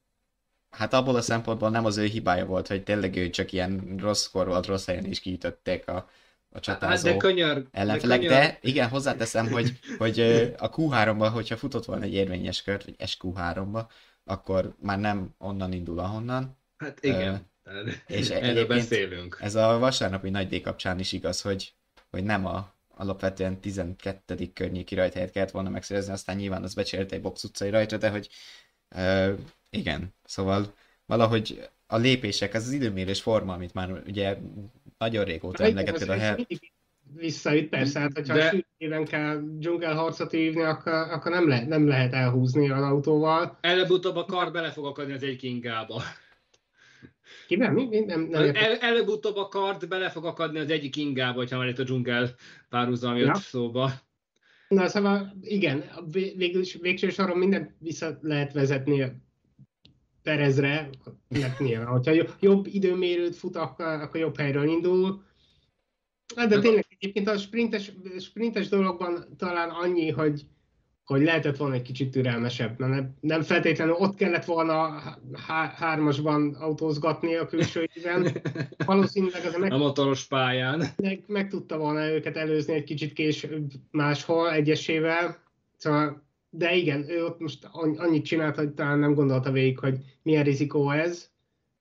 Hát 0.72 0.92
abból 0.92 1.16
a 1.16 1.20
szempontból 1.20 1.70
nem 1.70 1.84
az 1.84 1.96
ő 1.96 2.04
hibája 2.04 2.46
volt, 2.46 2.66
hogy 2.66 2.82
tényleg 2.82 3.16
ő 3.16 3.30
csak 3.30 3.52
ilyen 3.52 3.96
rosszkor 3.98 4.46
volt, 4.46 4.66
rossz 4.66 4.86
helyen 4.86 5.04
is 5.04 5.20
kiütötték 5.20 5.88
a, 5.88 5.96
a 5.96 6.08
Hát 6.52 6.62
csatázó 6.62 7.08
de 7.10 7.16
könyörg, 7.16 7.66
ellenfelek, 7.70 8.20
könyörg- 8.20 8.38
de 8.38 8.58
igen, 8.60 8.88
hozzáteszem, 8.88 9.50
hogy, 9.50 9.78
hogy 9.98 10.20
ö, 10.20 10.46
a 10.58 10.70
Q3-ba, 10.70 11.30
hogyha 11.32 11.56
futott 11.56 11.84
volna 11.84 12.04
egy 12.04 12.14
érvényes 12.14 12.62
kört, 12.62 12.84
vagy 12.84 12.94
SQ3-ba, 12.98 13.84
akkor 14.24 14.74
már 14.78 14.98
nem 14.98 15.34
onnan 15.38 15.72
indul, 15.72 15.98
ahonnan. 15.98 16.56
Hát 16.76 16.98
igen. 17.04 17.50
és 18.06 18.16
És 18.16 18.28
erről 18.28 18.66
beszélünk. 18.66 19.38
Ez 19.40 19.54
a 19.54 19.78
vasárnapi 19.78 20.30
nagy 20.30 20.48
díj 20.48 20.60
kapcsán 20.60 20.98
is 20.98 21.12
igaz, 21.12 21.40
hogy, 21.40 21.74
hogy 22.10 22.24
nem 22.24 22.46
a 22.46 22.72
alapvetően 22.94 23.60
12. 23.60 24.50
környéki 24.54 24.94
rajthelyet 24.94 25.30
kellett 25.30 25.50
volna 25.50 25.68
megszerezni, 25.68 26.12
aztán 26.12 26.36
nyilván 26.36 26.62
az 26.62 26.74
becsért 26.74 27.12
egy 27.12 27.20
box 27.20 27.44
utcai 27.44 27.70
rajtra, 27.70 27.96
de 27.96 28.08
hogy 28.10 28.28
ö, 28.88 29.32
igen, 29.76 30.14
szóval 30.24 30.74
valahogy 31.06 31.68
a 31.86 31.96
lépések, 31.96 32.54
ez 32.54 32.66
az 32.66 32.72
időmérés 32.72 33.20
forma, 33.20 33.52
amit 33.52 33.74
már 33.74 34.02
ugye 34.06 34.36
nagyon 34.98 35.24
régóta 35.24 35.64
emlegetted 35.64 36.08
a 36.08 36.16
hel... 36.16 36.46
Visszaüt 37.14 37.68
persze, 37.68 38.00
hát 38.00 38.12
hogyha 38.14 38.34
De- 38.34 38.64
sűrűben 38.78 39.04
kell 39.04 39.40
dzsungelharcot 39.42 40.30
hívni, 40.30 40.62
akkor, 40.62 40.92
akkor 40.92 41.32
nem, 41.32 41.48
le, 41.48 41.66
nem 41.66 41.88
lehet 41.88 42.12
elhúzni 42.12 42.70
az 42.70 42.82
autóval. 42.82 43.58
Előbb-utóbb 43.60 44.16
a 44.16 44.24
kar 44.24 44.52
bele 44.52 44.70
fog 44.70 44.86
akadni 44.86 45.12
az 45.12 45.22
egyik 45.22 45.42
ingába. 45.42 46.02
Kiben? 47.46 47.72
Mi? 47.72 47.86
mi? 47.86 48.00
Nem, 48.00 48.20
nem. 48.20 48.54
El, 48.54 48.76
előbb-utóbb 48.76 49.36
a 49.36 49.48
kard 49.48 49.88
bele 49.88 50.10
fog 50.10 50.24
akadni 50.24 50.58
az 50.58 50.70
egyik 50.70 50.96
ingába, 50.96 51.38
hogyha 51.38 51.58
már 51.58 51.68
itt 51.68 51.78
a 51.78 51.82
dzsungel 51.82 52.34
párhuzam 52.68 53.16
jött 53.16 53.26
Ja. 53.26 53.34
szóba. 53.34 53.90
Na 54.68 54.88
szóval 54.88 55.36
igen, 55.42 55.84
végül 56.36 56.60
is 56.60 56.74
végső 56.80 57.10
soron 57.10 57.38
mindent 57.38 57.70
vissza 57.78 58.18
lehet 58.20 58.52
vezetni 58.52 59.02
a 59.02 59.12
Perezre, 60.22 60.90
mert 61.28 61.58
nyilván, 61.58 61.86
hogyha 61.86 62.12
jo- 62.12 62.36
jobb 62.40 62.66
időmérőt 62.66 63.36
fut, 63.36 63.56
akkor, 63.56 63.86
akkor 63.86 64.20
jobb 64.20 64.38
helyről 64.38 64.68
indul. 64.68 65.22
Hát 66.36 66.48
de 66.48 66.58
tényleg 66.60 66.86
egyébként 66.88 67.28
a 67.28 67.38
sprintes, 67.38 67.92
sprintes 68.18 68.68
dologban 68.68 69.24
talán 69.36 69.68
annyi, 69.70 70.10
hogy, 70.10 70.46
hogy 71.04 71.22
lehetett 71.22 71.56
volna 71.56 71.74
egy 71.74 71.82
kicsit 71.82 72.10
türelmesebb, 72.10 72.78
mert 72.78 73.06
nem, 73.20 73.42
feltétlenül 73.42 73.94
ott 73.94 74.14
kellett 74.14 74.44
volna 74.44 75.02
há- 75.46 75.74
hármasban 75.74 76.54
autózgatni 76.54 77.34
a 77.34 77.46
külső 77.46 77.88
időben. 77.94 78.42
Valószínűleg 78.86 79.44
az 79.44 79.56
meg 79.56 79.72
A 79.72 79.76
motoros 79.78 80.24
pályán. 80.26 80.84
meg, 80.96 81.24
meg 81.26 81.48
tudta 81.48 81.78
volna 81.78 82.08
őket 82.10 82.36
előzni 82.36 82.74
egy 82.74 82.84
kicsit 82.84 83.12
később 83.12 83.70
máshol 83.90 84.50
egyesével. 84.50 85.42
Szóval, 85.76 86.22
de 86.54 86.74
igen, 86.74 87.10
ő 87.10 87.24
ott 87.24 87.40
most 87.40 87.68
anny- 87.70 87.98
annyit 87.98 88.24
csinált, 88.24 88.56
hogy 88.56 88.70
talán 88.70 88.98
nem 88.98 89.14
gondolta 89.14 89.50
végig, 89.50 89.78
hogy 89.78 89.98
milyen 90.22 90.44
rizikó 90.44 90.90
ez, 90.90 91.30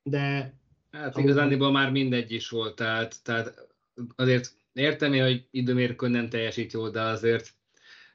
de 0.02 0.54
Hát 0.90 1.18
igazániból 1.18 1.70
már 1.70 1.90
mindegy 1.90 2.32
is 2.32 2.48
volt, 2.48 2.74
tehát, 2.74 3.22
tehát 3.22 3.68
azért 4.16 4.50
érteni, 4.72 5.18
hogy 5.18 5.46
időmérkőn 5.50 6.10
nem 6.10 6.28
teljesít 6.28 6.72
jól, 6.72 6.90
de 6.90 7.00
azért 7.00 7.54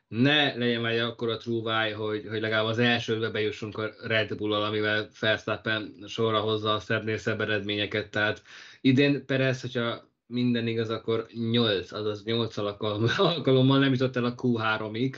ne 0.07 0.55
legyen 0.55 0.81
már 0.81 1.15
a 1.17 1.37
trúváj, 1.37 1.91
hogy, 1.91 2.25
hogy 2.29 2.41
legalább 2.41 2.65
az 2.65 2.79
elsőbe 2.79 3.29
bejussunk 3.29 3.77
a 3.77 3.89
Red 4.03 4.35
Bull-al, 4.35 4.63
amivel 4.63 5.09
Verstappen 5.19 6.03
sorra 6.07 6.39
hozza 6.39 6.73
a 6.73 6.79
szebbnél 6.79 7.17
szebb 7.17 7.41
eredményeket. 7.41 8.09
Tehát 8.09 8.41
idén 8.81 9.25
Perez, 9.25 9.61
hogyha 9.61 10.09
minden 10.25 10.67
igaz, 10.67 10.89
akkor 10.89 11.27
8, 11.33 11.91
azaz 11.91 12.23
8 12.23 12.57
alkalommal, 12.57 13.09
alkalommal 13.17 13.79
nem 13.79 13.91
jutott 13.91 14.15
el 14.15 14.25
a 14.25 14.35
Q3-ig 14.35 15.15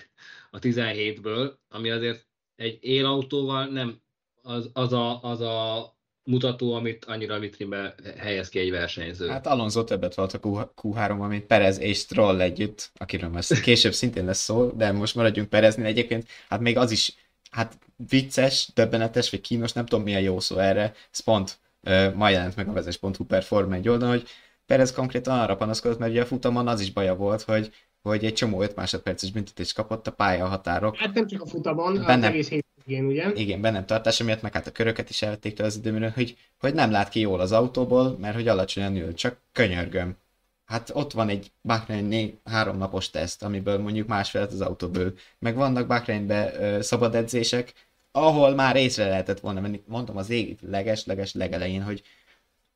a 0.51 0.59
17-ből, 0.59 1.51
ami 1.69 1.89
azért 1.89 2.25
egy 2.55 2.77
élautóval 2.81 3.65
nem 3.65 4.01
az, 4.41 4.69
az, 4.73 4.93
a, 4.93 5.23
az 5.23 5.41
a 5.41 5.97
mutató, 6.23 6.73
amit 6.73 7.05
annyira 7.05 7.39
vitrínbe 7.39 7.95
helyez 8.17 8.49
ki 8.49 8.59
egy 8.59 8.71
versenyző. 8.71 9.27
Hát 9.27 9.47
Alonso 9.47 9.83
többet 9.83 10.15
volt 10.15 10.33
a 10.33 10.37
Q- 10.37 10.71
Q3-ban, 10.81 11.27
mint 11.27 11.45
Perez 11.45 11.79
és 11.79 11.97
Stroll 11.97 12.41
együtt, 12.41 12.91
akiről 12.95 13.29
most 13.29 13.61
később 13.61 13.93
szintén 13.93 14.25
lesz 14.25 14.43
szó, 14.43 14.71
de 14.75 14.91
most 14.91 15.15
maradjunk 15.15 15.49
Pereznél 15.49 15.85
egyébként, 15.85 16.27
hát 16.49 16.59
még 16.59 16.77
az 16.77 16.91
is, 16.91 17.15
hát 17.51 17.77
vicces, 18.09 18.69
döbbenetes, 18.73 19.29
vagy 19.29 19.41
kínos, 19.41 19.73
nem 19.73 19.85
tudom 19.85 20.03
milyen 20.03 20.21
jó 20.21 20.39
szó 20.39 20.57
erre, 20.57 20.93
ez 21.11 21.19
pont 21.19 21.59
ö, 21.83 22.13
ma 22.13 22.29
jelent 22.29 22.55
meg 22.55 22.67
a 22.67 22.71
vezes.hu 22.71 23.25
per 23.25 23.43
Forma 23.43 23.75
egy 23.75 23.89
oldalon, 23.89 24.17
hogy 24.17 24.27
Perez 24.65 24.91
konkrétan 24.91 25.39
arra 25.39 25.55
panaszkodott, 25.55 25.99
mert 25.99 26.11
ugye 26.11 26.21
a 26.21 26.25
futamon 26.25 26.67
az 26.67 26.81
is 26.81 26.91
baja 26.91 27.15
volt, 27.15 27.41
hogy, 27.41 27.73
hogy 28.01 28.25
egy 28.25 28.33
csomó 28.33 28.61
5 28.61 28.75
másodperces 28.75 29.31
büntetést 29.31 29.73
kapott 29.73 30.07
a 30.07 30.11
pálya 30.11 30.47
határok. 30.47 30.95
hát 30.95 31.13
nem 31.13 31.27
csak 31.27 31.41
a 31.41 31.45
futamon, 31.45 31.97
az 31.97 32.05
Benne- 32.05 32.27
egész 32.27 32.49
hétvégén, 32.49 33.05
ugye? 33.05 33.31
Igen, 33.33 33.61
bennem 33.61 33.85
tartása 33.85 34.23
miatt, 34.23 34.41
meg 34.41 34.53
hát 34.53 34.67
a 34.67 34.71
köröket 34.71 35.09
is 35.09 35.21
elvették 35.21 35.53
tőle 35.53 35.67
az 35.67 35.75
időmérőn, 35.75 36.11
hogy, 36.11 36.37
hogy 36.59 36.73
nem 36.73 36.91
lát 36.91 37.09
ki 37.09 37.19
jól 37.19 37.39
az 37.39 37.51
autóból, 37.51 38.17
mert 38.19 38.35
hogy 38.35 38.47
alacsonyan 38.47 38.95
ül, 38.95 39.13
csak 39.13 39.37
könyörgöm. 39.51 40.15
Hát 40.65 40.91
ott 40.93 41.11
van 41.11 41.29
egy 41.29 41.51
Bahrein 41.61 42.39
három 42.43 42.77
napos 42.77 43.09
teszt, 43.09 43.43
amiből 43.43 43.77
mondjuk 43.77 44.07
másfél 44.07 44.41
lett 44.41 44.51
az 44.51 44.61
autóból. 44.61 45.13
Meg 45.39 45.55
vannak 45.55 45.87
Bahreinbe 45.87 46.77
szabad 46.81 47.15
edzések, 47.15 47.73
ahol 48.11 48.55
már 48.55 48.75
észre 48.75 49.07
lehetett 49.07 49.39
volna 49.39 49.59
menni. 49.59 49.81
Mondtam 49.85 50.17
az 50.17 50.29
ég 50.29 50.57
leges-leges 50.61 51.33
legelején, 51.33 51.83
hogy 51.83 52.03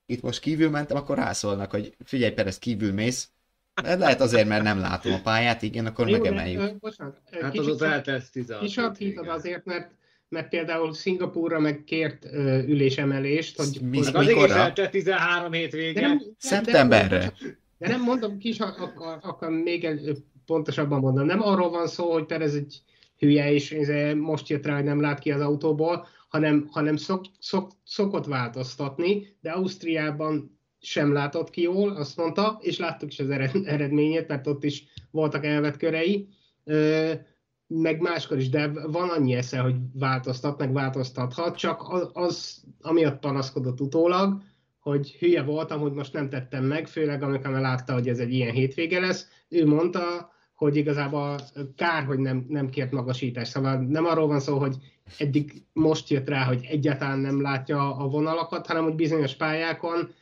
itt 0.05 0.21
most 0.21 0.39
kívül 0.39 0.69
mentem, 0.69 0.97
akkor 0.97 1.17
rászólnak, 1.17 1.71
hogy 1.71 1.95
figyelj, 2.03 2.31
Perez, 2.33 2.59
kívül 2.59 2.93
mész. 2.93 3.29
Ez 3.73 3.99
lehet 3.99 4.21
azért, 4.21 4.47
mert 4.47 4.63
nem 4.63 4.79
látom 4.79 5.13
a 5.13 5.19
pályát, 5.23 5.61
igen, 5.61 5.85
akkor 5.85 6.07
Jó, 6.09 6.13
de, 6.13 6.19
megemeljük. 6.21 6.61
ö, 6.61 6.67
bocsánat, 6.79 7.17
hát 7.41 7.51
kicsit 7.51 7.67
azóta 7.67 7.85
eltelt 7.85 8.31
16 8.31 8.61
Kisarkítod 8.63 9.07
hétvége. 9.13 9.33
azért, 9.33 9.65
mert, 9.65 9.91
mert 10.29 10.49
például 10.49 10.93
Szingapúrra 10.93 11.59
meg 11.59 11.83
kért 11.83 12.25
ö, 12.31 12.57
ülésemelést, 12.59 13.57
hogy, 13.57 13.79
Mi- 13.81 14.05
Hát 14.05 14.21
is 14.21 14.27
Mikorra? 14.27 14.53
eltelt 14.53 14.91
13 14.91 15.51
hétvége. 15.51 16.01
de 16.01 16.07
nem, 16.07 16.21
Szeptemberre. 16.37 17.17
De, 17.19 17.33
de 17.77 17.87
nem 17.87 18.01
mondom 18.01 18.37
kis, 18.37 18.59
akkor, 18.59 19.17
akkor 19.21 19.49
még 19.49 19.83
egy- 19.83 20.23
pontosabban 20.45 20.99
mondom, 20.99 21.25
nem 21.25 21.41
arról 21.41 21.69
van 21.69 21.87
szó, 21.87 22.11
hogy 22.11 22.25
Perez 22.25 22.55
egy 22.55 22.81
hülye, 23.19 23.51
és 23.53 23.71
izé 23.71 24.13
most 24.13 24.49
jött 24.49 24.65
rá, 24.65 24.75
hogy 24.75 24.83
nem 24.83 25.01
lát 25.01 25.19
ki 25.19 25.31
az 25.31 25.41
autóból, 25.41 26.07
hanem, 26.29 26.67
hanem 26.71 26.95
szok, 26.95 27.25
szok, 27.39 27.71
szokott 27.83 28.25
változtatni, 28.25 29.35
de 29.41 29.51
Ausztriában 29.51 30.52
sem 30.85 31.13
látott 31.13 31.49
ki 31.49 31.61
jól, 31.61 31.89
azt 31.89 32.17
mondta, 32.17 32.57
és 32.61 32.79
láttuk 32.79 33.11
is 33.11 33.19
az 33.19 33.29
ered- 33.29 33.67
eredményét, 33.67 34.27
mert 34.27 34.47
ott 34.47 34.63
is 34.63 34.83
voltak 35.11 35.45
elvett 35.45 35.77
körei, 35.77 36.27
meg 37.67 37.99
máskor 37.99 38.37
is, 38.37 38.49
de 38.49 38.67
van 38.67 39.09
annyi 39.09 39.33
esze, 39.33 39.59
hogy 39.59 39.75
változtat, 39.93 40.57
meg 40.57 40.73
változtathat, 40.73 41.57
csak 41.57 42.09
az 42.13 42.63
amiatt 42.81 43.19
panaszkodott 43.19 43.81
utólag, 43.81 44.41
hogy 44.79 45.11
hülye 45.11 45.43
voltam, 45.43 45.79
hogy 45.79 45.91
most 45.91 46.13
nem 46.13 46.29
tettem 46.29 46.63
meg, 46.63 46.87
főleg 46.87 47.23
amikor 47.23 47.51
már 47.51 47.61
látta, 47.61 47.93
hogy 47.93 48.07
ez 48.07 48.19
egy 48.19 48.33
ilyen 48.33 48.53
hétvége 48.53 48.99
lesz. 48.99 49.27
Ő 49.49 49.65
mondta, 49.65 50.31
hogy 50.55 50.75
igazából 50.75 51.39
kár, 51.75 52.03
hogy 52.03 52.19
nem, 52.19 52.45
nem 52.49 52.69
kért 52.69 52.91
magasítást. 52.91 53.51
Szóval 53.51 53.77
nem 53.77 54.05
arról 54.05 54.27
van 54.27 54.39
szó, 54.39 54.57
hogy 54.57 54.75
eddig 55.17 55.65
most 55.73 56.09
jött 56.09 56.29
rá, 56.29 56.43
hogy 56.43 56.67
egyáltalán 56.69 57.19
nem 57.19 57.41
látja 57.41 57.95
a 57.95 58.07
vonalakat, 58.07 58.67
hanem 58.67 58.83
hogy 58.83 58.95
bizonyos 58.95 59.35
pályákon 59.35 60.13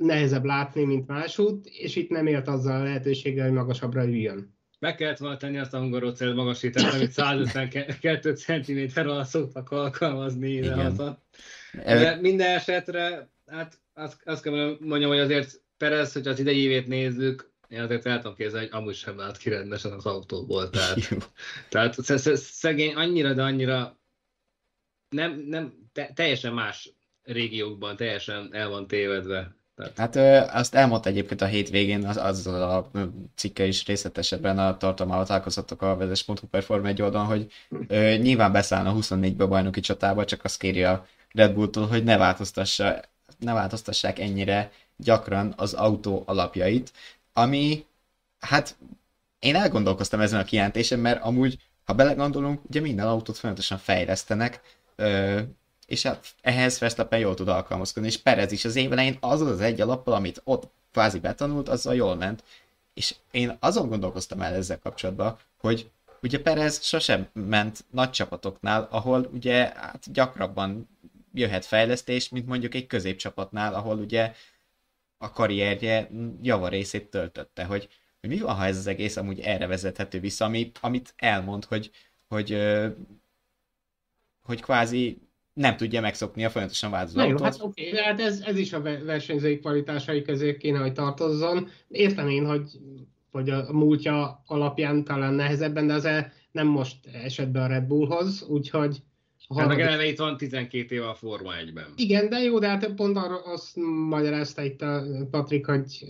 nehezebb 0.00 0.44
látni, 0.44 0.84
mint 0.84 1.06
másút, 1.06 1.66
és 1.66 1.96
itt 1.96 2.10
nem 2.10 2.26
élt 2.26 2.48
azzal 2.48 2.80
a 2.80 2.82
lehetőséggel, 2.82 3.44
hogy 3.44 3.54
magasabbra 3.56 4.04
üljön. 4.04 4.58
Meg 4.78 4.94
kellett 4.94 5.18
volna 5.18 5.36
tenni 5.36 5.58
azt 5.58 5.74
a 5.74 5.78
hungarocél 5.78 6.34
magasítást, 6.34 6.94
amit 6.94 7.10
152 7.10 8.34
cm 8.34 8.98
alatt 8.98 9.26
szoktak 9.26 9.70
alkalmazni 9.70 10.50
ide 10.50 10.74
haza. 10.74 11.22
De 11.84 12.18
minden 12.20 12.56
esetre, 12.56 13.28
hát 13.46 13.78
azt, 13.94 14.20
azt 14.24 14.42
kell 14.42 14.76
mondjam, 14.80 15.10
hogy 15.10 15.18
azért 15.18 15.62
Perez, 15.76 16.12
hogy 16.12 16.26
az 16.26 16.38
idei 16.38 16.62
évét 16.62 16.86
nézzük, 16.86 17.50
én 17.68 17.80
azért 17.80 18.06
el 18.06 18.16
tudom 18.16 18.36
képzelni, 18.36 18.68
hogy 18.68 18.80
amúgy 18.80 18.94
sem 18.94 19.18
lát 19.18 19.38
ki 19.38 19.48
rendesen 19.48 19.92
az 19.92 20.06
autóból. 20.06 20.70
Tehát, 20.70 21.08
tehát 21.68 21.94
szegény 22.36 22.94
annyira, 22.94 23.32
de 23.32 23.42
annyira 23.42 23.98
nem, 25.08 25.44
nem 25.46 25.88
te, 25.92 26.10
teljesen 26.14 26.52
más 26.52 26.92
régiókban 27.22 27.96
teljesen 27.96 28.54
el 28.54 28.68
van 28.68 28.86
tévedve. 28.86 29.56
Tehát... 29.88 30.14
Hát 30.14 30.54
azt 30.54 30.74
elmondta 30.74 31.08
egyébként 31.08 31.40
a 31.40 31.46
hétvégén, 31.46 32.06
az, 32.06 32.16
azzal 32.16 32.62
a 32.62 32.90
cikke 33.34 33.64
is 33.64 33.86
részletesebben 33.86 34.58
a 34.58 34.76
tartalmával 34.76 35.26
találkozottak 35.26 35.82
a 35.82 35.96
vezes.hu 35.96 36.46
Perform 36.50 36.84
egy 36.84 37.02
oldalon, 37.02 37.26
hogy 37.26 37.52
ö, 37.86 38.16
nyilván 38.16 38.52
beszállna 38.52 38.94
24-be 38.96 39.44
a 39.44 39.48
bajnoki 39.48 39.80
csatába, 39.80 40.24
csak 40.24 40.44
azt 40.44 40.58
kéri 40.58 40.84
a 40.84 41.06
Red 41.32 41.54
Bulltól, 41.54 41.86
hogy 41.86 42.04
ne, 42.04 42.16
változtassa, 42.16 43.00
ne 43.38 43.52
változtassák 43.52 44.18
ennyire 44.18 44.70
gyakran 44.96 45.54
az 45.56 45.72
autó 45.72 46.22
alapjait, 46.26 46.92
ami, 47.32 47.84
hát 48.38 48.76
én 49.38 49.54
elgondolkoztam 49.54 50.20
ezen 50.20 50.40
a 50.40 50.44
kijelentésen, 50.44 50.98
mert 50.98 51.22
amúgy, 51.22 51.58
ha 51.84 51.92
belegondolunk, 51.92 52.60
ugye 52.68 52.80
minden 52.80 53.06
autót 53.06 53.38
folyamatosan 53.38 53.78
fejlesztenek, 53.78 54.60
ö, 54.96 55.40
és 55.90 56.02
hát 56.02 56.26
ehhez 56.40 56.78
Verstappen 56.78 57.18
jól 57.18 57.34
tud 57.34 57.48
alkalmazkodni, 57.48 58.08
és 58.08 58.18
Perez 58.18 58.52
is 58.52 58.64
az 58.64 58.76
év 58.76 58.92
elején 58.92 59.16
az 59.20 59.40
az 59.40 59.60
egy 59.60 59.80
alappal, 59.80 60.14
amit 60.14 60.40
ott 60.44 60.70
kvázi 60.92 61.18
betanult, 61.18 61.68
azzal 61.68 61.94
jól 61.94 62.16
ment. 62.16 62.44
És 62.94 63.14
én 63.30 63.56
azon 63.60 63.88
gondolkoztam 63.88 64.40
el 64.40 64.54
ezzel 64.54 64.78
kapcsolatban, 64.78 65.38
hogy 65.60 65.90
ugye 66.22 66.40
Perez 66.40 66.82
sosem 66.82 67.28
ment 67.32 67.84
nagy 67.90 68.10
csapatoknál, 68.10 68.88
ahol 68.90 69.30
ugye 69.32 69.72
hát 69.76 70.12
gyakrabban 70.12 70.88
jöhet 71.34 71.64
fejlesztés, 71.64 72.28
mint 72.28 72.46
mondjuk 72.46 72.74
egy 72.74 72.86
középcsapatnál, 72.86 73.74
ahol 73.74 73.98
ugye 73.98 74.32
a 75.18 75.30
karrierje 75.30 76.10
javarészét 76.42 77.10
töltötte, 77.10 77.64
hogy, 77.64 77.88
hogy 78.20 78.30
mi 78.30 78.38
van, 78.38 78.54
ha 78.54 78.64
ez 78.64 78.76
az 78.76 78.86
egész 78.86 79.16
amúgy 79.16 79.40
erre 79.40 79.66
vezethető 79.66 80.20
vissza, 80.20 80.44
ami, 80.44 80.70
amit 80.80 81.14
elmond, 81.16 81.64
hogy, 81.64 81.90
hogy, 82.28 82.58
hogy 84.42 84.60
kvázi 84.60 85.29
nem 85.52 85.76
tudja 85.76 86.00
megszokni 86.00 86.44
a 86.44 86.50
folyamatosan 86.50 86.90
változó 86.90 87.18
Na 87.18 87.26
jó, 87.26 87.38
hát 87.38 87.56
oké, 87.60 87.88
okay, 87.88 88.00
hát 88.02 88.20
ez, 88.20 88.40
ez 88.40 88.58
is 88.58 88.72
a 88.72 88.82
versenyzői 88.82 89.58
kvalitásai 89.58 90.22
közé 90.22 90.56
kéne, 90.56 90.78
hogy 90.78 90.92
tartozzon. 90.92 91.68
Értem 91.88 92.28
én, 92.28 92.46
hogy, 92.46 92.64
hogy 93.30 93.50
a 93.50 93.72
múltja 93.72 94.42
alapján 94.46 95.04
talán 95.04 95.34
nehezebben, 95.34 95.86
de 95.86 95.92
az 95.92 96.08
nem 96.52 96.66
most 96.66 96.96
esett 97.06 97.48
be 97.48 97.62
a 97.62 97.66
Red 97.66 97.84
Bullhoz, 97.84 98.46
úgyhogy 98.48 99.02
Hát 99.56 99.68
meg 99.68 99.80
eleve 99.80 100.06
itt 100.06 100.18
van 100.18 100.36
12 100.36 100.94
éve 100.94 101.08
a 101.08 101.14
Forma 101.14 101.50
1-ben. 101.64 101.84
Igen, 101.96 102.28
de 102.28 102.38
jó, 102.38 102.58
de 102.58 102.68
hát 102.68 102.94
pont 102.94 103.16
arra 103.16 103.42
azt 103.42 103.76
magyarázta 104.08 104.62
itt 104.62 104.82
a 104.82 105.04
Patrik, 105.30 105.66
hogy, 105.66 106.06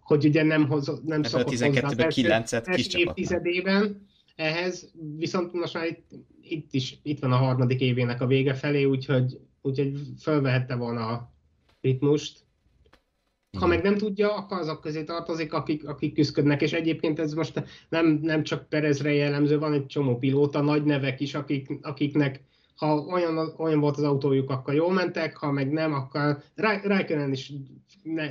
hogy 0.00 0.24
ugye 0.24 0.42
nem, 0.42 0.68
hoz, 0.68 1.00
nem 1.04 1.22
hát 1.22 1.30
szokott 1.30 1.46
a 1.46 1.56
12-ben 1.56 2.10
9-et 2.10 2.72
kis 2.74 2.94
évtizedében 2.94 4.08
ehhez, 4.36 4.90
viszont 5.16 5.52
most 5.52 5.74
már 5.74 5.86
itt, 5.86 6.10
itt 6.50 6.72
is 6.72 6.98
itt 7.02 7.18
van 7.18 7.32
a 7.32 7.36
harmadik 7.36 7.80
évének 7.80 8.20
a 8.20 8.26
vége 8.26 8.54
felé, 8.54 8.84
úgyhogy, 8.84 9.40
úgyhogy 9.62 10.00
felvehette 10.18 10.74
volna 10.74 11.06
a 11.06 11.32
ritmust. 11.80 12.38
Ha 13.58 13.66
meg 13.66 13.82
nem 13.82 13.96
tudja, 13.96 14.34
akkor 14.34 14.58
azok 14.58 14.80
közé 14.80 15.04
tartozik, 15.04 15.52
akik, 15.52 15.88
akik 15.88 16.14
küzdködnek, 16.14 16.62
és 16.62 16.72
egyébként 16.72 17.18
ez 17.18 17.32
most 17.32 17.64
nem, 17.88 18.06
nem 18.22 18.42
csak 18.42 18.68
Perezre 18.68 19.12
jellemző, 19.12 19.58
van 19.58 19.72
egy 19.72 19.86
csomó 19.86 20.18
pilóta, 20.18 20.60
nagy 20.60 20.84
nevek 20.84 21.20
is, 21.20 21.34
akik, 21.34 21.78
akiknek 21.82 22.42
ha 22.80 22.98
olyan, 22.98 23.54
olyan 23.56 23.80
volt 23.80 23.96
az 23.96 24.02
autójuk, 24.02 24.50
akkor 24.50 24.74
jól 24.74 24.92
mentek, 24.92 25.36
ha 25.36 25.50
meg 25.50 25.70
nem, 25.70 25.92
akkor 25.92 26.42
Raikkonen 26.82 27.32
is 27.32 27.52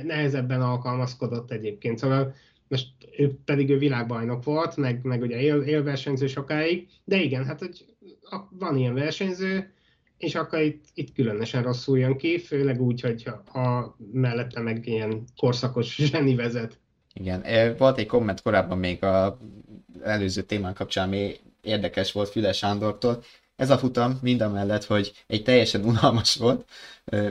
nehezebben 0.02 0.62
alkalmazkodott 0.62 1.50
egyébként. 1.50 1.98
Szóval 1.98 2.34
most 2.68 2.86
ő 3.16 3.38
pedig 3.44 3.70
ő 3.70 3.78
világbajnok 3.78 4.44
volt, 4.44 4.76
meg, 4.76 5.00
meg 5.02 5.20
ugye 5.20 5.40
él, 5.40 5.62
élversenyző 5.62 6.26
sokáig, 6.26 6.88
de 7.04 7.22
igen, 7.22 7.44
hát 7.44 7.58
hogy 7.58 7.84
van 8.50 8.76
ilyen 8.76 8.94
versenyző, 8.94 9.72
és 10.18 10.34
akkor 10.34 10.60
itt, 10.60 10.84
itt 10.94 11.14
különösen 11.14 11.62
rosszul 11.62 11.98
jön 11.98 12.16
ki, 12.16 12.38
főleg 12.38 12.80
úgy, 12.80 13.00
hogy 13.00 13.22
ha, 13.22 13.42
ha 13.46 13.96
mellette 14.12 14.60
meg 14.60 14.86
ilyen 14.86 15.24
korszakos 15.36 15.96
zseni 16.10 16.34
vezet. 16.34 16.78
Igen, 17.14 17.76
volt 17.76 17.98
egy 17.98 18.06
komment 18.06 18.42
korábban 18.42 18.78
még 18.78 19.04
a 19.04 19.38
előző 20.02 20.42
témán 20.42 20.74
kapcsán, 20.74 21.06
ami 21.06 21.36
érdekes 21.62 22.12
volt 22.12 22.28
Füles 22.28 22.56
Sándortól, 22.56 23.22
ez 23.60 23.70
a 23.70 23.78
futam 23.78 24.18
mind 24.22 24.40
a 24.40 24.48
mellett, 24.48 24.84
hogy 24.84 25.12
egy 25.26 25.42
teljesen 25.42 25.84
unalmas 25.84 26.36
volt, 26.36 26.64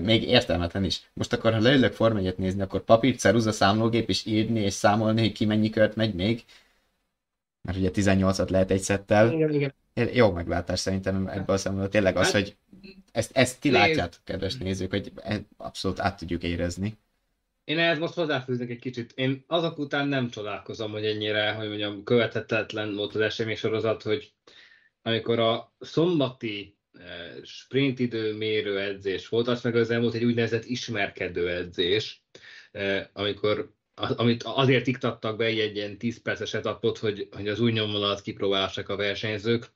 még 0.01 0.23
értelmetlen 0.23 0.83
is. 0.83 1.09
Most 1.13 1.33
akkor, 1.33 1.53
ha 1.53 1.59
leülök 1.59 1.93
Form 1.93 2.17
nézni, 2.37 2.61
akkor 2.61 2.83
papír, 2.83 3.15
ceruza, 3.15 3.51
számológép, 3.51 4.09
és 4.09 4.25
írni, 4.25 4.59
és 4.59 4.73
számolni, 4.73 5.21
hogy 5.21 5.31
ki 5.31 5.45
mennyi 5.45 5.69
kört 5.69 5.95
megy 5.95 6.13
még. 6.13 6.43
Mert 7.61 7.77
ugye 7.77 7.89
18-at 7.93 8.49
lehet 8.49 8.71
egy 8.71 8.81
szettel. 8.81 9.31
Igen, 9.31 9.53
igen. 9.53 9.73
Jó 10.13 10.31
meglátás 10.31 10.79
szerintem 10.79 11.27
ebből 11.27 11.55
a 11.55 11.57
szemben 11.57 11.89
tényleg 11.89 12.15
az, 12.15 12.31
hát, 12.31 12.33
hogy 12.33 12.57
ezt, 13.11 13.37
ezt 13.37 13.59
ti 13.59 13.71
látjátok, 13.71 14.21
kedves 14.23 14.57
nézők, 14.57 14.89
hogy 14.89 15.11
e- 15.15 15.45
abszolút 15.57 15.99
át 15.99 16.17
tudjuk 16.17 16.43
érezni. 16.43 16.97
Én 17.63 17.79
ehhez 17.79 17.99
most 17.99 18.13
hozzáfűznek 18.13 18.69
egy 18.69 18.79
kicsit. 18.79 19.11
Én 19.15 19.43
azok 19.47 19.77
után 19.77 20.07
nem 20.07 20.29
csodálkozom, 20.29 20.91
hogy 20.91 21.05
ennyire, 21.05 21.51
hogy 21.51 21.67
mondjam, 21.67 22.03
követhetetlen 22.03 22.95
volt 22.95 23.15
az 23.15 23.21
esemény 23.21 23.55
sorozat, 23.55 24.01
hogy 24.01 24.33
amikor 25.01 25.39
a 25.39 25.73
szombati 25.79 26.77
eh, 26.93 27.43
sprintidő 27.43 28.35
mérő 28.35 28.79
edzés 28.79 29.27
volt, 29.27 29.47
az 29.47 29.61
meg 29.61 29.75
az 29.75 29.89
elmúlt 29.89 30.13
egy 30.13 30.23
úgynevezett 30.23 30.65
ismerkedő 30.65 31.49
edzés, 31.49 32.23
eh, 32.71 33.05
amikor 33.13 33.73
amit 33.99 34.43
azért 34.43 34.87
iktattak 34.87 35.37
be 35.37 35.45
egy, 35.45 35.59
egy 35.59 35.75
ilyen 35.75 35.97
10 35.97 36.21
perces 36.21 36.53
etapot, 36.53 36.97
hogy, 36.97 37.27
hogy 37.31 37.47
az 37.47 37.59
új 37.59 37.71
nyomvonalat 37.71 38.21
kipróbálják 38.21 38.89
a 38.89 38.95
versenyzők, 38.95 39.71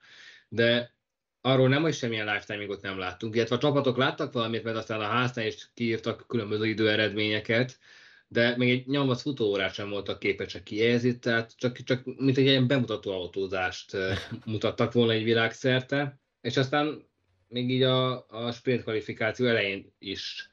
de 0.49 0.93
arról 1.41 1.67
nem, 1.67 1.81
hogy 1.81 1.93
semmilyen 1.93 2.33
lifetime 2.33 2.77
nem 2.81 2.97
láttunk, 2.97 3.35
illetve 3.35 3.55
a 3.55 3.59
csapatok 3.59 3.97
láttak 3.97 4.33
valamit, 4.33 4.63
mert 4.63 4.77
aztán 4.77 4.99
a 4.99 5.03
háznál 5.03 5.45
is 5.45 5.69
kiírtak 5.73 6.27
különböző 6.27 6.65
időeredményeket, 6.65 7.79
de 8.27 8.57
még 8.57 8.69
egy 8.69 8.87
nyomvat 8.87 9.21
futóórát 9.21 9.73
sem 9.73 9.89
voltak 9.89 10.19
képesek 10.19 10.63
kijelzni, 10.63 11.19
tehát 11.19 11.57
csak, 11.57 11.83
csak 11.83 12.01
mint 12.05 12.37
egy 12.37 12.45
ilyen 12.45 12.67
bemutató 12.67 13.11
autózást 13.11 13.97
mutattak 14.45 14.91
volna 14.93 15.11
egy 15.11 15.23
világszerte, 15.23 16.19
és 16.41 16.57
aztán 16.57 17.07
még 17.47 17.69
így 17.69 17.83
a, 17.83 18.25
a 18.27 18.51
sprint 18.51 18.81
kvalifikáció 18.81 19.45
elején 19.45 19.93
is 19.99 20.49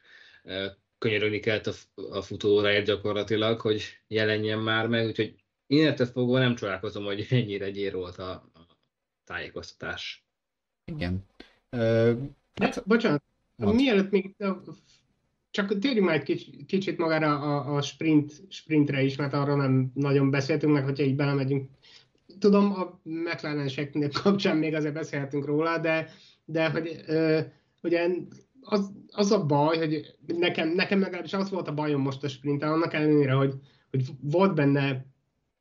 könyörögni 1.01 1.41
kellett 1.41 1.67
a, 1.67 1.73
a 2.11 2.23
futóóráért 2.23 2.87
gyakorlatilag, 2.87 3.61
hogy 3.61 3.83
jelenjen 4.09 4.59
már 4.59 4.87
meg, 4.87 5.07
úgyhogy 5.07 5.35
innentől 5.67 6.07
fogva 6.07 6.39
nem 6.39 6.55
csodálkozom, 6.55 7.05
hogy 7.05 7.27
ennyire 7.31 7.71
gyér 7.71 7.95
volt 7.95 8.19
a, 8.19 8.31
a 8.31 8.79
tájékoztatás. 9.25 10.25
Igen. 10.85 11.25
Ö, 11.71 12.13
hát, 12.55 12.83
bocsánat, 12.87 13.23
Mond. 13.57 13.75
mielőtt 13.75 14.11
még 14.11 14.35
csak 15.51 15.79
térjünk 15.79 16.07
már 16.07 16.23
egy 16.27 16.65
kicsit 16.67 16.99
magára 16.99 17.41
a, 17.41 17.77
a 17.77 17.83
sprint, 17.83 18.33
sprintre 18.49 19.03
is, 19.03 19.17
mert 19.17 19.33
arra 19.33 19.55
nem 19.55 19.91
nagyon 19.95 20.31
beszéltünk 20.31 20.73
meg, 20.73 20.85
hogyha 20.85 21.03
így 21.03 21.17
belemegyünk. 21.17 21.71
Tudom, 22.39 22.73
a 22.73 23.01
mclaren 23.03 23.71
kapcsán 24.23 24.57
még 24.57 24.75
azért 24.75 24.95
beszélhetünk 24.95 25.45
róla, 25.45 25.79
de, 25.79 26.11
de 26.45 26.71
hogy 26.71 27.05
ö, 27.07 27.41
ugye 27.83 28.07
az, 28.61 28.93
az 29.11 29.31
a 29.33 29.47
baj, 29.47 29.79
hogy 29.79 30.15
nekem, 30.27 30.69
nekem 30.69 31.01
legalábbis 31.01 31.33
az 31.33 31.51
volt 31.51 31.69
a 31.69 31.75
bajom 31.75 32.01
most 32.01 32.25
a 32.25 32.29
sprint 32.29 32.63
annak 32.63 32.95
ellenére, 32.95 33.33
hogy, 33.33 33.55
hogy 33.91 34.09
volt 34.21 34.55
benne 34.55 35.07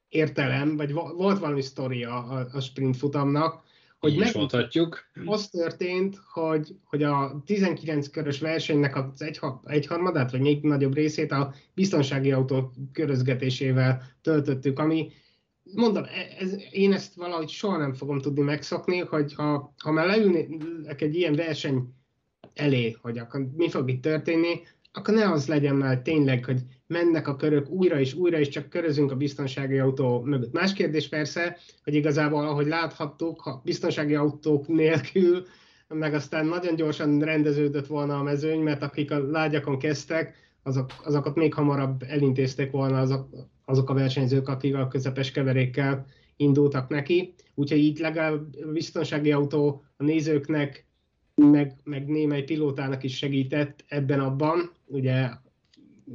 értelem, 0.10 0.78
vagy 0.78 0.94
volt 0.94 1.40
valami 1.40 1.62
sztoria 1.62 2.24
a, 2.24 2.48
a 2.52 2.60
sprint 2.60 2.98
futamnak, 2.98 3.68
hogy 4.00 4.18
meg, 4.18 4.36
mondhatjuk. 4.36 5.00
Az 5.26 5.50
történt, 5.50 6.20
hogy, 6.34 6.76
hogy 6.84 7.04
a 7.04 7.42
19 7.46 8.10
körös 8.10 8.40
versenynek 8.40 8.96
az 8.96 9.22
egy, 9.22 9.40
egyharmadát, 9.64 10.32
vagy 10.32 10.40
még 10.42 10.64
nagyobb 10.64 10.94
részét 10.94 11.32
a 11.32 11.54
biztonsági 11.74 12.32
autó 12.32 12.72
körözgetésével 12.94 14.02
töltöttük, 14.22 14.80
ami 14.80 15.12
mondom, 15.74 16.04
e, 16.04 16.36
ez, 16.40 16.56
én 16.72 16.94
ezt 16.94 17.14
valahogy 17.16 17.50
soha 17.50 17.78
nem 17.78 17.94
fogom 17.94 18.22
tudni 18.22 18.42
megszokni, 18.42 18.98
hogy 18.98 19.34
ha, 19.34 19.74
ha 19.78 19.92
már 19.92 20.06
leülnék 20.06 21.02
egy 21.02 21.16
ilyen 21.16 21.36
verseny 21.36 21.94
elé, 22.60 22.96
hogy 23.02 23.18
akkor 23.18 23.50
mi 23.56 23.70
fog 23.70 23.90
itt 23.90 24.02
történni, 24.02 24.62
akkor 24.92 25.14
ne 25.14 25.32
az 25.32 25.48
legyen 25.48 25.76
már 25.76 26.02
tényleg, 26.02 26.46
hogy 26.46 26.60
mennek 26.88 27.28
a 27.28 27.36
körök 27.36 27.70
újra 27.70 28.00
és 28.00 28.14
újra, 28.14 28.40
és 28.40 28.48
csak 28.48 28.70
körözünk 28.70 29.12
a 29.12 29.16
biztonsági 29.16 29.80
autó 29.80 30.22
mögött. 30.22 30.54
Más 30.54 30.74
kérdés 30.74 31.10
persze, 31.10 31.58
hogy 31.84 31.94
igazából, 31.94 32.48
ahogy 32.48 32.68
láthattuk, 32.68 33.42
ha 33.42 33.62
biztonsági 33.64 34.16
autók 34.16 34.68
nélkül, 34.68 35.46
meg 35.88 36.14
aztán 36.14 36.46
nagyon 36.46 36.76
gyorsan 36.76 37.20
rendeződött 37.20 37.88
volna 37.88 38.20
a 38.20 38.24
mezőny, 38.24 38.60
mert 38.60 38.84
akik 38.84 39.12
a 39.12 39.30
lágyakon 39.30 39.80
kezdtek, 39.80 40.36
azok, 40.64 40.92
azokat 41.04 41.36
még 41.36 41.54
hamarabb 41.54 42.04
elintézték 42.08 42.72
volna 42.72 43.00
azok, 43.00 43.30
azok 43.66 43.90
a 43.90 43.94
versenyzők, 43.94 44.48
akik 44.48 44.76
a 44.76 44.88
közepes 44.88 45.32
keverékkel 45.32 46.06
indultak 46.36 46.90
neki. 46.90 47.34
Úgyhogy 47.56 47.80
így 47.80 48.00
legalább 48.00 48.56
a 48.64 48.72
biztonsági 48.72 49.32
autó 49.32 49.84
a 49.98 50.04
nézőknek, 50.04 50.89
meg, 51.46 51.76
meg 51.84 52.08
némely 52.08 52.44
pilótának 52.44 53.04
is 53.04 53.18
segített 53.18 53.86
ebben-abban. 53.88 54.72
Ugye 54.86 55.30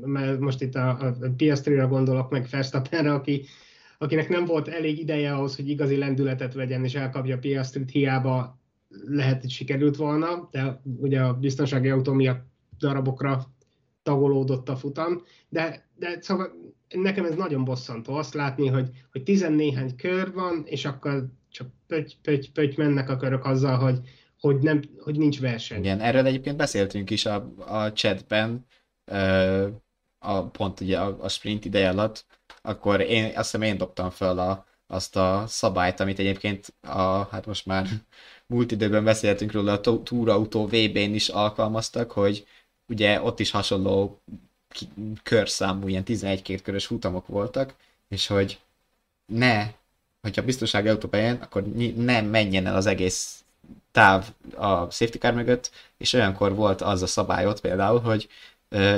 mert 0.00 0.38
most 0.38 0.60
itt 0.62 0.74
a, 0.74 0.88
a 0.88 1.16
Piastri-ra 1.37 1.88
gondolok, 1.88 2.30
meg 2.30 2.46
Verstappenre, 2.50 3.12
aki, 3.12 3.44
akinek 3.98 4.28
nem 4.28 4.44
volt 4.44 4.68
elég 4.68 4.98
ideje 4.98 5.34
ahhoz, 5.34 5.56
hogy 5.56 5.68
igazi 5.68 5.96
lendületet 5.96 6.54
vegyen 6.54 6.84
és 6.84 6.94
elkapja 6.94 7.38
Piastrit, 7.38 7.90
hiába 7.90 8.58
lehet, 9.06 9.40
hogy 9.40 9.50
sikerült 9.50 9.96
volna, 9.96 10.48
de 10.50 10.80
ugye 10.96 11.20
a 11.20 11.34
biztonsági 11.34 11.88
autó 11.88 12.12
miatt 12.12 12.46
darabokra 12.78 13.46
tagolódott 14.02 14.68
a 14.68 14.76
futam, 14.76 15.22
de, 15.48 15.88
de 15.96 16.18
szóval 16.20 16.52
nekem 16.88 17.24
ez 17.24 17.34
nagyon 17.34 17.64
bosszantó 17.64 18.14
azt 18.14 18.34
látni, 18.34 18.66
hogy, 18.66 18.90
hogy 19.12 19.22
tizennéhány 19.22 19.96
kör 19.96 20.32
van, 20.32 20.62
és 20.66 20.84
akkor 20.84 21.26
csak 21.50 21.66
pöty, 21.87 22.12
pöty, 22.22 22.50
pöty 22.52 22.74
mennek 22.76 23.10
a 23.10 23.16
körök 23.16 23.44
azzal, 23.44 23.76
hogy, 23.76 23.98
hogy, 24.44 24.59
nem, 24.59 24.83
hogy 24.98 25.18
nincs 25.18 25.40
verseny. 25.40 25.78
Igen, 25.78 26.00
erről 26.00 26.26
egyébként 26.26 26.57
beszéltünk 26.57 27.11
is 27.11 27.26
a, 27.26 27.52
a 27.59 27.92
chatben, 27.92 28.66
a, 30.18 30.42
pont 30.42 30.80
ugye 30.80 30.98
a, 30.98 31.16
a 31.20 31.28
sprint 31.28 31.64
ideje 31.64 31.88
alatt, 31.88 32.24
akkor 32.62 33.00
én 33.00 33.24
azt 33.24 33.35
hiszem 33.35 33.62
én 33.62 33.76
dobtam 33.76 34.11
fel 34.11 34.38
a, 34.38 34.66
azt 34.87 35.16
a 35.16 35.44
szabályt, 35.46 36.00
amit 36.00 36.18
egyébként 36.18 36.74
a, 36.80 37.28
hát 37.30 37.46
most 37.46 37.66
már 37.66 37.87
múlt 38.46 38.70
időben 38.72 39.04
beszéltünk 39.04 39.52
róla, 39.52 39.72
a 39.72 40.02
túrautó 40.02 40.66
VB-n 40.66 41.14
is 41.14 41.28
alkalmaztak, 41.28 42.11
hogy 42.11 42.46
ugye 42.88 43.22
ott 43.22 43.40
is 43.40 43.50
hasonló 43.50 44.20
körszámú, 45.22 45.88
ilyen 45.88 46.04
11 46.04 46.62
körös 46.62 46.87
futamok 46.87 47.26
voltak, 47.26 47.74
és 48.09 48.26
hogy 48.26 48.61
ne, 49.26 49.66
hogyha 50.20 50.44
biztonsági 50.44 50.88
autó 50.88 51.09
bejön, 51.09 51.37
akkor 51.37 51.62
nem 51.96 52.26
menjen 52.26 52.66
el 52.66 52.76
az 52.76 52.87
egész 52.87 53.43
táv 53.94 54.24
a 54.57 54.90
safety 54.90 55.18
car 55.18 55.35
mögött, 55.35 55.70
és 55.96 56.12
olyankor 56.12 56.54
volt 56.54 56.80
az 56.80 57.02
a 57.02 57.07
szabály 57.07 57.46
ott 57.46 57.61
például, 57.61 58.00
hogy 58.00 58.28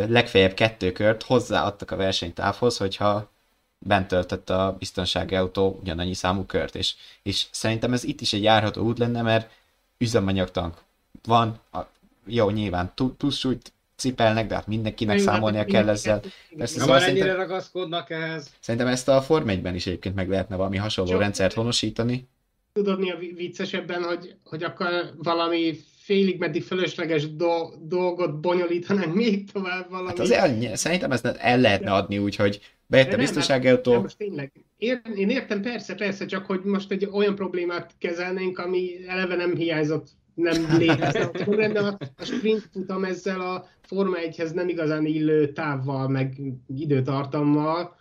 legfeljebb 0.09 0.54
kettő 0.54 0.92
kört 0.92 1.22
hozzáadtak 1.22 1.90
a 1.90 1.96
versenytávhoz, 1.96 2.76
hogyha 2.76 3.30
bent 3.78 4.09
töltött 4.09 4.50
a 4.50 4.76
biztonsági 4.78 5.35
autó 5.35 5.78
ugyanannyi 5.80 6.14
számú 6.14 6.44
kört, 6.44 6.74
és, 6.74 6.94
és 7.22 7.46
szerintem 7.50 7.92
ez 7.92 8.04
itt 8.04 8.20
is 8.20 8.32
egy 8.32 8.42
járható 8.42 8.82
út 8.82 8.98
lenne, 8.98 9.22
mert 9.22 9.50
üzemanyagtank 9.98 10.76
van, 11.24 11.61
a, 11.72 11.78
jó, 12.26 12.50
nyilván 12.50 12.92
plusz 13.18 13.37
súlyt 13.37 13.72
cipelnek, 13.96 14.46
de 14.46 14.54
hát 14.54 14.66
mindenkinek 14.66 15.18
számolnia 15.18 15.64
kell 15.64 15.88
ezzel. 15.88 16.20
Persze, 16.56 16.78
szóval 16.80 17.00
szerintem, 17.00 17.37
ragaszkodnak 17.37 18.11
ehhez. 18.11 18.50
Szerintem 18.61 18.90
ezt 18.90 19.09
a 19.09 19.22
Form 19.22 19.48
1-ben 19.48 19.74
is 19.74 19.87
egyébként 19.87 20.14
meg 20.14 20.28
lehetne 20.28 20.56
valami 20.56 20.76
hasonló 20.76 21.11
Csak 21.11 21.20
rendszert 21.20 21.54
honosítani. 21.54 22.28
Tudod 22.76 22.98
mi 22.98 23.10
a 23.10 23.16
viccesebben, 23.16 24.02
hogy, 24.02 24.34
hogy 24.44 24.62
akkor 24.62 24.88
valami 25.16 25.78
félig 25.98 26.38
meddig 26.38 26.62
fölösleges 26.62 27.34
do- 27.34 27.86
dolgot 27.88 28.40
bonyolítanánk 28.40 29.14
még 29.24 29.52
tovább 29.52 29.90
valami. 29.90 30.08
Hát 30.08 30.18
azért 30.18 30.76
szerintem 30.76 31.10
ezt 31.10 31.26
el 31.26 31.60
lehetne 31.60 31.92
adni 31.92 32.18
úgy, 32.18 32.36
hogy 32.36 32.60
bejött 32.86 33.12
a 33.12 33.16
biztonsági 33.16 33.68
autó. 33.68 33.92
Nem, 33.92 34.00
most 34.00 34.16
tényleg, 34.16 34.52
ér, 34.76 35.00
én 35.14 35.30
értem, 35.30 35.62
persze, 35.62 35.94
persze, 35.94 36.26
csak 36.26 36.46
hogy 36.46 36.60
most 36.64 36.90
egy 36.90 37.08
olyan 37.12 37.34
problémát 37.34 37.94
kezelnénk, 37.98 38.58
ami 38.58 39.06
eleve 39.06 39.36
nem 39.36 39.54
hiányzott 39.54 40.08
nem 40.34 40.66
létezett. 40.78 41.44
de 41.44 41.80
a, 41.80 41.98
a 42.16 42.24
sprint 42.24 42.68
futam 42.72 43.04
ezzel 43.04 43.40
a 43.40 43.68
Forma 43.82 44.16
1-hez 44.20 44.54
nem 44.54 44.68
igazán 44.68 45.06
illő 45.06 45.52
távval, 45.52 46.08
meg 46.08 46.40
időtartammal. 46.76 47.96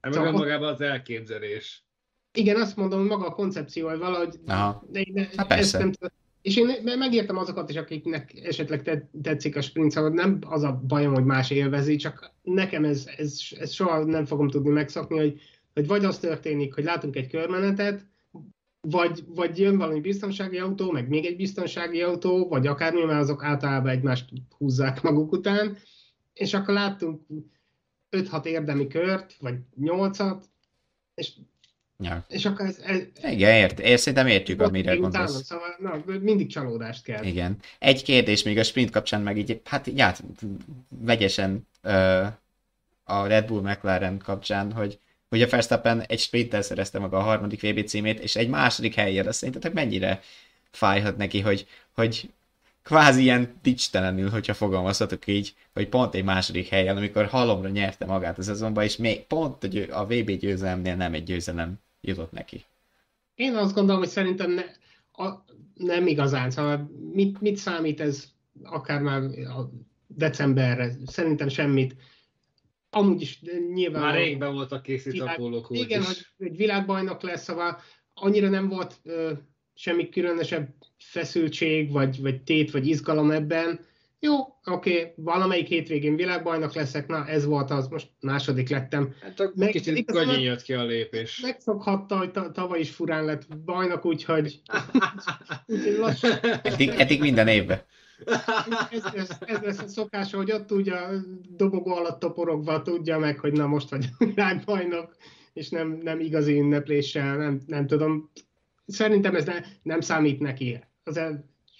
Hát 0.00 0.14
meg 0.14 0.32
magában 0.32 0.72
az 0.72 0.80
elképzelés. 0.80 1.87
Igen, 2.32 2.60
azt 2.60 2.76
mondom, 2.76 3.06
maga 3.06 3.26
a 3.26 3.34
koncepció, 3.34 3.88
hogy 3.88 3.98
valahogy... 3.98 4.34
Aha. 4.46 4.84
De, 4.90 5.02
de, 5.12 5.28
hát 5.36 5.46
persze. 5.46 5.78
Nem, 5.78 5.92
és 6.42 6.56
én 6.56 6.98
megértem 6.98 7.36
azokat 7.36 7.70
is, 7.70 7.76
akiknek 7.76 8.34
esetleg 8.42 9.00
tetszik 9.22 9.56
a 9.56 9.60
sprint, 9.60 9.90
szóval 9.90 10.10
nem 10.10 10.38
az 10.46 10.62
a 10.62 10.82
bajom, 10.86 11.14
hogy 11.14 11.24
más 11.24 11.50
élvezi, 11.50 11.96
csak 11.96 12.32
nekem 12.42 12.84
ez, 12.84 13.08
ez, 13.16 13.38
ez 13.58 13.72
soha 13.72 14.04
nem 14.04 14.24
fogom 14.24 14.48
tudni 14.48 14.70
megszokni, 14.70 15.18
hogy, 15.18 15.40
hogy 15.74 15.86
vagy 15.86 16.04
az 16.04 16.18
történik, 16.18 16.74
hogy 16.74 16.84
látunk 16.84 17.16
egy 17.16 17.28
körmenetet, 17.28 18.06
vagy, 18.80 19.24
vagy 19.26 19.58
jön 19.58 19.78
valami 19.78 20.00
biztonsági 20.00 20.58
autó, 20.58 20.90
meg 20.90 21.08
még 21.08 21.26
egy 21.26 21.36
biztonsági 21.36 22.02
autó, 22.02 22.48
vagy 22.48 22.66
akármi, 22.66 23.04
mert 23.04 23.20
azok 23.20 23.44
általában 23.44 23.90
egymást 23.90 24.28
húzzák 24.58 25.02
maguk 25.02 25.32
után, 25.32 25.76
és 26.32 26.54
akkor 26.54 26.74
láttunk 26.74 27.20
5-6 28.10 28.44
érdemi 28.44 28.86
kört, 28.86 29.34
vagy 29.40 29.56
8-at, 29.80 30.42
és, 31.14 31.32
ja. 31.98 32.24
és 32.28 32.44
akkor 32.44 32.66
ez... 32.66 32.78
ez 32.84 33.00
Igen, 33.30 33.54
ért, 33.54 33.80
ért, 33.80 34.00
szerintem 34.00 34.26
értjük, 34.26 34.60
amire 34.60 34.94
gondolsz. 34.94 35.44
Szóval, 35.44 35.76
na, 35.78 36.02
mindig 36.20 36.48
csalódást 36.48 37.04
kell. 37.04 37.24
Igen. 37.24 37.56
Egy 37.78 38.02
kérdés 38.02 38.42
még 38.42 38.58
a 38.58 38.62
sprint 38.62 38.90
kapcsán, 38.90 39.22
meg 39.22 39.38
így, 39.38 39.60
hát 39.64 39.86
így 39.86 40.00
át, 40.00 40.22
vegyesen 40.88 41.68
ö, 41.82 42.24
a 43.04 43.26
Red 43.26 43.46
Bull 43.46 43.60
McLaren 43.60 44.18
kapcsán, 44.18 44.72
hogy 44.72 44.98
hogy 45.28 45.42
a 45.42 45.48
Verstappen 45.48 46.02
egy 46.06 46.18
sprinttel 46.18 46.62
szerezte 46.62 46.98
maga 46.98 47.16
a 47.16 47.22
harmadik 47.22 47.62
VB 47.62 47.84
címét, 47.84 48.20
és 48.20 48.36
egy 48.36 48.48
második 48.48 48.94
helyen, 48.94 49.26
azt 49.26 49.38
szerintetek 49.38 49.72
mennyire 49.72 50.20
fájhat 50.70 51.16
neki, 51.16 51.40
hogy, 51.40 51.66
hogy 51.94 52.30
kvázi 52.82 53.22
ilyen 53.22 53.58
dicstelenül, 53.62 54.30
hogyha 54.30 54.54
fogalmazhatok 54.54 55.26
így, 55.26 55.54
hogy 55.72 55.88
pont 55.88 56.14
egy 56.14 56.24
második 56.24 56.68
helyen, 56.68 56.96
amikor 56.96 57.26
halomra 57.26 57.68
nyerte 57.68 58.06
magát 58.06 58.38
a 58.38 58.42
szezonban, 58.42 58.84
és 58.84 58.96
még 58.96 59.26
pont 59.26 59.64
a 59.90 60.06
VB 60.06 60.30
győzelemnél 60.30 60.96
nem 60.96 61.14
egy 61.14 61.22
győzelem 61.22 61.80
jutott 62.08 62.32
neki. 62.32 62.64
Én 63.34 63.54
azt 63.54 63.74
gondolom, 63.74 64.00
hogy 64.00 64.10
szerintem 64.10 64.50
ne, 64.50 64.62
a, 65.24 65.44
nem 65.74 66.06
igazán, 66.06 66.50
szóval 66.50 66.90
mit, 67.12 67.40
mit 67.40 67.56
számít 67.56 68.00
ez 68.00 68.24
akár 68.62 69.02
már 69.02 69.22
a 69.22 69.70
decemberre? 70.06 70.96
Szerintem 71.06 71.48
semmit 71.48 71.96
amúgy 72.90 73.20
is 73.20 73.40
nyilván... 73.72 74.02
Már 74.02 74.14
régben 74.14 74.52
voltak 74.52 74.82
készít 74.82 75.20
a 75.20 75.32
pólók 75.36 75.66
Igen, 75.70 76.02
hogy 76.02 76.26
egy 76.38 76.56
világbajnok 76.56 77.22
lesz, 77.22 77.42
szóval 77.42 77.80
annyira 78.14 78.48
nem 78.48 78.68
volt 78.68 78.94
ö, 79.04 79.32
semmi 79.74 80.08
különösebb 80.08 80.74
feszültség, 80.98 81.92
vagy, 81.92 82.20
vagy 82.20 82.42
tét, 82.42 82.70
vagy 82.70 82.86
izgalom 82.86 83.30
ebben. 83.30 83.80
Jó, 84.20 84.34
oké, 84.64 85.00
okay, 85.00 85.12
valamelyik 85.16 85.66
hétvégén 85.66 86.16
világbajnok 86.16 86.72
leszek, 86.72 87.06
na 87.06 87.26
ez 87.26 87.44
volt 87.44 87.70
az, 87.70 87.88
most 87.88 88.10
második 88.20 88.68
lettem. 88.68 89.14
Hát 89.20 89.54
Meg, 89.54 89.70
kicsit 89.70 90.06
gagyin 90.06 90.40
jött 90.40 90.62
ki 90.62 90.72
a 90.72 90.84
lépés. 90.84 91.40
Megszokhatta, 91.40 92.18
hogy 92.18 92.30
tavaly 92.52 92.80
is 92.80 92.90
furán 92.90 93.24
lett 93.24 93.56
bajnok, 93.64 94.04
úgyhogy... 94.04 94.60
úgyhogy 95.66 95.96
lassan... 95.98 96.38
eddig, 96.62 96.88
eddig 96.88 97.20
minden 97.20 97.48
évben 97.48 97.82
ez, 98.90 99.04
ez, 99.14 99.28
ez 99.40 99.60
lesz 99.60 99.78
a 99.78 99.88
szokása, 99.88 100.36
hogy 100.36 100.52
ott 100.52 100.72
úgy 100.72 100.88
a 100.88 101.08
dobogó 101.48 101.94
alatt 101.94 102.18
toporogva 102.18 102.82
tudja 102.82 103.18
meg, 103.18 103.38
hogy 103.38 103.52
na 103.52 103.66
most 103.66 103.90
vagy 103.90 104.08
világbajnok, 104.18 105.16
és 105.52 105.68
nem, 105.68 106.00
nem 106.02 106.20
igazi 106.20 106.58
ünnepléssel, 106.58 107.36
nem, 107.36 107.60
nem 107.66 107.86
tudom. 107.86 108.30
Szerintem 108.86 109.34
ez 109.34 109.44
ne, 109.44 109.60
nem 109.82 110.00
számít 110.00 110.40
neki. 110.40 110.80
Az 111.04 111.20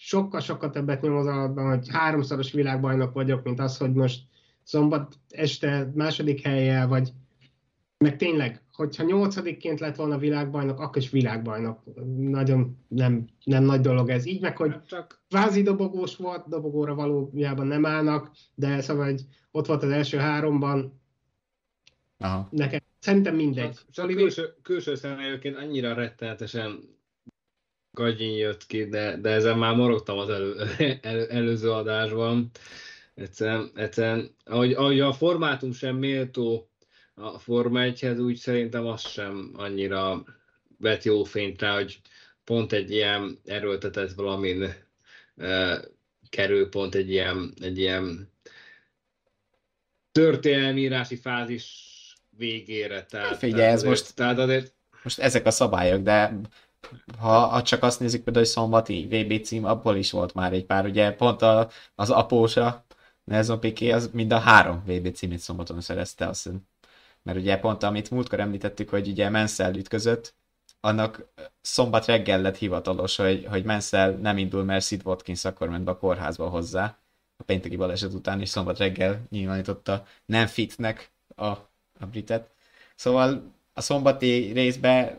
sokkal-sokkal 0.00 0.70
többet 0.70 1.02
nyom 1.02 1.16
az 1.16 1.26
alatban, 1.26 1.68
hogy 1.68 1.88
háromszoros 1.90 2.52
világbajnok 2.52 3.12
vagyok, 3.12 3.44
mint 3.44 3.60
az, 3.60 3.76
hogy 3.76 3.92
most 3.92 4.22
szombat 4.62 5.14
este 5.28 5.90
második 5.94 6.40
helyjel, 6.40 6.88
vagy 6.88 7.12
meg 7.98 8.16
tényleg, 8.16 8.62
hogyha 8.72 9.04
nyolcadikként 9.04 9.80
lett 9.80 9.96
volna 9.96 10.18
világbajnok, 10.18 10.80
akkor 10.80 10.96
is 10.96 11.10
világbajnok. 11.10 11.82
Nagyon 12.16 12.78
nem, 12.88 13.26
nem 13.44 13.64
nagy 13.64 13.80
dolog 13.80 14.08
ez. 14.08 14.26
Így 14.26 14.40
meg, 14.40 14.56
hogy 14.56 14.70
hát 14.70 14.86
csak 14.86 15.22
vázi 15.28 15.62
dobogós 15.62 16.16
volt, 16.16 16.48
dobogóra 16.48 16.94
valójában 16.94 17.66
nem 17.66 17.86
állnak, 17.86 18.30
de 18.54 18.80
szóval 18.80 19.04
hogy 19.04 19.22
ott 19.50 19.66
volt 19.66 19.82
az 19.82 19.90
első 19.90 20.16
háromban. 20.16 21.00
Aha. 22.18 22.48
Nekem 22.50 22.80
szerintem 22.98 23.34
mindegy. 23.34 23.74
Csak, 23.74 23.90
csak 23.90 24.06
külső, 24.06 24.54
külső 24.62 24.94
személyőként 24.94 25.56
annyira 25.56 25.94
rettenetesen 25.94 26.97
gagyin 27.90 28.36
jött 28.36 28.66
ki, 28.66 28.84
de, 28.84 29.16
de 29.16 29.30
ezen 29.30 29.58
már 29.58 29.76
morogtam 29.76 30.18
az 30.18 30.28
elő, 30.28 30.56
elő, 31.02 31.26
előző 31.26 31.70
adásban. 31.70 32.50
Egyszerűen, 33.14 33.70
egyszerűen 33.74 34.34
ahogy, 34.44 34.72
ahogy 34.72 35.00
a 35.00 35.12
formátum 35.12 35.72
sem 35.72 35.96
méltó 35.96 36.68
a 37.18 37.38
Forma 37.38 37.82
1 37.82 38.04
úgy 38.06 38.36
szerintem 38.36 38.86
az 38.86 39.08
sem 39.08 39.50
annyira 39.56 40.24
vett 40.78 41.02
jó 41.02 41.24
fényt 41.24 41.60
rá, 41.60 41.74
hogy 41.74 42.00
pont 42.44 42.72
egy 42.72 42.90
ilyen 42.90 43.40
erőltetett 43.44 44.12
valamin 44.12 44.74
e, 45.36 45.80
kerül 46.28 46.68
pont 46.68 46.94
egy 46.94 47.10
ilyen, 47.10 47.54
egy 47.60 47.78
ilyen 47.78 48.32
történelmírási 50.12 51.16
fázis 51.16 51.86
végére. 52.30 53.04
Tehát, 53.04 53.36
Figyelj, 53.36 53.72
ez 53.72 53.82
most, 53.82 54.14
tehát 54.14 54.38
azért... 54.38 54.72
most 55.02 55.18
ezek 55.18 55.46
a 55.46 55.50
szabályok, 55.50 56.02
de 56.02 56.40
ha, 57.18 57.46
ha 57.46 57.62
csak 57.62 57.82
azt 57.82 58.00
nézzük 58.00 58.22
például, 58.22 58.44
hogy 58.44 58.54
szombati 58.54 59.06
VB 59.10 59.44
cím, 59.44 59.64
abból 59.64 59.96
is 59.96 60.10
volt 60.10 60.34
már 60.34 60.52
egy 60.52 60.66
pár, 60.66 60.86
ugye 60.86 61.12
pont 61.12 61.42
a, 61.42 61.68
az 61.94 62.10
apósa 62.10 62.84
Nelson 63.24 63.60
Piqué 63.60 63.90
az 63.90 64.10
mind 64.12 64.32
a 64.32 64.38
három 64.38 64.82
VB 64.86 65.12
címét 65.14 65.38
szombaton 65.38 65.80
szerezte, 65.80 66.28
azt 66.28 66.42
hiszem. 66.42 66.60
Mert 67.22 67.38
ugye 67.38 67.58
pont, 67.58 67.82
amit 67.82 68.10
múltkor 68.10 68.40
említettük, 68.40 68.88
hogy 68.88 69.08
ugye 69.08 69.30
Mansell 69.30 69.74
ütközött, 69.74 70.34
annak 70.80 71.28
szombat 71.60 72.06
reggel 72.06 72.40
lett 72.40 72.56
hivatalos, 72.56 73.16
hogy, 73.16 73.46
hogy 73.50 73.64
Mansell 73.64 74.12
nem 74.12 74.38
indul, 74.38 74.64
mert 74.64 74.84
Sid 74.84 75.00
Watkins 75.04 75.44
akkor 75.44 75.68
ment 75.68 75.84
be 75.84 75.90
a 75.90 75.98
kórházba 75.98 76.48
hozzá 76.48 76.98
a 77.36 77.42
pénteki 77.42 77.76
baleset 77.76 78.12
után, 78.12 78.40
és 78.40 78.48
szombat 78.48 78.78
reggel 78.78 79.22
nyilvánította 79.30 80.06
nem 80.26 80.46
fitnek 80.46 81.10
a, 81.36 81.46
a 81.46 82.06
britet. 82.10 82.50
Szóval 82.94 83.52
a 83.72 83.80
szombati 83.80 84.50
részben 84.52 85.18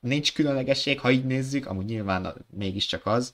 nincs 0.00 0.32
különlegesség, 0.32 1.00
ha 1.00 1.10
így 1.10 1.24
nézzük, 1.24 1.66
amúgy 1.66 1.84
nyilván 1.84 2.34
mégiscsak 2.50 3.06
az. 3.06 3.32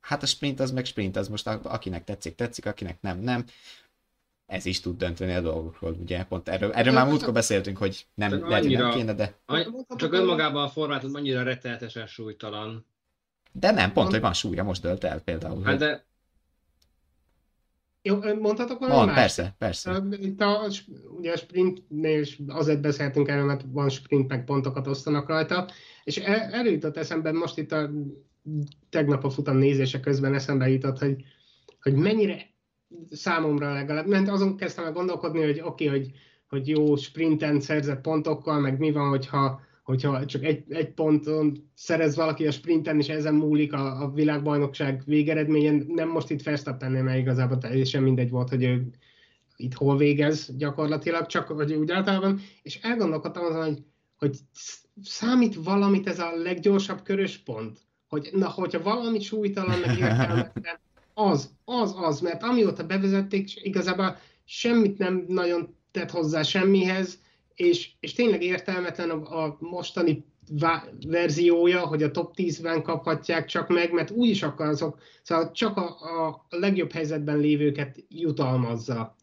Hát 0.00 0.22
a 0.22 0.26
sprint 0.26 0.60
az 0.60 0.70
meg 0.70 0.84
sprint, 0.84 1.16
az 1.16 1.28
most 1.28 1.46
akinek 1.46 2.04
tetszik, 2.04 2.34
tetszik, 2.34 2.66
akinek 2.66 3.00
nem, 3.00 3.18
nem. 3.18 3.44
Ez 4.46 4.64
is 4.64 4.80
tud 4.80 4.98
dönteni 4.98 5.34
a 5.34 5.40
dolgokról, 5.40 5.92
ugye? 6.00 6.24
Pont 6.24 6.48
erről, 6.48 6.72
erről 6.72 6.92
már 6.92 7.06
múltkor 7.06 7.32
beszéltünk, 7.32 7.76
hogy 7.76 8.06
nem, 8.14 8.30
Csak 8.30 8.48
lehet, 8.48 8.64
hogy 8.64 8.72
nem 8.72 8.82
annyira- 8.82 8.96
kéne, 8.96 9.14
de... 9.14 9.34
Csak 9.96 10.12
önmagában 10.12 10.62
a 10.62 10.68
formát 10.68 11.04
annyira 11.04 11.42
rettenetesen 11.42 12.06
súlytalan. 12.06 12.86
De 13.52 13.70
nem, 13.70 13.92
pont, 13.92 14.10
hogy 14.10 14.20
van 14.20 14.32
súlya, 14.32 14.62
most 14.62 14.82
dölt 14.82 15.04
el 15.04 15.20
például. 15.20 15.64
Hát 15.64 15.78
de 15.78 16.04
Jó, 18.02 18.18
mondhatok 18.40 18.78
valami 18.78 18.98
Van, 18.98 19.06
más? 19.06 19.16
persze, 19.16 19.54
persze. 19.58 20.02
Itt 20.10 20.40
a, 20.40 20.68
ugye 21.18 21.32
a 21.32 21.36
sprintnél 21.36 22.20
is 22.20 22.38
azért 22.48 22.80
beszéltünk 22.80 23.28
erről, 23.28 23.44
mert 23.44 23.64
van 23.72 23.88
sprint, 23.88 24.28
meg 24.28 24.44
pontokat 24.44 24.86
osztanak 24.86 25.28
rajta, 25.28 25.68
és 26.04 26.16
el- 26.16 26.52
erről 26.52 26.72
jutott 26.72 26.96
eszembe, 26.96 27.32
most 27.32 27.58
itt 27.58 27.72
a 27.72 27.90
tegnap 28.90 29.24
a 29.24 29.30
futam 29.30 29.56
nézése 29.56 30.00
közben 30.00 30.34
eszembe 30.34 30.68
jutott, 30.68 30.98
hogy, 30.98 31.24
hogy 31.80 31.94
mennyire 31.94 32.50
számomra 33.10 33.72
legalább, 33.72 34.06
mert 34.06 34.28
azon 34.28 34.56
kezdtem 34.56 34.84
el 34.84 34.92
gondolkodni, 34.92 35.42
hogy 35.44 35.60
oké, 35.64 35.86
okay, 35.86 35.98
hogy, 35.98 36.10
hogy 36.48 36.68
jó 36.68 36.96
sprinten 36.96 37.60
szerzett 37.60 38.00
pontokkal, 38.00 38.60
meg 38.60 38.78
mi 38.78 38.92
van, 38.92 39.08
hogyha, 39.08 39.60
hogyha 39.90 40.26
csak 40.26 40.44
egy, 40.44 40.64
egy 40.68 40.90
ponton 40.94 41.70
szerez 41.74 42.16
valaki 42.16 42.46
a 42.46 42.50
sprinten, 42.50 42.98
és 42.98 43.08
ezen 43.08 43.34
múlik 43.34 43.72
a, 43.72 44.02
a 44.02 44.10
világbajnokság 44.10 45.02
végeredményen. 45.06 45.84
Nem 45.88 46.08
most 46.08 46.30
itt 46.30 46.42
Verstappennél, 46.42 47.02
mert 47.02 47.18
igazából 47.18 47.58
teljesen 47.58 48.02
mindegy 48.02 48.30
volt, 48.30 48.48
hogy 48.48 48.62
ő 48.62 48.86
itt 49.56 49.74
hol 49.74 49.96
végez 49.96 50.56
gyakorlatilag, 50.56 51.26
csak 51.26 51.46
hogy 51.46 51.72
úgy 51.72 51.90
általában, 51.90 52.40
és 52.62 52.78
elgondolkodtam 52.82 53.44
azon, 53.44 53.64
hogy, 53.64 53.82
hogy 54.16 54.38
számít 55.02 55.54
valamit 55.54 56.08
ez 56.08 56.18
a 56.18 56.36
leggyorsabb 56.36 57.02
körös 57.02 57.38
pont, 57.38 57.78
hogy 58.08 58.28
na, 58.32 58.48
hogyha 58.48 58.82
valami 58.82 59.20
súlytalan, 59.20 59.78
meg 59.78 59.98
értelmetlen, 59.98 60.78
az, 61.14 61.50
az, 61.64 61.94
az, 61.96 62.20
mert 62.20 62.42
amióta 62.42 62.86
bevezették, 62.86 63.64
igazából 63.64 64.16
semmit 64.44 64.98
nem 64.98 65.24
nagyon 65.28 65.74
tett 65.90 66.10
hozzá 66.10 66.42
semmihez, 66.42 67.18
és, 67.60 67.90
és 68.00 68.12
tényleg 68.12 68.42
értelmetlen 68.42 69.10
a, 69.10 69.44
a 69.44 69.56
mostani 69.60 70.24
vá- 70.58 70.92
verziója, 71.06 71.86
hogy 71.86 72.02
a 72.02 72.10
top 72.10 72.34
10-ben 72.36 72.82
kaphatják 72.82 73.46
csak 73.46 73.68
meg, 73.68 73.92
mert 73.92 74.10
úgyis 74.10 74.42
akkor 74.42 74.66
azok, 74.66 74.98
szóval 75.22 75.50
csak 75.50 75.76
a, 75.76 75.86
a 76.28 76.46
legjobb 76.48 76.92
helyzetben 76.92 77.38
lévőket 77.38 78.04
jutalmazza. 78.08 79.16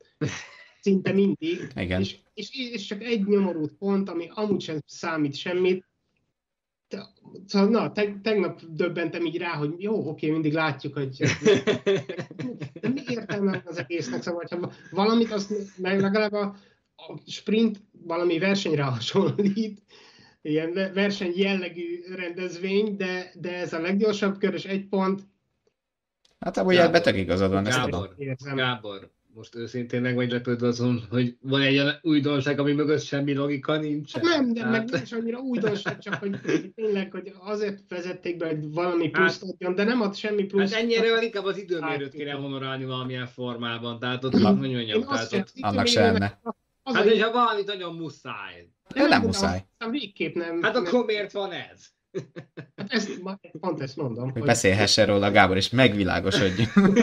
Szinte 0.82 1.12
mindig. 1.12 1.68
Igen. 1.76 2.02
És, 2.02 2.18
és, 2.34 2.50
és 2.74 2.86
csak 2.86 3.04
egy 3.04 3.26
nyomorult 3.26 3.74
pont, 3.74 4.10
ami 4.10 4.30
amúgy 4.34 4.62
sem 4.62 4.80
számít 4.86 5.36
semmit. 5.36 5.86
Szóval, 7.46 7.70
na, 7.70 7.92
te, 7.92 8.20
tegnap 8.22 8.62
döbbentem 8.70 9.26
így 9.26 9.38
rá, 9.38 9.54
hogy 9.54 9.74
jó, 9.78 10.10
oké, 10.10 10.30
mindig 10.30 10.54
látjuk, 10.54 10.94
hogy 10.94 11.18
de 12.82 12.90
mi 12.90 13.02
értelme 13.08 13.64
az 13.66 13.78
egésznek, 13.78 14.22
szóval, 14.22 14.46
ha 14.50 14.72
valamit, 14.92 15.32
azt 15.32 15.54
legalább 15.78 16.34
a, 16.34 16.56
a 16.98 17.14
sprint 17.26 17.82
valami 17.91 18.39
versenyre 18.39 18.84
hasonlít, 18.84 19.82
ilyen 20.41 20.74
ve- 20.74 20.93
verseny 20.93 21.32
jellegű 21.36 22.00
rendezvény, 22.16 22.95
de, 22.95 23.32
de 23.39 23.54
ez 23.56 23.74
a 23.74 23.80
leggyorsabb 23.80 24.38
kör, 24.38 24.54
és 24.54 24.66
egy 24.66 24.88
pont, 24.88 25.22
Hát 26.39 26.58
amúgy 26.58 26.76
beteg 26.91 27.18
igazad 27.18 27.52
van, 27.52 27.68
ezt. 27.68 27.78
Gábor, 27.78 28.14
érzem. 28.18 28.56
Gábor, 28.56 29.12
most 29.34 29.56
őszintén 29.56 30.02
meg 30.02 30.16
vagy 30.16 30.32
lepődve 30.32 30.68
azon, 30.68 31.04
hogy 31.10 31.38
van 31.41 31.62
egy 31.62 31.78
olyan 31.78 32.00
újdonság, 32.02 32.60
ami 32.60 32.72
mögött 32.74 33.02
semmi 33.02 33.34
logika 33.34 33.78
nincsen. 33.78 34.22
Nem, 34.24 34.54
de 34.54 34.64
meg 34.66 34.74
Hát- 34.74 34.89
nem 34.91 35.02
is 35.04 35.12
annyira 35.12 35.39
újdonság, 35.39 36.00
csak 36.00 36.14
hogy 36.14 36.39
tényleg, 36.76 37.12
hogy 37.12 37.34
azért 37.39 37.80
vezették 37.88 38.38
be, 38.38 38.48
hogy 38.48 38.74
valami 38.74 39.04
Hát- 39.04 39.12
pluszt 39.12 39.43
adjon, 39.43 39.76
de 39.76 39.84
nem 39.84 40.02
ad 40.02 40.16
semmi 40.16 40.43
plusz. 40.43 40.72
Hát 40.74 40.82
ennyire 40.82 41.22
inkább 41.24 41.45
az 41.45 41.58
időmérőt 41.58 42.02
Hát, 42.02 42.12
kéne 42.12 42.32
honorálni 42.32 42.86
valamilyen 42.86 43.28
formában, 43.28 44.00
tehát 44.00 44.24
ott, 44.24 44.32
hogy 44.32 44.41
mondjam, 44.41 45.04
tehát 45.04 45.34
ott, 45.34 45.52
Annak 45.60 45.88
se. 45.88 46.39
Az 46.88 46.96
hát 46.96 47.06
a- 47.06 47.10
hogyha 47.10 47.32
valami 47.32 47.62
nagyon 47.66 47.96
muszáj, 47.96 48.70
De 48.94 49.08
nem 49.08 49.22
muszáj. 49.22 49.64
Aztán 49.72 49.92
végképp 49.92 50.36
nem. 50.36 50.62
hát 50.62 50.74
nem- 50.74 50.86
akkor 50.86 51.06
miért 51.06 51.32
van 51.32 51.52
ez? 51.52 51.86
Hát 52.76 52.92
ezt, 52.94 53.22
pont 53.60 53.82
ezt 53.82 53.96
mondom. 53.96 54.32
Hogy 54.32 54.42
beszélhessen 54.44 55.06
róla 55.06 55.32
Gábor, 55.32 55.56
és 55.58 55.70
megvilágosodjon. 55.70 56.68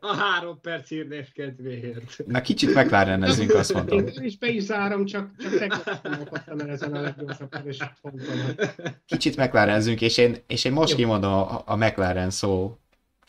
A 0.00 0.14
három 0.16 0.60
perc 0.60 0.90
írnés 0.90 1.30
kedvéért. 1.34 2.26
Na 2.26 2.40
kicsit 2.40 2.74
McLarenezünk, 2.74 3.50
azt 3.54 3.72
mondom. 3.72 3.98
Én 3.98 4.22
is 4.24 4.38
be 4.38 4.48
is 4.48 4.62
zárom, 4.62 5.04
csak, 5.04 5.30
csak 5.38 5.58
tegnap 5.58 6.68
ezen 6.68 6.94
a 6.94 7.00
leggyorsabb 7.00 7.50
körös 7.50 7.78
ponton. 8.00 8.40
hogy- 8.44 8.70
Kicsit 9.06 9.36
McLarenezünk, 9.36 10.00
és 10.00 10.16
én, 10.18 10.36
és 10.46 10.64
én 10.64 10.72
most 10.72 10.90
Jó. 10.90 10.96
kimondom 10.96 11.32
a, 11.32 11.62
a 11.66 11.76
McLaren 11.76 12.30
szó 12.30 12.78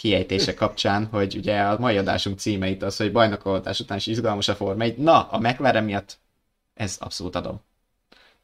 kiejtése 0.01 0.53
kapcsán, 0.53 1.05
hogy 1.05 1.35
ugye 1.35 1.61
a 1.61 1.79
mai 1.79 1.97
adásunk 1.97 2.39
címe 2.39 2.67
itt 2.67 2.81
az, 2.81 2.97
hogy 2.97 3.11
bajnokolhatás 3.11 3.79
után 3.79 3.97
is 3.97 4.07
izgalmas 4.07 4.47
a 4.47 4.55
Forma 4.55 4.83
1. 4.83 4.97
Na, 4.97 5.29
a 5.29 5.39
McLaren 5.39 5.83
miatt 5.83 6.19
ez 6.73 6.97
abszolút 6.99 7.35
adom. 7.35 7.61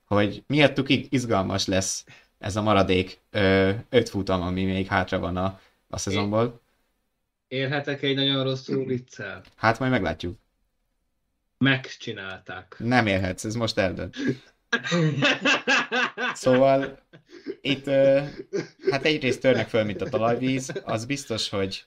Hogy 0.05 0.43
miattuk 0.47 0.89
izgalmas 0.89 1.66
lesz 1.66 2.05
ez 2.38 2.55
a 2.55 2.62
maradék 2.62 3.20
ö, 3.32 3.72
öt 3.89 4.10
futam, 4.10 4.41
ami 4.41 4.64
még 4.64 4.88
hátra 4.88 5.20
van 5.20 5.38
a, 5.38 5.60
a 5.89 5.97
szezonból. 5.97 6.62
Érhetek 7.47 8.01
egy 8.01 8.16
nagyon 8.16 8.43
rosszul 8.43 8.86
viccel? 8.86 9.41
Hát 9.55 9.80
majd 9.80 9.91
meglátjuk. 9.91 10.38
Megcsinálták. 11.58 12.76
Nem 12.80 13.08
élhetsz, 13.08 13.43
ez 13.43 13.55
most 13.55 13.78
eldönt. 13.78 14.16
Szóval 16.34 16.99
itt 17.62 17.86
hát 18.89 19.06
egyrészt 19.06 19.41
törnek 19.41 19.70
föl, 19.70 19.84
mint 19.84 20.02
a 20.02 20.10
talajvíz, 20.10 20.82
az 20.84 21.06
biztos, 21.06 21.50
hogy 21.50 21.86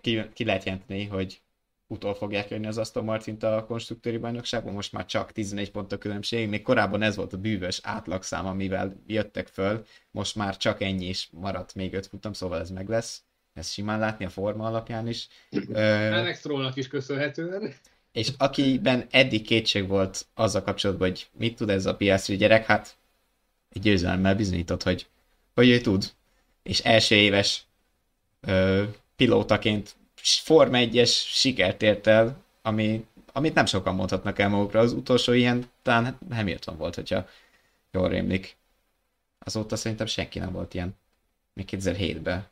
ki, 0.00 0.22
ki 0.32 0.44
lehet 0.44 0.64
jelenteni, 0.64 1.06
hogy 1.06 1.40
utol 1.86 2.14
fogják 2.14 2.50
jönni 2.50 2.66
az 2.66 2.78
Aston 2.78 3.04
Martint 3.04 3.42
a 3.42 3.64
konstruktőri 3.66 4.16
bajnokságban, 4.16 4.74
most 4.74 4.92
már 4.92 5.06
csak 5.06 5.32
11 5.32 5.70
pont 5.70 5.92
a 5.92 5.98
különbség, 5.98 6.48
még 6.48 6.62
korábban 6.62 7.02
ez 7.02 7.16
volt 7.16 7.32
a 7.32 7.36
bűvös 7.36 7.80
átlagszám, 7.82 8.46
amivel 8.46 9.02
jöttek 9.06 9.46
föl, 9.46 9.86
most 10.10 10.34
már 10.34 10.56
csak 10.56 10.80
ennyi 10.80 11.08
is 11.08 11.28
maradt 11.32 11.74
még 11.74 11.94
5 11.94 12.06
futam, 12.06 12.32
szóval 12.32 12.60
ez 12.60 12.70
meg 12.70 12.88
lesz. 12.88 13.22
Ezt 13.54 13.72
simán 13.72 13.98
látni 13.98 14.24
a 14.24 14.28
forma 14.28 14.66
alapján 14.66 15.08
is. 15.08 15.28
Alex 15.74 16.38
Strollnak 16.38 16.76
is 16.76 16.88
köszönhetően. 16.88 17.74
és 18.12 18.28
akiben 18.38 19.06
eddig 19.10 19.46
kétség 19.46 19.88
volt 19.88 20.26
azzal 20.34 20.62
kapcsolatban, 20.62 21.08
hogy 21.08 21.28
mit 21.32 21.56
tud 21.56 21.70
ez 21.70 21.86
a 21.86 21.96
Piastri 21.96 22.36
gyerek, 22.36 22.66
hát 22.66 22.96
egy 23.72 23.82
győzelemmel 23.82 24.34
bizonyított, 24.34 24.82
hogy, 24.82 25.06
hogy 25.54 25.68
ő 25.68 25.80
tud. 25.80 26.12
És 26.62 26.80
első 26.80 27.14
éves 27.14 27.62
ö, 28.40 28.84
pilótaként 29.16 29.94
Forma 30.22 30.78
1-es 30.80 31.10
sikert 31.26 31.82
ért 31.82 32.06
el, 32.06 32.42
ami, 32.62 33.06
amit 33.32 33.54
nem 33.54 33.66
sokan 33.66 33.94
mondhatnak 33.94 34.38
el 34.38 34.48
magukra. 34.48 34.80
Az 34.80 34.92
utolsó 34.92 35.32
ilyen 35.32 35.70
talán 35.82 36.18
Hamilton 36.30 36.76
volt, 36.76 36.94
hogyha 36.94 37.28
jól 37.90 38.08
rémlik. 38.08 38.56
Azóta 39.38 39.76
szerintem 39.76 40.06
senki 40.06 40.38
nem 40.38 40.52
volt 40.52 40.74
ilyen. 40.74 40.96
Még 41.52 41.68
2007-ben. 41.70 42.46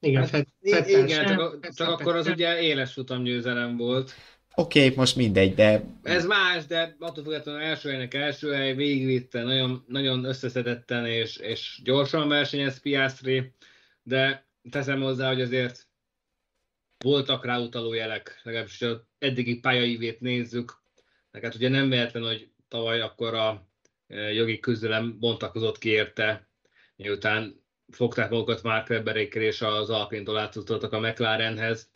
Igen, 0.00 0.28
Hát, 0.28 0.46
Fettel 0.62 1.04
igen, 1.04 1.26
sem, 1.26 1.36
csak, 1.36 1.68
csak 1.74 1.88
akkor 1.88 2.16
az 2.16 2.26
ugye 2.26 2.60
éles 2.60 2.92
futamgyőzelem 2.92 3.76
volt. 3.76 4.14
Oké, 4.54 4.84
okay, 4.84 4.96
most 4.96 5.16
mindegy, 5.16 5.54
de 5.54 5.84
Ez 6.02 6.26
más, 6.26 6.66
de 6.66 6.96
attól 6.98 7.24
függetlenül 7.24 7.60
első 7.60 7.88
helynek 7.88 8.14
első 8.14 8.52
hely, 8.52 8.74
végigvitte, 8.74 9.42
nagyon, 9.42 9.84
nagyon 9.86 10.24
összeszedetten 10.24 11.06
és, 11.06 11.36
és 11.36 11.80
gyorsan 11.84 12.28
versenyez 12.28 12.80
Piastri, 12.80 13.52
de 14.02 14.46
teszem 14.70 15.00
hozzá, 15.00 15.28
hogy 15.28 15.40
azért 15.40 15.86
voltak 16.98 17.44
rá 17.44 17.58
utaló 17.58 17.92
jelek, 17.92 18.40
legalábbis 18.42 18.82
az 18.82 19.00
eddigi 19.18 19.58
pályaívét 19.60 20.20
nézzük. 20.20 20.82
Tehát 21.30 21.54
ugye 21.54 21.68
nem 21.68 21.88
véletlen, 21.88 22.22
hogy 22.22 22.50
tavaly 22.68 23.00
akkor 23.00 23.34
a 23.34 23.66
e, 24.06 24.32
jogi 24.32 24.60
küzdelem 24.60 25.18
bontakozott 25.18 25.78
ki 25.78 25.88
érte, 25.88 26.48
miután 26.96 27.64
fogták 27.88 28.30
magukat 28.30 28.62
Mark 28.62 28.90
Webberékkel 28.90 29.42
és 29.42 29.62
az 29.62 29.90
Alpintól 29.90 30.38
átutoltak 30.38 30.92
a 30.92 31.00
McLarenhez. 31.00 31.90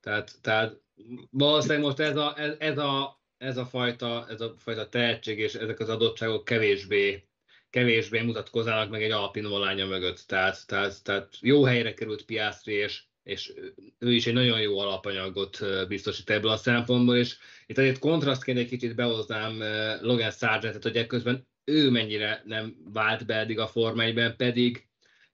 Tehát, 0.00 0.32
tehát 0.40 0.84
valószínűleg 1.30 1.82
most 1.82 1.98
ez 1.98 2.16
a, 2.16 2.34
ez, 2.36 2.54
ez, 2.58 2.78
a, 2.78 3.20
ez, 3.38 3.56
a 3.56 3.66
fajta, 3.66 4.26
ez 4.28 4.40
a 4.40 4.54
fajta 4.58 4.88
tehetség 4.88 5.38
és 5.38 5.54
ezek 5.54 5.80
az 5.80 5.88
adottságok 5.88 6.44
kevésbé, 6.44 7.28
kevésbé 7.70 8.20
mutatkoznának 8.20 8.90
meg 8.90 9.02
egy 9.02 9.10
Alpin 9.10 9.48
volánya 9.48 9.86
mögött. 9.86 10.24
Tehát, 10.26 10.66
tehát, 10.66 11.02
tehát 11.02 11.38
jó 11.40 11.64
helyre 11.64 11.94
került 11.94 12.24
Piastri, 12.24 12.74
és 12.74 13.02
és 13.26 13.52
ő 13.98 14.12
is 14.12 14.26
egy 14.26 14.32
nagyon 14.32 14.60
jó 14.60 14.78
alapanyagot 14.78 15.58
biztosít 15.88 16.30
ebből 16.30 16.50
a 16.50 16.56
szempontból, 16.56 17.16
és 17.16 17.36
itt 17.66 17.78
azért 17.78 17.98
kontrasztként 17.98 18.58
egy 18.58 18.68
kicsit 18.68 18.94
behoznám 18.94 19.58
Logan 20.02 20.30
Sargentet, 20.30 20.82
hogy 20.82 20.96
ekközben 20.96 21.46
ő 21.64 21.90
mennyire 21.90 22.42
nem 22.44 22.76
vált 22.92 23.26
be 23.26 23.34
eddig 23.34 23.58
a 23.58 23.66
Forma 23.66 24.02
1 24.02 24.34
pedig 24.36 24.86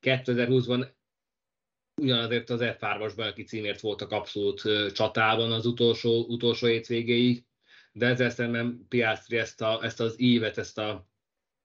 2020-ban 0.02 0.86
ugyanazért 2.02 2.50
az 2.50 2.60
F3-as 2.62 3.12
bajnoki 3.16 3.42
címért 3.42 3.80
voltak 3.80 4.10
abszolút 4.10 4.62
csatában 4.92 5.52
az 5.52 5.66
utolsó, 5.66 6.24
utolsó 6.28 6.66
hétvégéig, 6.66 7.44
de 7.92 8.06
ezzel 8.06 8.30
szemben 8.30 8.86
Piastri 8.88 9.36
ezt, 9.36 9.60
a, 9.60 9.78
ezt 9.82 10.00
az 10.00 10.20
ívet, 10.20 10.58
ezt 10.58 10.78
a, 10.78 11.08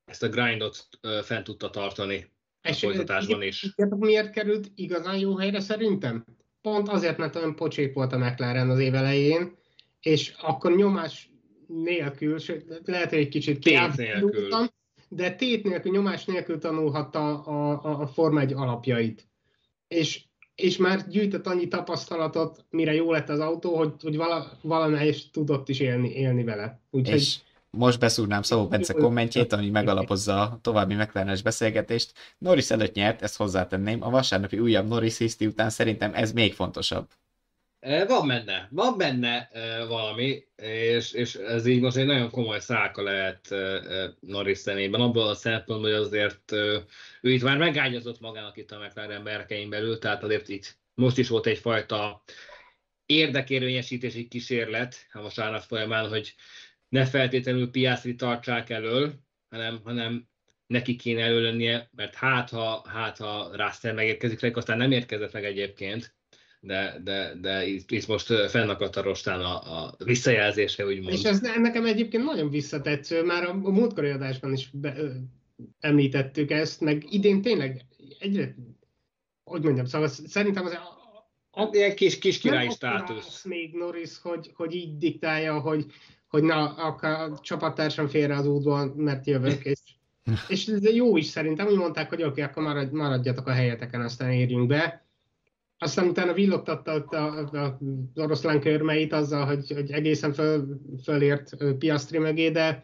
ezt 0.05 0.23
a 0.23 0.29
grindot 0.29 0.87
fent 1.23 1.43
tudta 1.43 1.69
tartani 1.69 2.31
a 2.61 2.69
és 2.69 2.79
folytatásban 2.79 3.41
is. 3.41 3.65
Miért 3.89 4.31
került 4.31 4.71
igazán 4.75 5.17
jó 5.17 5.35
helyre 5.35 5.59
szerintem? 5.59 6.25
Pont 6.61 6.89
azért, 6.89 7.17
mert 7.17 7.35
olyan 7.35 7.55
pocsék 7.55 7.93
volt 7.93 8.13
a 8.13 8.17
McLaren 8.17 8.69
az 8.69 8.79
év 8.79 8.95
elején, 8.95 9.57
és 10.01 10.33
akkor 10.41 10.75
nyomás 10.75 11.29
nélkül, 11.67 12.39
sőt, 12.39 12.81
lehet, 12.85 13.09
hogy 13.09 13.19
egy 13.19 13.27
kicsit 13.27 13.59
kiállítottam, 13.59 14.67
de 15.09 15.35
tét 15.35 15.63
nélkül, 15.63 15.91
nyomás 15.91 16.25
nélkül 16.25 16.59
tanulhatta 16.59 17.43
a, 17.43 17.83
a, 17.83 18.01
a 18.01 18.07
Forma 18.07 18.39
1 18.39 18.53
alapjait. 18.53 19.27
És, 19.87 20.26
és 20.57 20.77
már 20.77 21.07
gyűjtött 21.07 21.47
annyi 21.47 21.67
tapasztalatot, 21.67 22.65
mire 22.69 22.93
jó 22.93 23.11
lett 23.11 23.29
az 23.29 23.39
autó, 23.39 23.77
hogy, 23.77 23.93
hogy 24.01 24.15
vala, 24.15 24.51
valamelyest 24.61 25.31
tudott 25.31 25.69
is 25.69 25.79
élni, 25.79 26.09
élni 26.09 26.43
vele. 26.43 26.79
Úgyhogy... 26.91 27.15
És 27.15 27.37
most 27.69 27.99
beszúrnám 27.99 28.41
Szabó 28.41 28.67
Bence 28.67 28.93
kommentjét, 28.93 29.53
ami 29.53 29.69
megalapozza 29.69 30.41
a 30.41 30.59
további 30.61 30.93
mclaren 30.93 31.37
beszélgetést. 31.43 32.13
Norris 32.37 32.71
előtt 32.71 32.93
nyert, 32.93 33.21
ezt 33.21 33.37
hozzátenném, 33.37 34.03
a 34.03 34.09
vasárnapi 34.09 34.59
újabb 34.59 34.87
Norris 34.87 35.17
hiszti 35.17 35.45
után 35.45 35.69
szerintem 35.69 36.13
ez 36.13 36.31
még 36.31 36.53
fontosabb. 36.53 37.07
Van 38.07 38.27
benne, 38.27 38.67
van 38.71 38.97
benne 38.97 39.49
valami, 39.87 40.47
és, 40.55 41.11
és 41.11 41.35
ez 41.35 41.65
így 41.65 41.81
most 41.81 41.97
egy 41.97 42.05
nagyon 42.05 42.29
komoly 42.29 42.59
szálka 42.59 43.01
lehet 43.01 43.55
Norris 44.19 44.57
szemében, 44.57 45.01
abból 45.01 45.27
a 45.27 45.35
szempontból, 45.35 45.91
hogy 45.91 45.99
azért 45.99 46.51
ő 47.21 47.31
itt 47.31 47.43
már 47.43 47.57
megágyazott 47.57 48.19
magának 48.19 48.57
itt 48.57 48.71
a 48.71 48.79
McLaren 48.79 49.23
berkein 49.23 49.69
belül, 49.69 49.99
tehát 49.99 50.23
azért 50.23 50.49
itt 50.49 50.77
most 50.93 51.17
is 51.17 51.27
volt 51.27 51.45
egyfajta 51.45 52.23
érdekérvényesítési 53.05 54.27
kísérlet 54.27 55.07
a 55.11 55.21
vasárnap 55.21 55.61
folyamán, 55.61 56.09
hogy 56.09 56.35
ne 56.89 57.05
feltétlenül 57.05 57.71
Piastri 57.71 58.15
tartsák 58.15 58.69
elől, 58.69 59.13
hanem, 59.49 59.81
hanem 59.83 60.27
neki 60.67 60.95
kéne 60.95 61.21
előlennie, 61.21 61.89
mert 61.95 62.15
hát 62.15 62.49
ha, 62.49 62.87
hát 62.87 63.17
ha 63.17 63.49
Russell 63.55 63.93
megérkezik, 63.93 64.57
aztán 64.57 64.77
nem 64.77 64.91
érkezett 64.91 65.33
meg 65.33 65.45
egyébként, 65.45 66.16
de, 66.59 67.01
de, 67.03 67.33
de 67.41 67.65
itt, 67.65 67.91
itt 67.91 68.07
most 68.07 68.49
fennakadt 68.49 68.95
a 68.95 69.01
rostán 69.01 69.39
a, 69.39 69.85
a 69.85 69.95
visszajelzése, 70.03 70.85
úgymond. 70.85 71.13
És 71.13 71.23
ez 71.23 71.39
nekem 71.39 71.85
egyébként 71.85 72.23
nagyon 72.23 72.49
visszatetsző, 72.49 73.23
már 73.23 73.43
a, 73.43 73.49
a 73.49 73.71
múltkori 73.71 74.09
adásban 74.09 74.53
is 74.53 74.69
be, 74.73 74.93
ö, 74.97 75.09
említettük 75.79 76.51
ezt, 76.51 76.81
meg 76.81 77.05
idén 77.09 77.41
tényleg 77.41 77.85
egyre, 78.19 78.55
hogy 79.43 79.63
mondjam, 79.63 79.85
szóval 79.85 80.07
szerintem 80.07 80.65
az 80.65 80.71
a, 80.71 81.61
a, 81.61 81.69
Ilyen 81.71 81.95
kis, 81.95 82.19
kis 82.19 82.37
király 82.37 82.69
státusz. 82.69 83.43
még 83.43 83.73
Norris, 83.73 84.19
hogy, 84.21 84.51
hogy 84.53 84.75
így 84.75 84.97
diktálja, 84.97 85.59
hogy, 85.59 85.85
hogy 86.27 86.43
na, 86.43 86.73
akkor 86.73 87.09
a 87.09 87.39
csapattársam 87.41 88.07
félre 88.07 88.35
az 88.35 88.47
útból, 88.47 88.93
mert 88.95 89.27
jövök, 89.27 89.65
és, 89.65 89.79
és 90.47 90.67
ez 90.67 90.93
jó 90.95 91.17
is 91.17 91.25
szerintem, 91.25 91.67
úgy 91.67 91.77
mondták, 91.77 92.09
hogy 92.09 92.21
oké, 92.21 92.29
okay, 92.29 92.43
akkor 92.43 92.63
maradj, 92.63 92.95
maradjatok 92.95 93.47
a 93.47 93.51
helyeteken, 93.51 94.01
aztán 94.01 94.31
érjünk 94.31 94.67
be 94.67 95.06
aztán 95.77 96.07
utána 96.07 96.33
villogtatta 96.33 96.91
a, 96.91 97.15
a, 97.15 97.65
a 97.65 97.77
oroszlán 98.15 98.59
körmeit 98.59 99.13
azzal, 99.13 99.45
hogy, 99.45 99.71
hogy 99.71 99.91
egészen 99.91 100.33
föl, 100.33 100.79
fölért 101.03 101.75
Piastri 101.77 102.17
mögé, 102.17 102.49
de, 102.49 102.83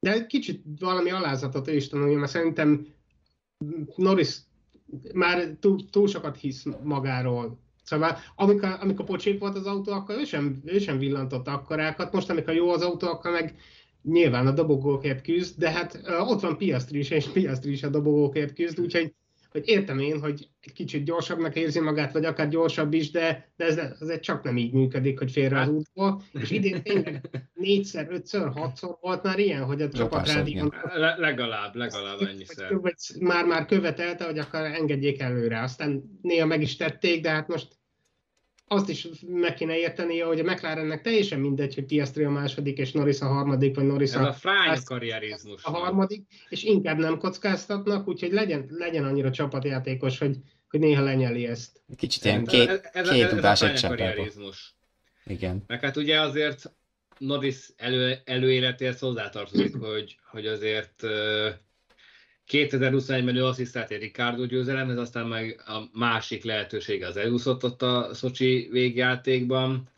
de 0.00 0.26
kicsit 0.26 0.62
valami 0.78 1.10
alázatot 1.10 1.68
ő 1.68 1.74
is 1.74 1.88
tanulja, 1.88 2.18
mert 2.18 2.30
szerintem 2.30 2.86
Norris 3.96 4.36
már 5.12 5.56
túl, 5.60 5.90
túl 5.90 6.08
sokat 6.08 6.36
hisz 6.36 6.64
magáról. 6.82 7.62
Szóval 7.82 8.18
amikor, 8.36 8.76
amikor 8.80 9.04
pocsék 9.04 9.40
volt 9.40 9.56
az 9.56 9.66
autó, 9.66 9.92
akkor 9.92 10.16
ő 10.16 10.24
sem, 10.24 10.62
ő 10.64 10.78
sem 10.78 10.98
villantott 10.98 11.48
akkorákat. 11.48 12.12
Most, 12.12 12.30
amikor 12.30 12.54
jó 12.54 12.70
az 12.70 12.82
autó, 12.82 13.08
akkor 13.08 13.30
meg 13.30 13.56
nyilván 14.02 14.46
a 14.46 14.52
dobogókért 14.52 15.22
küzd, 15.22 15.58
de 15.58 15.70
hát 15.70 16.00
ott 16.20 16.40
van 16.40 16.56
Piastri 16.56 16.98
is, 16.98 17.10
és 17.10 17.28
Piastri 17.28 17.72
is 17.72 17.82
a 17.82 17.88
dobogókért 17.88 18.54
küzd, 18.54 18.80
úgyhogy 18.80 19.14
hogy 19.54 19.68
értem 19.68 19.98
én, 19.98 20.20
hogy 20.20 20.48
egy 20.60 20.72
kicsit 20.72 21.04
gyorsabbnak 21.04 21.56
érzi 21.56 21.80
magát, 21.80 22.12
vagy 22.12 22.24
akár 22.24 22.48
gyorsabb 22.48 22.92
is, 22.92 23.10
de, 23.10 23.52
de 23.56 23.64
ez 23.64 23.78
azért 24.00 24.22
csak 24.22 24.42
nem 24.42 24.56
így 24.56 24.72
működik, 24.72 25.18
hogy 25.18 25.30
félre 25.30 25.60
az 25.60 25.68
útból. 25.68 26.22
És 26.32 26.50
idén 26.50 26.82
tényleg 26.82 27.30
négyszer, 27.54 28.06
ötször, 28.10 28.48
hatszor 28.48 28.96
volt 29.00 29.22
már 29.22 29.38
ilyen, 29.38 29.64
hogy 29.64 29.82
a 29.82 29.88
csapat 29.88 30.32
rádión... 30.32 30.74
Le, 30.94 31.16
legalább, 31.16 31.74
legalább 31.74 32.20
ennyiszer. 32.20 32.80
Már-már 33.20 33.66
követelte, 33.66 34.24
hogy 34.24 34.38
akar 34.38 34.64
engedjék 34.64 35.20
előre. 35.20 35.62
Aztán 35.62 36.18
néha 36.22 36.46
meg 36.46 36.62
is 36.62 36.76
tették, 36.76 37.22
de 37.22 37.30
hát 37.30 37.48
most 37.48 37.78
azt 38.68 38.88
is 38.88 39.08
meg 39.26 39.54
kéne 39.54 39.76
érteni, 39.76 40.18
hogy 40.18 40.40
a 40.40 40.42
McLarennek 40.42 41.02
teljesen 41.02 41.40
mindegy, 41.40 41.74
hogy 41.74 41.84
Piastri 41.84 42.24
a 42.24 42.30
második, 42.30 42.78
és 42.78 42.92
Norris 42.92 43.20
a 43.20 43.26
harmadik, 43.26 43.74
vagy 43.74 43.86
Norris 43.86 44.12
Ez 44.12 44.20
a, 44.20 44.28
a 44.28 44.32
frány 44.32 44.78
karrierizmus. 44.84 45.64
A 45.64 45.70
harmadik, 45.70 46.26
és 46.48 46.62
inkább 46.62 46.98
nem 46.98 47.18
kockáztatnak, 47.18 48.08
úgyhogy 48.08 48.32
legyen, 48.32 48.66
legyen 48.70 49.04
annyira 49.04 49.30
csapatjátékos, 49.30 50.18
hogy, 50.18 50.36
hogy 50.68 50.80
néha 50.80 51.02
lenyeli 51.02 51.46
ezt. 51.46 51.82
Kicsit 51.96 52.24
ilyen 52.24 52.44
két, 52.44 52.90
ez, 52.92 53.08
két 53.08 53.28
tudás 53.28 53.62
egy 53.62 53.80
karrierizmus. 53.80 54.74
Igen. 55.24 55.64
Meg 55.66 55.80
hát 55.80 55.96
ugye 55.96 56.20
azért 56.20 56.72
Norris 57.18 57.70
elő, 57.76 58.18
előéletéhez 58.24 58.98
hozzátartozik, 58.98 59.76
hogy, 59.76 60.16
hogy 60.30 60.46
azért 60.46 61.02
2021-ben 62.48 63.36
ő 63.36 63.44
asszisztált 63.44 63.90
egy 63.90 64.00
Ricardo 64.00 64.44
győzelemhez, 64.46 64.98
aztán 64.98 65.26
meg 65.26 65.62
a 65.66 65.82
másik 65.92 66.44
lehetősége 66.44 67.06
az 67.06 67.16
elúszott 67.16 67.64
ott 67.64 67.82
a 67.82 68.14
Szocsi 68.14 68.68
végjátékban, 68.70 69.88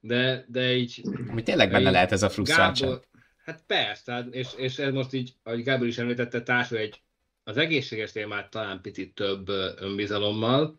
de, 0.00 0.44
de 0.48 0.76
így... 0.76 1.02
Ami 1.30 1.42
tényleg 1.42 1.70
benne 1.70 1.90
lehet 1.90 2.12
ez 2.12 2.22
a 2.22 2.30
frusztráltság. 2.30 2.88
Gábor, 2.88 3.04
hát 3.44 3.62
persze, 3.66 4.26
és, 4.30 4.48
és 4.56 4.78
ez 4.78 4.92
most 4.92 5.12
így, 5.12 5.32
ahogy 5.42 5.62
Gábor 5.62 5.86
is 5.86 5.98
említette, 5.98 6.42
társul 6.42 6.78
egy 6.78 7.00
az 7.44 7.56
egészséges 7.56 8.12
témát 8.12 8.50
talán 8.50 8.80
picit 8.80 9.14
több 9.14 9.48
önbizalommal, 9.78 10.78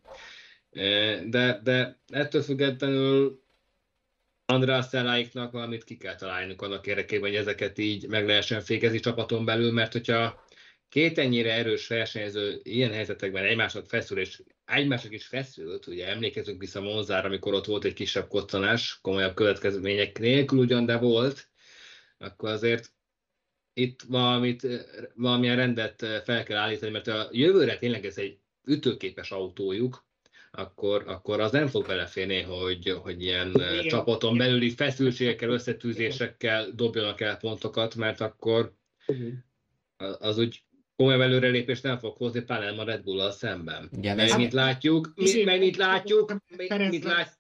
de, 1.26 1.60
de 1.64 2.00
ettől 2.08 2.42
függetlenül 2.42 3.42
András 4.46 4.86
Szelláiknak 4.86 5.52
valamit 5.52 5.84
ki 5.84 5.98
kell 5.98 6.16
találnunk 6.16 6.62
annak 6.62 6.88
érdekében, 6.88 7.30
hogy 7.30 7.40
ezeket 7.40 7.78
így 7.78 8.08
meg 8.08 8.26
lehessen 8.26 8.62
fékezni 8.62 9.00
csapaton 9.00 9.46
belül, 9.46 9.72
mert 9.72 9.92
hogyha 9.92 10.46
két 10.90 11.18
ennyire 11.18 11.54
erős 11.54 11.88
versenyző 11.88 12.60
ilyen 12.64 12.92
helyzetekben 12.92 13.44
egymásnak 13.44 13.86
feszül, 13.86 14.20
és 14.20 14.42
egymásnak 14.66 15.14
is 15.14 15.26
feszült, 15.26 15.88
ugye 15.88 16.08
emlékezünk 16.08 16.60
vissza 16.60 16.82
Monzára, 16.82 17.28
amikor 17.28 17.54
ott 17.54 17.66
volt 17.66 17.84
egy 17.84 17.94
kisebb 17.94 18.28
koccanás, 18.28 19.00
komolyabb 19.02 19.34
következmények 19.34 20.20
nélkül 20.20 20.60
ugyan, 20.60 20.86
de 20.86 20.98
volt, 20.98 21.50
akkor 22.18 22.50
azért 22.50 22.94
itt 23.74 24.02
valamit, 24.08 24.68
valamilyen 25.16 25.56
rendet 25.56 26.06
fel 26.24 26.44
kell 26.44 26.58
állítani, 26.58 26.92
mert 26.92 27.08
a 27.08 27.30
jövőre 27.32 27.78
tényleg 27.78 28.06
ez 28.06 28.18
egy 28.18 28.38
ütőképes 28.66 29.32
autójuk, 29.32 30.08
akkor, 30.52 31.04
akkor 31.08 31.40
az 31.40 31.52
nem 31.52 31.68
fog 31.68 31.88
beleférni, 31.88 32.42
hogy, 32.42 32.90
hogy 33.02 33.22
ilyen 33.22 33.50
Igen. 33.50 33.88
csapaton 33.88 34.38
belüli 34.38 34.70
feszültségekkel, 34.70 35.50
összetűzésekkel 35.50 36.72
dobjanak 36.72 37.22
el 37.22 37.38
pontokat, 37.38 37.96
mert 37.96 38.22
akkor 38.22 38.74
az 40.20 40.38
úgy 40.38 40.64
komolyabb 41.00 41.22
előrelépést 41.22 41.84
nem 41.84 41.98
fog 42.00 42.16
hozni, 42.18 42.42
pláne 42.42 42.82
a 42.82 42.84
Red 42.84 43.04
Bull-al 43.04 43.32
szemben. 43.32 43.90
Igen, 43.98 44.16
mert 44.16 44.38
mit 44.38 44.54
látjuk, 44.54 45.14
mi, 45.16 45.44
mert 45.44 45.60
mit 45.60 45.78
látjuk, 45.78 46.36
mit, 46.90 47.04
lát, 47.04 47.38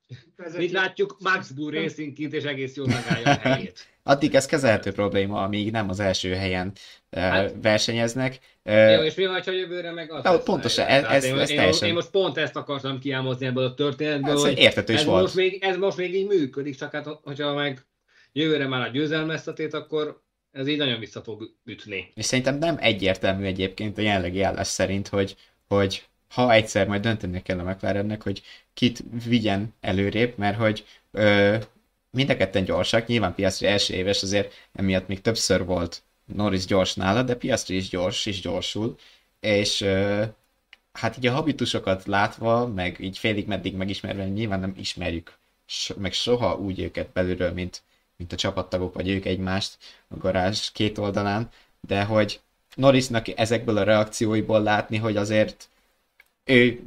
mit 0.57 0.71
látjuk, 0.71 1.17
Max 1.19 1.49
Bull 1.51 1.71
Racing 1.71 2.13
kint, 2.13 2.33
és 2.33 2.43
egész 2.43 2.75
jól 2.75 2.87
megállja 2.87 3.31
a 3.31 3.49
helyét. 3.49 3.87
Addig 4.03 4.35
ez 4.35 4.45
kezelhető 4.45 4.91
probléma, 4.91 5.43
amíg 5.43 5.71
nem 5.71 5.89
az 5.89 5.99
első 5.99 6.33
helyen 6.33 6.71
hát, 7.11 7.53
versenyeznek. 7.61 8.39
Jó, 8.63 9.01
és 9.01 9.15
mi 9.15 9.25
van, 9.25 9.41
ha 9.45 9.51
jövőre 9.51 9.91
meg 9.91 10.11
az? 10.11 10.23
De, 10.23 10.37
pontosan, 10.37 10.85
ez, 10.85 11.03
ez, 11.03 11.23
én, 11.23 11.37
ez 11.37 11.49
én, 11.49 11.57
teljesen... 11.57 11.87
én, 11.87 11.93
most 11.93 12.09
pont 12.09 12.37
ezt 12.37 12.55
akartam 12.55 12.99
kiámozni 12.99 13.45
ebből 13.45 13.63
a 13.63 13.73
történetből, 13.73 14.33
ez 14.33 14.41
hogy 14.41 14.57
értető 14.57 14.93
is 14.93 14.99
ez, 14.99 15.05
volt. 15.05 15.21
Most 15.21 15.35
még, 15.35 15.63
ez 15.63 15.77
most 15.77 15.97
még 15.97 16.15
így 16.15 16.27
működik, 16.27 16.75
csak 16.75 16.91
hát, 16.91 17.07
hogyha 17.23 17.53
meg 17.53 17.85
jövőre 18.31 18.67
már 18.67 18.87
a 18.87 18.91
győzelmeztetét, 18.91 19.73
akkor 19.73 20.21
ez 20.51 20.67
így 20.67 20.77
nagyon 20.77 20.99
vissza 20.99 21.21
fog 21.21 21.53
ütni. 21.65 22.11
És 22.15 22.25
szerintem 22.25 22.57
nem 22.57 22.77
egyértelmű 22.79 23.45
egyébként 23.45 23.97
a 23.97 24.01
jelenlegi 24.01 24.41
állás 24.41 24.67
szerint, 24.67 25.07
hogy, 25.07 25.35
hogy 25.67 26.07
ha 26.29 26.53
egyszer 26.53 26.87
majd 26.87 27.01
dönteni 27.01 27.41
kell 27.41 27.59
a 27.59 27.63
McLarennek, 27.63 28.23
hogy 28.23 28.41
kit 28.73 29.03
vigyen 29.25 29.73
előrébb, 29.81 30.33
mert 30.37 30.57
hogy 30.57 30.85
ö, 31.11 31.57
mind 32.11 32.29
a 32.29 32.35
ketten 32.35 32.63
gyorsak, 32.63 33.07
nyilván 33.07 33.35
Piastri 33.35 33.67
első 33.67 33.93
éves, 33.93 34.23
azért 34.23 34.53
emiatt 34.73 35.07
még 35.07 35.21
többször 35.21 35.65
volt 35.65 36.01
Norris 36.25 36.65
gyors 36.65 36.93
nála, 36.93 37.23
de 37.23 37.35
Piastri 37.35 37.75
is 37.75 37.89
gyors, 37.89 38.25
és 38.25 38.41
gyorsul, 38.41 38.97
és 39.39 39.81
ö, 39.81 40.23
hát 40.93 41.17
így 41.17 41.27
a 41.27 41.31
habitusokat 41.31 42.05
látva, 42.05 42.67
meg 42.67 42.99
így 42.99 43.17
félig 43.17 43.47
meddig 43.47 43.75
megismerve, 43.75 44.27
nyilván 44.27 44.59
nem 44.59 44.73
ismerjük 44.77 45.37
so, 45.69 45.93
meg 45.97 46.13
soha 46.13 46.57
úgy 46.57 46.79
őket 46.79 47.09
belülről, 47.09 47.51
mint, 47.51 47.81
mint 48.19 48.33
a 48.33 48.35
csapattagok, 48.35 48.93
vagy 48.93 49.09
ők 49.09 49.25
egymást 49.25 49.77
a 50.07 50.17
garázs 50.17 50.71
két 50.71 50.97
oldalán, 50.97 51.49
de 51.87 52.03
hogy 52.03 52.39
Norrisnak 52.75 53.27
ezekből 53.39 53.77
a 53.77 53.83
reakcióiból 53.83 54.63
látni, 54.63 54.97
hogy 54.97 55.17
azért 55.17 55.69
ő 56.45 56.81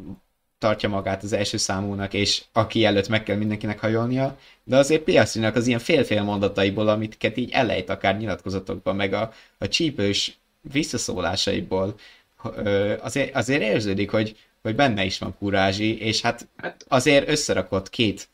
tartja 0.59 0.89
magát 0.89 1.22
az 1.22 1.33
első 1.33 1.57
számúnak, 1.57 2.14
és 2.14 2.43
aki 2.53 2.85
előtt 2.85 3.09
meg 3.09 3.22
kell 3.22 3.37
mindenkinek 3.37 3.80
hajolnia, 3.80 4.39
de 4.64 4.76
azért 4.76 5.03
Piastrinak 5.03 5.57
az 5.57 5.66
ilyen 5.66 5.78
fél-fél 5.78 6.22
mondataiból, 6.22 6.89
amiket 6.89 7.37
így 7.37 7.51
elejt 7.51 7.91
akár 7.91 8.16
nyilatkozatokban, 8.16 8.97
meg 8.97 9.12
a, 9.12 9.33
a 9.59 9.68
csípős 9.68 10.39
visszaszólásaiból, 10.72 11.95
azért, 13.01 13.35
azért 13.35 13.62
érződik, 13.62 14.11
hogy, 14.11 14.37
hogy 14.62 14.74
benne 14.74 15.05
is 15.05 15.18
van 15.18 15.37
kurázsi, 15.39 16.01
és 16.01 16.20
hát, 16.20 16.49
hát 16.57 16.85
azért 16.89 17.28
összerakott 17.28 17.91
két 17.91 18.28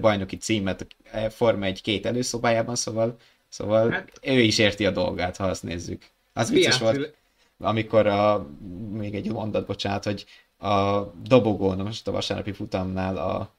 bajnoki 0.00 0.36
címet 0.36 0.86
a 1.12 1.28
Forma 1.30 1.64
egy 1.64 1.82
két 1.82 2.06
előszobájában, 2.06 2.76
szóval, 2.76 3.16
szóval 3.48 3.90
hát, 3.90 4.12
ő 4.22 4.40
is 4.40 4.58
érti 4.58 4.86
a 4.86 4.90
dolgát, 4.90 5.36
ha 5.36 5.44
azt 5.44 5.62
nézzük. 5.62 6.02
Az 6.32 6.50
vicces 6.50 6.78
volt, 6.78 7.14
amikor 7.58 8.06
a, 8.06 8.48
még 8.92 9.14
egy 9.14 9.30
mondat, 9.30 9.66
bocsánat, 9.66 10.04
hogy 10.04 10.24
a 10.58 11.02
dobogón, 11.22 11.78
most 11.78 12.08
a 12.08 12.12
vasárnapi 12.12 12.52
futamnál 12.52 13.16
a, 13.16 13.54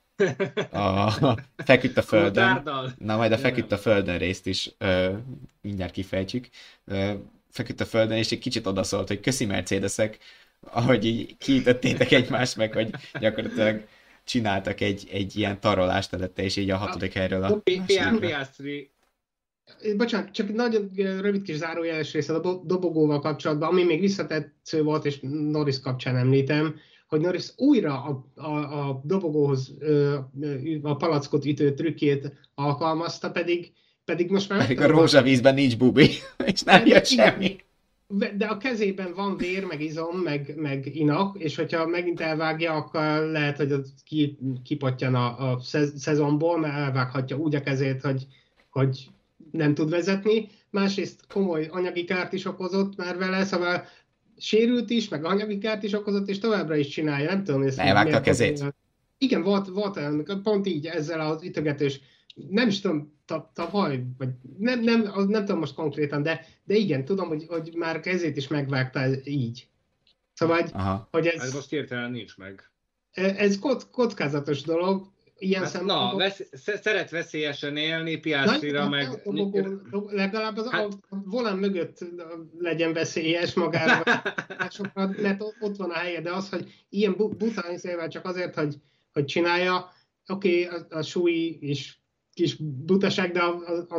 a, 0.71 1.27
a 1.27 1.37
feküdt 1.65 1.97
a 1.97 2.01
földön. 2.01 2.69
Na 2.97 3.17
majd 3.17 3.31
a 3.31 3.37
feküdt 3.37 3.71
a 3.71 3.77
földön 3.77 4.17
részt 4.17 4.47
is 4.47 4.71
ö, 4.77 5.11
mindjárt 5.61 5.91
kifejtjük. 5.91 6.47
Ö, 6.85 7.13
feküdt 7.49 7.81
a 7.81 7.85
földön, 7.85 8.17
és 8.17 8.31
egy 8.31 8.39
kicsit 8.39 8.67
odaszólt, 8.67 9.07
hogy 9.07 9.19
köszi 9.19 9.45
Mercedesek, 9.45 10.17
ahogy 10.59 11.05
így 11.05 11.37
kiütöttétek 11.37 12.11
egymást, 12.11 12.55
meg 12.55 12.73
hogy 12.73 12.89
gyakorlatilag 13.19 13.87
csináltak 14.23 14.81
egy, 14.81 15.07
egy 15.11 15.35
ilyen 15.35 15.59
tarolást 15.59 16.13
előtte, 16.13 16.43
és 16.43 16.55
így 16.55 16.69
a 16.69 16.77
hatodik 16.77 17.13
helyről 17.13 17.43
a... 17.43 17.61
Piastri 18.19 18.93
Bocsánat, 19.97 20.31
csak 20.31 20.53
nagyon 20.53 20.89
rövid 20.95 21.41
kis 21.41 21.55
zárójeles 21.55 22.13
része 22.13 22.33
a 22.33 22.39
dobogóval 22.65 23.19
kapcsolatban, 23.19 23.69
ami 23.69 23.83
még 23.83 23.99
visszatetsző 23.99 24.83
volt, 24.83 25.05
és 25.05 25.19
Norris 25.21 25.79
kapcsán 25.79 26.17
említem, 26.17 26.75
hogy 27.07 27.21
Norris 27.21 27.51
újra 27.55 28.03
a, 28.03 28.41
a, 28.41 28.87
a 28.87 29.01
dobogóhoz 29.03 29.73
a 30.81 30.95
palackot 30.95 31.45
ütő 31.45 31.73
trükkét 31.73 32.33
alkalmazta, 32.55 33.31
pedig, 33.31 33.71
pedig 34.05 34.31
most 34.31 34.49
már... 34.49 34.59
Pedig 34.59 34.81
a 34.81 34.87
rózsavízben 34.87 35.53
nincs 35.53 35.77
bubi, 35.77 36.09
és 36.53 36.61
nem 36.61 36.85
jött 36.85 37.05
semmi. 37.05 37.55
De 38.37 38.45
a 38.45 38.57
kezében 38.57 39.13
van 39.13 39.37
vér, 39.37 39.65
meg 39.65 39.81
izom, 39.81 40.17
meg, 40.17 40.53
meg 40.57 40.95
inak, 40.95 41.39
és 41.39 41.55
hogyha 41.55 41.87
megint 41.87 42.21
elvágja, 42.21 42.73
akkor 42.73 43.01
lehet, 43.31 43.57
hogy 43.57 43.73
ki, 44.03 44.37
kipottyan 44.63 45.15
a, 45.15 45.51
a 45.51 45.59
szezonból, 45.95 46.59
mert 46.59 46.73
elvághatja 46.73 47.37
úgy 47.37 47.55
a 47.55 47.61
kezét, 47.61 48.01
hogy, 48.01 48.27
hogy 48.69 49.07
nem 49.51 49.73
tud 49.73 49.89
vezetni. 49.89 50.47
Másrészt 50.69 51.27
komoly 51.33 51.67
anyagi 51.71 52.03
kárt 52.03 52.33
is 52.33 52.45
okozott 52.45 52.95
már 52.95 53.17
vele, 53.17 53.43
szóval 53.43 53.85
sérült 54.37 54.89
is, 54.89 55.09
meg 55.09 55.25
anyagi 55.25 55.57
kárt 55.57 55.83
is 55.83 55.93
okozott, 55.93 56.29
és 56.29 56.39
továbbra 56.39 56.75
is 56.75 56.87
csinálja. 56.87 57.29
Nem 57.29 57.43
tudom, 57.43 57.61
hogy 57.61 57.73
Elvágta 57.77 58.17
a 58.17 58.21
kezét. 58.21 58.63
Igen, 59.17 59.43
volt, 59.43 59.67
volt 59.67 59.99
pont 60.43 60.67
így 60.67 60.85
ezzel 60.85 61.19
az 61.19 61.43
ütögetős, 61.43 61.99
nem 62.49 62.67
is 62.67 62.79
tudom, 62.79 63.13
tavaly, 63.53 64.03
vagy 64.17 64.29
nem, 64.57 64.79
nem, 64.79 65.09
az 65.13 65.25
nem 65.25 65.45
tudom 65.45 65.59
most 65.59 65.73
konkrétan, 65.73 66.23
de, 66.23 66.45
de 66.63 66.75
igen, 66.75 67.05
tudom, 67.05 67.27
hogy, 67.27 67.45
hogy 67.47 67.73
már 67.77 67.99
kezét 67.99 68.37
is 68.37 68.47
megvágta 68.47 69.05
így. 69.23 69.67
Szóval, 70.33 70.59
Aha. 70.73 71.07
hogy 71.11 71.27
ez... 71.27 71.41
Ez 71.41 71.53
most 71.53 71.69
hirtelen 71.69 72.11
nincs 72.11 72.37
meg. 72.37 72.71
Ez 73.11 73.59
kockázatos 73.91 74.61
dolog, 74.61 75.11
ilyen 75.37 75.63
hát, 75.63 75.83
Na, 75.83 76.15
vesz, 76.15 76.41
szeret 76.51 77.09
veszélyesen 77.09 77.77
élni, 77.77 78.15
piászira 78.15 78.89
meg... 78.89 79.21
legalább 80.09 80.57
az 80.57 80.69
hát... 80.69 80.85
a 81.09 81.15
volán 81.25 81.57
mögött 81.57 81.97
legyen 82.59 82.93
veszélyes 82.93 83.53
magára, 83.53 84.03
mert 85.21 85.41
ott 85.59 85.75
van 85.75 85.89
a 85.89 85.93
helye, 85.93 86.21
de 86.21 86.31
az, 86.31 86.49
hogy 86.49 86.85
ilyen 86.89 87.15
bután 87.17 87.77
szélvel 87.77 88.07
csak 88.07 88.25
azért, 88.25 88.55
hogy, 88.55 88.75
hogy 89.13 89.25
csinálja, 89.25 89.91
oké, 90.27 90.65
okay, 90.65 90.79
a, 90.79 90.97
a 90.97 91.01
súly 91.01 91.57
is 91.59 92.02
kis 92.33 92.55
butaság, 92.85 93.31
de 93.31 93.39
a, 93.39 93.59
a, 93.87 93.95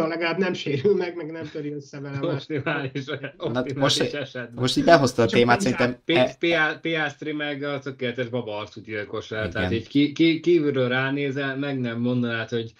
a 0.00 0.06
legalább 0.06 0.38
nem 0.38 0.52
sérül 0.52 0.96
meg, 0.96 1.16
meg 1.16 1.30
nem 1.30 1.48
töri 1.50 1.72
össze 1.72 2.00
vele. 2.00 2.32
Optimális, 2.32 3.04
optimális 3.36 3.74
most, 3.74 4.00
esetben. 4.00 4.62
most 4.62 4.76
így 4.76 4.84
behozta 4.84 5.22
a 5.22 5.26
témát, 5.26 5.60
szerintem... 5.60 5.96
E- 6.04 6.78
Piastri 6.80 7.32
meg 7.32 7.62
a 7.62 7.78
tökéletes 7.78 8.28
babaarcú 8.28 8.80
gyilkos 8.80 9.26
tehát 9.26 9.72
így 9.72 9.88
ki, 9.88 10.12
ki, 10.12 10.40
kívülről 10.40 10.88
ránézel, 10.88 11.56
meg 11.56 11.80
nem 11.80 12.00
mondanád, 12.00 12.48
hogy, 12.48 12.72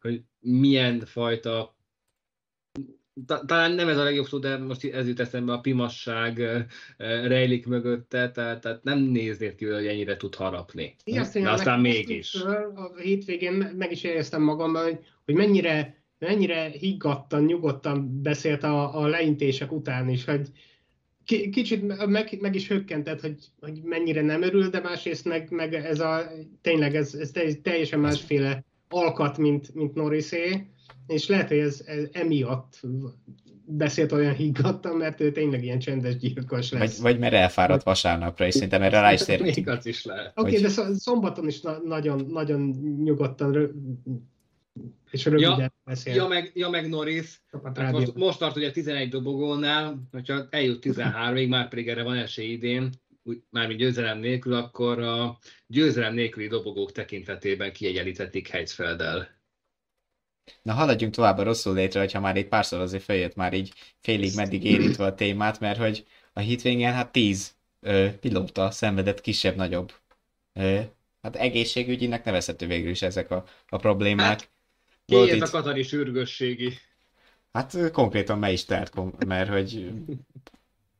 hogy 0.00 0.22
milyen 0.40 1.02
fajta 1.06 1.78
talán 3.46 3.72
nem 3.72 3.88
ez 3.88 3.96
a 3.96 4.02
legjobb 4.02 4.26
szó, 4.26 4.38
de 4.38 4.58
most 4.58 4.84
ez 4.84 5.06
jut 5.06 5.20
eszembe, 5.20 5.52
a 5.52 5.60
pimasság 5.60 6.42
rejlik 6.96 7.66
mögötte, 7.66 8.30
tehát, 8.30 8.60
tehát 8.60 8.82
nem 8.82 8.98
néznéd 8.98 9.54
ki, 9.54 9.64
hogy 9.64 9.86
ennyire 9.86 10.16
tud 10.16 10.34
harapni. 10.34 10.96
Igen, 11.04 11.26
de 11.32 11.50
aztán 11.50 11.80
mégis. 11.80 12.34
A 12.34 12.92
hétvégén 13.02 13.52
meg 13.52 13.90
is 13.90 14.02
éreztem 14.02 14.42
magamban, 14.42 14.82
hogy, 14.82 14.98
hogy 15.24 15.34
mennyire 15.34 15.98
mennyire 16.18 16.68
higgadtan, 16.68 17.44
nyugodtan 17.44 18.22
beszélt 18.22 18.62
a, 18.62 19.00
a 19.00 19.06
leintések 19.06 19.72
után 19.72 20.08
is, 20.08 20.24
hogy 20.24 20.48
kicsit 21.50 22.06
meg, 22.06 22.38
meg 22.40 22.54
is 22.54 22.68
hökkentett, 22.68 23.20
hogy, 23.20 23.36
hogy 23.60 23.80
mennyire 23.82 24.22
nem 24.22 24.42
örül, 24.42 24.68
de 24.68 24.80
másrészt 24.80 25.24
meg, 25.24 25.50
meg 25.50 25.74
ez 25.74 26.00
a, 26.00 26.30
tényleg 26.60 26.94
ez, 26.94 27.14
ez 27.14 27.32
teljesen 27.62 28.00
másféle 28.00 28.64
alkat, 28.88 29.38
mint, 29.38 29.74
mint 29.74 29.94
Norrisé, 29.94 30.66
és 31.06 31.26
lehet, 31.28 31.48
hogy 31.48 31.58
ez, 31.58 31.82
ez 31.86 32.08
emiatt 32.12 32.80
beszélt 33.64 34.12
olyan 34.12 34.34
higgadtan, 34.34 34.96
mert 34.96 35.20
ő 35.20 35.32
tényleg 35.32 35.64
ilyen 35.64 35.78
csendes 35.78 36.16
gyilkos 36.16 36.70
lesz. 36.70 36.96
Vagy, 36.96 37.12
vagy 37.12 37.20
mert 37.20 37.34
elfáradt 37.34 37.82
vasárnapra, 37.82 38.46
és 38.46 38.54
szerintem 38.54 38.82
erre 38.82 39.00
rá 39.00 39.12
is 39.12 39.22
tértünk. 39.22 39.54
Még 39.54 39.68
az 39.68 39.86
is 39.86 40.04
lehet. 40.04 40.32
Oké, 40.36 40.40
okay, 40.40 40.52
hogy... 40.52 40.84
de 40.86 40.94
szombaton 40.94 41.46
is 41.46 41.60
na- 41.60 41.82
nagyon, 41.84 42.26
nagyon 42.28 42.60
nyugodtan 43.02 43.70
és 45.10 45.24
röviden 45.24 45.60
ja, 45.60 45.72
beszél. 45.84 46.14
Ja 46.14 46.26
meg, 46.26 46.50
ja, 46.54 46.68
meg 46.68 46.88
Norris, 46.88 47.42
hát 47.74 47.92
most, 47.92 48.14
most 48.14 48.38
tart 48.38 48.56
ugye 48.56 48.70
11 48.70 49.08
dobogónál, 49.08 50.08
hogyha 50.10 50.46
eljut 50.50 50.84
13-ig, 50.86 51.48
már 51.48 51.68
pedig 51.68 51.88
erre 51.88 52.02
van 52.02 52.16
esély 52.16 52.50
idén, 52.50 52.90
mármint 53.50 53.78
győzelem 53.78 54.18
nélkül, 54.18 54.54
akkor 54.54 54.98
a 54.98 55.38
győzelem 55.66 56.14
nélküli 56.14 56.46
dobogók 56.46 56.92
tekintetében 56.92 57.72
kiegyenlítették 57.72 58.48
Heizfelddel. 58.48 59.39
Na 60.62 60.72
haladjunk 60.72 61.14
tovább 61.14 61.38
a 61.38 61.42
rosszul 61.42 61.74
létre, 61.74 62.00
hogyha 62.00 62.20
már 62.20 62.36
egy 62.36 62.48
párszor 62.48 62.80
azért 62.80 63.02
feljött 63.02 63.34
már 63.34 63.52
így 63.52 63.72
félig 64.00 64.34
meddig 64.34 64.64
érintve 64.64 65.04
a 65.04 65.14
témát, 65.14 65.60
mert 65.60 65.78
hogy 65.78 66.06
a 66.32 66.40
hitvényen 66.40 66.92
hát 66.92 67.12
10 67.12 67.54
ö, 67.80 68.08
pilóta 68.20 68.70
szenvedett 68.70 69.20
kisebb-nagyobb. 69.20 69.92
hát 71.22 71.36
egészségügyinek 71.36 72.24
nevezhető 72.24 72.66
végül 72.66 72.90
is 72.90 73.02
ezek 73.02 73.30
a, 73.30 73.44
a 73.68 73.76
problémák. 73.76 74.26
Hát, 74.26 74.48
ki 75.06 75.16
ez 75.16 75.36
itt... 75.36 75.42
a 75.42 75.50
katari 75.50 75.82
sürgősségi? 75.82 76.78
Hát 77.52 77.90
konkrétan 77.92 78.38
me 78.38 78.52
is 78.52 78.64
telt, 78.64 78.92
mert 79.26 79.48
hogy 79.48 79.92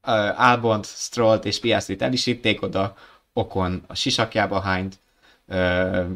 uh, 0.06 0.40
Albont, 0.40 0.86
Strollt 0.86 1.44
és 1.44 1.60
Piastrit 1.60 2.02
el 2.02 2.12
is 2.12 2.26
írték 2.26 2.62
oda, 2.62 2.96
Okon 3.32 3.84
a 3.86 3.94
sisakjába 3.94 4.60
hányt, 4.60 4.98
uh, 5.46 6.06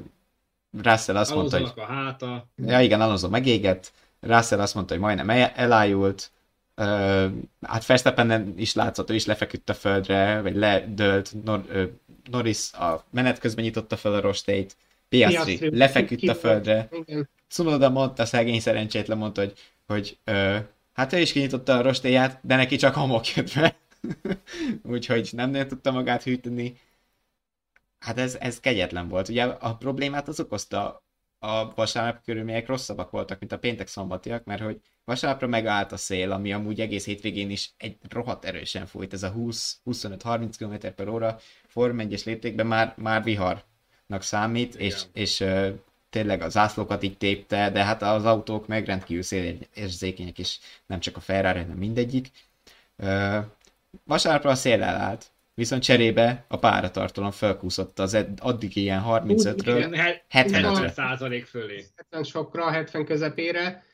Russell 0.82 1.16
azt 1.16 1.34
mondta, 1.34 1.58
hogy... 1.58 1.72
a 1.76 1.80
háta. 1.80 2.46
Ja 2.56 2.80
igen, 2.80 3.00
Alonso 3.00 3.28
megégett, 3.28 3.92
Russell 4.20 4.60
azt 4.60 4.74
mondta, 4.74 4.94
hogy 4.94 5.02
majdnem 5.02 5.50
elájult, 5.54 6.30
uh, 6.76 7.30
hát 7.60 7.86
Verstappen 7.86 8.54
is 8.56 8.74
látszott, 8.74 9.10
ő 9.10 9.14
is 9.14 9.26
lefeküdt 9.26 9.70
a 9.70 9.74
földre, 9.74 10.40
vagy 10.40 10.56
ledölt, 10.56 11.32
Nor- 11.44 11.70
uh, 11.70 11.82
Norris 12.30 12.72
a 12.72 13.04
menet 13.10 13.38
közben 13.38 13.64
nyitotta 13.64 13.96
fel 13.96 14.14
a 14.14 14.20
rostét, 14.20 14.76
Piastri, 15.08 15.58
Piastri 15.58 15.78
lefeküdt 15.78 16.28
a 16.28 16.34
földre. 16.34 16.88
Cunoda 17.48 17.90
mondta, 17.90 18.24
szegény 18.24 18.60
szerencsétlen 18.60 19.18
mondta, 19.18 19.40
hogy, 19.40 19.52
hogy 19.86 20.18
ö, 20.24 20.56
hát 20.92 21.12
ő 21.12 21.18
is 21.18 21.32
kinyitotta 21.32 21.76
a 21.76 21.82
rostéját, 21.82 22.38
de 22.42 22.56
neki 22.56 22.76
csak 22.76 22.94
homok 22.94 23.34
jött 23.34 23.54
be. 23.54 23.76
Úgyhogy 24.94 25.28
nem 25.32 25.50
nagyon 25.50 25.68
tudta 25.68 25.90
magát 25.90 26.22
hűteni. 26.22 26.76
Hát 28.04 28.18
ez, 28.18 28.36
ez 28.40 28.60
kegyetlen 28.60 29.08
volt. 29.08 29.28
Ugye 29.28 29.44
a 29.44 29.76
problémát 29.76 30.28
az 30.28 30.40
okozta 30.40 31.02
a 31.38 31.74
vasárnap 31.74 32.22
körülmények 32.24 32.66
rosszabbak 32.66 33.10
voltak, 33.10 33.38
mint 33.38 33.52
a 33.52 33.58
péntek 33.58 33.86
szombatiak, 33.86 34.44
mert 34.44 34.62
hogy 34.62 34.80
vasárnapra 35.04 35.46
megállt 35.46 35.92
a 35.92 35.96
szél, 35.96 36.32
ami 36.32 36.52
amúgy 36.52 36.80
egész 36.80 37.04
hétvégén 37.04 37.50
is 37.50 37.72
egy 37.76 37.96
rohadt 38.08 38.44
erősen 38.44 38.86
fújt, 38.86 39.12
ez 39.12 39.22
a 39.22 39.32
20-25-30 39.32 40.54
km 40.58 40.88
per 40.96 41.08
óra 41.08 41.38
Form 41.66 41.98
1 41.98 42.22
léptékben 42.24 42.66
már, 42.66 42.94
már 42.96 43.22
viharnak 43.22 44.22
számít, 44.22 44.74
Igen. 44.74 44.86
és, 44.86 45.02
és 45.12 45.44
tényleg 46.10 46.42
a 46.42 46.48
zászlókat 46.48 47.02
így 47.02 47.16
tépte, 47.16 47.70
de 47.70 47.84
hát 47.84 48.02
az 48.02 48.24
autók 48.24 48.66
meg 48.66 48.86
rendkívül 48.86 49.22
szélérzékenyek, 49.22 50.38
és 50.38 50.58
nem 50.86 51.00
csak 51.00 51.16
a 51.16 51.20
Ferrari, 51.20 51.58
hanem 51.58 51.76
mindegyik. 51.76 52.30
Vasárnapra 54.04 54.50
a 54.50 54.54
szél 54.54 54.82
elállt, 54.82 55.33
viszont 55.54 55.82
cserébe 55.82 56.44
a 56.48 56.58
páratartalom 56.58 57.30
felkúszott 57.30 57.98
az 57.98 58.14
ed- 58.14 58.38
addig 58.42 58.76
ilyen 58.76 59.02
35-ről 59.06 59.96
75-re. 60.30 60.88
százalék 60.90 61.44
fölé. 61.46 61.84
70 61.96 62.22
sokra, 62.24 62.70
70 62.70 63.04
közepére, 63.04 63.84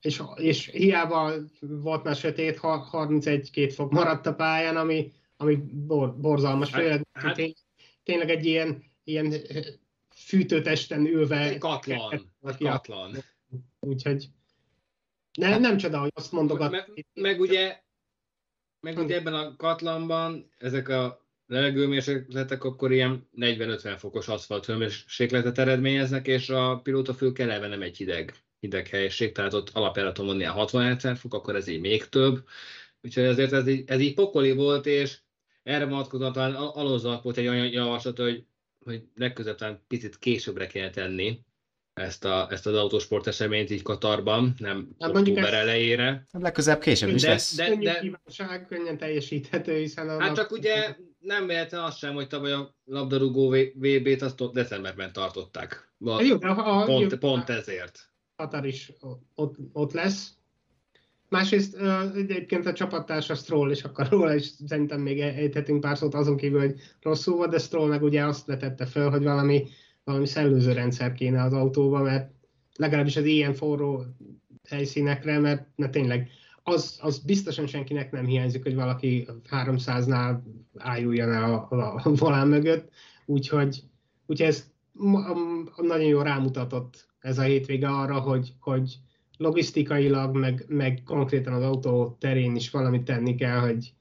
és, 0.00 0.22
és 0.36 0.66
hiába 0.66 1.32
volt 1.60 2.04
már 2.04 2.16
sötét, 2.16 2.58
31-2 2.62 3.72
fok 3.74 3.90
maradt 3.90 4.26
a 4.26 4.34
pályán, 4.34 4.76
ami, 4.76 5.12
ami 5.36 5.56
bor, 5.72 6.16
borzalmas, 6.16 6.70
Hát- 6.70 6.80
főleg 6.80 7.06
hát- 7.12 7.34
tény, 7.34 7.54
tényleg 8.02 8.30
egy 8.30 8.46
ilyen, 8.46 8.84
ilyen 9.04 9.34
fűtőtesten 10.14 11.06
ülve. 11.06 11.58
Katlan. 11.58 12.32
Katlan. 12.58 13.16
úgyhogy 13.80 14.26
ne, 15.38 15.58
nem 15.58 15.76
csoda, 15.76 15.98
hogy 15.98 16.10
azt 16.14 16.32
mondogat. 16.32 16.70
Me, 16.70 16.86
meg 17.14 17.40
ugye, 17.40 17.84
meg 18.86 18.98
ugye 18.98 19.14
ebben 19.14 19.34
a 19.34 19.56
katlanban 19.56 20.50
ezek 20.58 20.88
a 20.88 21.24
levegőmérsékletek 21.46 22.64
akkor 22.64 22.92
ilyen 22.92 23.28
40-50 23.36 23.94
fokos 23.98 24.28
aszfalt 24.28 24.66
hőmérsékletet 24.66 25.58
eredményeznek, 25.58 26.26
és 26.26 26.48
a 26.48 26.80
pilótafülke 26.82 27.42
eleve 27.42 27.66
nem 27.66 27.82
egy 27.82 27.96
hideg, 27.96 28.34
hideg 28.60 28.86
helység, 28.86 29.32
tehát 29.32 29.52
ott 29.52 29.70
alapjáraton 29.70 30.26
van 30.26 30.38
ilyen 30.38 30.52
60 30.52 31.14
fok, 31.14 31.34
akkor 31.34 31.56
ez 31.56 31.68
így 31.68 31.80
még 31.80 32.08
több. 32.08 32.44
Úgyhogy 33.02 33.24
ezért 33.24 33.52
ez 33.52 33.68
így, 33.68 33.84
ez 33.86 34.00
így 34.00 34.14
pokoli 34.14 34.52
volt, 34.52 34.86
és 34.86 35.18
erre 35.62 35.84
vonatkozóan 35.84 36.32
talán 36.32 36.54
Al- 36.54 36.76
Alonsonak 36.76 37.22
volt 37.22 37.36
egy 37.36 37.46
olyan 37.46 37.66
javaslat, 37.66 38.18
hogy, 38.18 38.46
hogy 38.84 39.02
legközelebb 39.14 39.80
picit 39.86 40.18
későbbre 40.18 40.66
kéne 40.66 40.90
tenni 40.90 41.44
ezt, 42.00 42.24
a, 42.24 42.46
ezt 42.50 42.66
az 42.66 42.74
autósport 42.74 43.26
eseményt 43.26 43.70
így 43.70 43.82
Katarban, 43.82 44.54
nem 44.58 44.88
Hát 44.98 45.16
október 45.16 45.44
ez- 45.44 45.52
elejére. 45.60 46.26
Legközelebb 46.32 46.80
később 46.80 47.14
is 47.14 47.22
De- 47.22 47.28
lesz. 47.28 47.54
de- 47.56 47.66
Könnyű 47.66 47.90
kívánság, 48.00 48.66
könnyen 48.66 48.98
teljesíthető, 48.98 49.76
hiszen 49.78 50.08
a 50.08 50.20
Hát 50.20 50.34
csak 50.34 50.50
ugye 50.50 50.96
nem 51.18 51.46
véletlen 51.46 51.82
az 51.82 51.96
sem, 51.96 52.14
hogy 52.14 52.26
tavaly 52.26 52.52
a 52.52 52.74
labdarúgó 52.84 53.48
VB-t 53.74 54.22
azt 54.22 54.52
decemberben 54.52 55.12
tartották. 55.12 55.92
A- 56.04 56.22
Jó, 56.22 56.36
de 56.36 56.48
a, 56.48 56.84
Pont, 56.84 57.10
jó, 57.12 57.18
pont 57.18 57.48
ezért. 57.50 57.98
Katar 58.36 58.66
is 58.66 58.92
ott, 59.34 59.54
ott 59.72 59.92
lesz. 59.92 60.30
Másrészt 61.28 61.76
egyébként 62.14 62.66
a 62.66 62.72
csapattársa 62.72 63.34
Stroll, 63.34 63.70
és 63.70 63.82
akkor 63.82 64.06
róla 64.10 64.34
is 64.34 64.44
szerintem 64.66 65.00
még 65.00 65.20
ejthetünk 65.20 65.80
pár 65.80 65.96
szót 65.96 66.14
azon 66.14 66.36
kívül, 66.36 66.60
hogy 66.60 66.74
rosszul 67.00 67.36
volt, 67.36 67.50
de 67.50 67.58
Stroll 67.58 67.88
meg 67.88 68.02
ugye 68.02 68.24
azt 68.24 68.46
vetette 68.46 68.86
fel, 68.86 69.10
hogy 69.10 69.22
valami, 69.22 69.64
valami 70.06 70.26
szellőző 70.26 70.72
rendszer 70.72 71.12
kéne 71.12 71.42
az 71.42 71.52
autóba, 71.52 72.02
mert 72.02 72.30
legalábbis 72.76 73.16
az 73.16 73.24
ilyen 73.24 73.54
forró 73.54 74.04
helyszínekre, 74.68 75.38
mert, 75.38 75.66
mert 75.76 75.92
tényleg 75.92 76.28
az, 76.62 76.98
az 77.02 77.18
biztosan 77.18 77.66
senkinek 77.66 78.10
nem 78.12 78.26
hiányzik, 78.26 78.62
hogy 78.62 78.74
valaki 78.74 79.28
300-nál 79.50 80.38
ájuljon 80.76 81.32
el 81.32 81.52
a, 81.52 81.66
a, 81.70 82.00
a 82.04 82.10
volán 82.14 82.48
mögött, 82.48 82.90
úgyhogy, 83.24 83.82
úgyhogy 84.26 84.46
ez 84.46 84.70
nagyon 85.76 86.08
jól 86.08 86.24
rámutatott 86.24 87.08
ez 87.20 87.38
a 87.38 87.42
hétvége 87.42 87.88
arra, 87.88 88.20
hogy, 88.20 88.52
hogy 88.60 88.98
logisztikailag, 89.36 90.36
meg, 90.36 90.64
meg 90.68 91.02
konkrétan 91.04 91.52
az 91.52 91.62
autó 91.62 92.16
terén 92.20 92.56
is 92.56 92.70
valamit 92.70 93.02
tenni 93.02 93.34
kell, 93.34 93.58
hogy, 93.58 93.92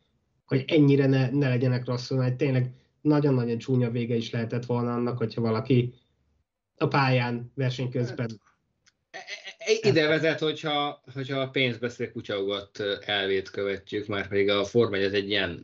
hogy 0.45 0.63
ennyire 0.67 1.07
ne, 1.07 1.29
ne 1.29 1.47
legyenek 1.47 1.85
rosszul, 1.85 2.17
mert 2.17 2.35
tényleg 2.35 2.73
nagyon-nagyon 3.05 3.57
csúnya 3.57 3.89
vége 3.89 4.15
is 4.15 4.31
lehetett 4.31 4.65
volna 4.65 4.93
annak, 4.93 5.17
hogyha 5.17 5.41
valaki 5.41 5.93
a 6.77 6.87
pályán 6.87 7.51
verseny 7.55 7.89
közben. 7.89 8.41
E- 9.11 9.17
e- 9.17 9.71
e- 9.71 9.89
Ide 9.89 10.07
vezet, 10.07 10.39
hogyha, 10.39 11.01
hogyha 11.13 11.39
a 11.39 11.49
pénzbeszél 11.49 12.11
kutyaugat 12.11 12.83
elvét 13.05 13.49
követjük, 13.49 14.07
már 14.07 14.27
pedig 14.27 14.49
a 14.49 14.63
Forma 14.63 14.95
1 14.95 15.03
ez 15.03 15.13
egy 15.13 15.29
ilyen 15.29 15.63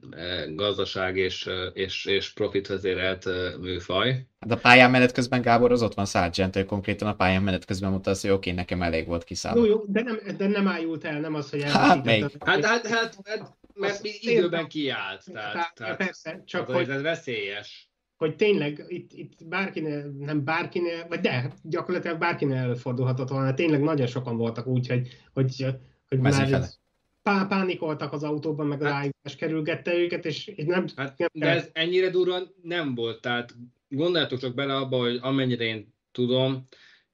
gazdaság 0.55 1.17
és, 1.17 1.49
és, 1.73 2.05
és 2.05 2.33
profit 2.33 2.67
vezérelt 2.67 3.25
műfaj. 3.59 4.25
Hát 4.39 4.51
a 4.51 4.57
pályán 4.57 4.91
menet 4.91 5.11
közben 5.11 5.41
Gábor 5.41 5.71
az 5.71 5.83
ott 5.83 5.93
van 5.93 6.05
Sargent, 6.05 6.55
ő 6.55 6.65
konkrétan 6.65 7.07
a 7.07 7.15
pályán 7.15 7.43
menet 7.43 7.65
közben 7.65 7.89
mondta 7.89 8.09
azt, 8.09 8.21
hogy 8.21 8.29
oké, 8.29 8.51
nekem 8.51 8.81
elég 8.81 9.07
volt 9.07 9.21
Jó, 9.21 9.27
kiszállni. 9.27 9.67
jó, 9.67 9.83
de 9.87 10.01
nem, 10.01 10.19
de 10.37 10.47
nem 10.47 10.67
ájult 10.67 11.03
el, 11.03 11.19
nem 11.19 11.33
az, 11.35 11.49
hogy 11.49 11.63
Hát 11.63 12.05
még. 12.05 12.25
Hát, 12.45 12.65
hát, 12.65 12.87
hát, 12.87 13.17
hát 13.23 13.57
mert 13.75 13.93
Azt 13.93 14.05
időben 14.21 14.67
kiállt, 14.67 15.23
Tehát, 15.33 15.51
tehát, 15.53 15.75
tehát 15.75 15.97
persze, 15.97 16.41
csak 16.45 16.69
az, 16.69 16.75
hogy, 16.75 16.89
ez 16.89 17.01
veszélyes. 17.01 17.89
hogy 18.15 18.35
tényleg 18.35 18.83
itt, 18.87 19.11
itt 19.13 19.47
bárkinél, 19.47 20.11
nem 20.19 20.43
bárkinél, 20.43 21.07
vagy 21.07 21.19
de, 21.19 21.51
gyakorlatilag 21.63 22.17
bárkinél 22.17 22.57
előfordulhatott 22.57 23.29
volna, 23.29 23.53
tényleg 23.53 23.81
nagyon 23.81 24.07
sokan 24.07 24.37
voltak 24.37 24.67
úgy, 24.67 24.87
hogy, 24.87 25.07
hogy, 25.33 25.65
hogy 26.07 26.19
már 26.19 26.53
ez- 26.53 26.79
pá, 27.23 27.45
pánikoltak 27.45 28.13
az 28.13 28.23
autóban, 28.23 28.67
meg 28.67 28.81
az 28.81 28.87
Hát- 28.87 28.95
ájulás 28.95 29.35
kerülgette 29.37 29.93
őket, 29.95 30.25
és, 30.25 30.47
és 30.47 30.65
nem, 30.65 30.85
Hát, 30.95 31.17
nem 31.17 31.27
de 31.33 31.47
ez 31.49 31.69
ennyire 31.73 32.09
durva 32.09 32.39
nem 32.61 32.95
volt, 32.95 33.21
tehát 33.21 33.55
gondoljatok 33.87 34.39
csak 34.39 34.53
bele 34.55 34.75
abba, 34.75 34.97
hogy 34.97 35.19
amennyire 35.21 35.63
én 35.63 35.93
tudom, 36.11 36.67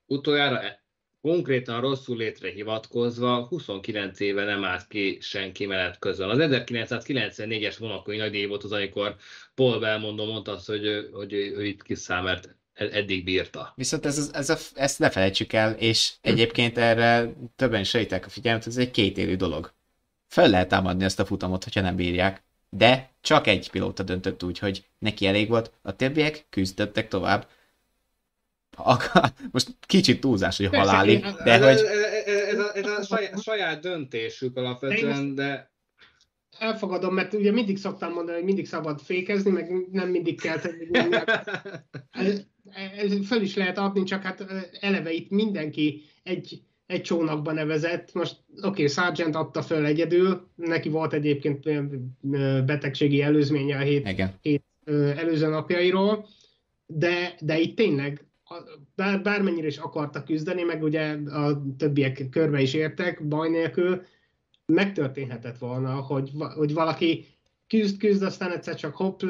utoljára 0.05 0.61
konkrétan 1.21 1.81
rosszul 1.81 2.17
létre 2.17 2.49
hivatkozva 2.49 3.45
29 3.45 4.19
éve 4.19 4.43
nem 4.43 4.63
állt 4.63 4.87
ki 4.87 5.17
senki 5.21 5.65
menet 5.65 5.99
közben. 5.99 6.29
Az 6.29 6.37
1994-es 6.41 7.79
monakói 7.79 8.17
nagydíj 8.17 8.45
volt 8.45 8.63
az, 8.63 8.71
amikor 8.71 9.15
Paul 9.55 9.79
Belmondo 9.79 10.25
mondta 10.25 10.51
azt, 10.51 10.67
hogy, 10.67 11.09
hogy 11.11 11.33
ő, 11.33 11.65
itt 11.65 11.83
kiszáll, 11.83 12.21
mert 12.21 12.55
e- 12.73 12.89
eddig 12.91 13.23
bírta. 13.23 13.73
Viszont 13.75 14.05
ez, 14.05 14.29
ez, 14.33 14.49
a, 14.49 14.57
ezt 14.75 14.99
ne 14.99 15.09
felejtsük 15.09 15.53
el, 15.53 15.71
és 15.73 16.13
egyébként 16.21 16.77
erre 16.77 17.33
többen 17.55 17.81
is 17.81 17.93
a 17.93 18.29
figyelmet, 18.29 18.67
ez 18.67 18.77
egy 18.77 18.91
kétélű 18.91 19.35
dolog. 19.35 19.73
Fel 20.27 20.49
lehet 20.49 20.67
támadni 20.67 21.03
ezt 21.03 21.19
a 21.19 21.25
futamot, 21.25 21.63
hogyha 21.63 21.81
nem 21.81 21.95
bírják, 21.95 22.43
de 22.69 23.11
csak 23.21 23.47
egy 23.47 23.69
pilóta 23.69 24.03
döntött 24.03 24.43
úgy, 24.43 24.59
hogy 24.59 24.85
neki 24.99 25.27
elég 25.27 25.49
volt, 25.49 25.71
a 25.81 25.95
többiek 25.95 26.45
küzdöttek 26.49 27.07
tovább. 27.07 27.47
Ak- 28.77 29.33
Most 29.51 29.75
kicsit 29.79 30.19
túlzás, 30.19 30.57
hogy 30.57 30.69
Persze, 30.69 30.89
halálig, 30.89 31.23
én- 31.23 31.35
de 31.43 31.51
ez, 31.51 31.63
hogy 31.63 31.85
ez, 32.25 32.59
a, 32.59 32.75
ez 32.75 32.85
a 32.85 33.03
saját, 33.03 33.41
saját 33.41 33.81
döntésük 33.81 34.57
alapvetően, 34.57 35.35
de 35.35 35.71
elfogadom, 36.59 37.13
mert 37.13 37.33
ugye 37.33 37.51
mindig 37.51 37.77
szoktam 37.77 38.13
mondani, 38.13 38.37
hogy 38.37 38.45
mindig 38.45 38.67
szabad 38.67 39.01
fékezni, 39.01 39.51
meg 39.51 39.71
nem 39.91 40.09
mindig 40.09 40.41
kell 40.41 40.59
tenni. 40.59 40.87
Ez, 42.11 42.41
ez 42.97 43.27
föl 43.27 43.41
is 43.41 43.55
lehet 43.55 43.77
adni, 43.77 44.03
csak 44.03 44.23
hát 44.23 44.45
eleve 44.79 45.11
itt 45.11 45.29
mindenki 45.29 46.01
egy, 46.23 46.61
egy 46.85 47.01
csónakba 47.01 47.51
nevezett. 47.51 48.13
Most 48.13 48.35
oké, 48.57 48.67
okay, 48.67 48.87
Sargent 48.87 49.35
adta 49.35 49.61
föl 49.61 49.85
egyedül, 49.85 50.47
neki 50.55 50.89
volt 50.89 51.13
egyébként 51.13 51.69
betegségi 52.65 53.21
előzménye 53.21 53.77
a 53.77 53.81
hét, 53.81 54.07
igen. 54.07 54.33
hét 54.41 54.63
előző 55.15 55.47
napjairól, 55.47 56.27
de, 56.85 57.35
de 57.39 57.59
itt 57.59 57.75
tényleg 57.75 58.26
bár, 58.95 59.21
bármennyire 59.21 59.67
is 59.67 59.77
akartak 59.77 60.25
küzdeni, 60.25 60.63
meg 60.63 60.83
ugye 60.83 61.17
a 61.29 61.61
többiek 61.77 62.29
körbe 62.29 62.61
is 62.61 62.73
értek, 62.73 63.27
baj 63.27 63.49
nélkül, 63.49 64.01
megtörténhetett 64.65 65.57
volna, 65.57 65.93
hogy, 65.95 66.31
hogy 66.55 66.73
valaki 66.73 67.25
küzd, 67.67 67.97
küzd, 67.97 68.23
aztán 68.23 68.51
egyszer 68.51 68.75
csak 68.75 68.95
hopp, 68.95 69.21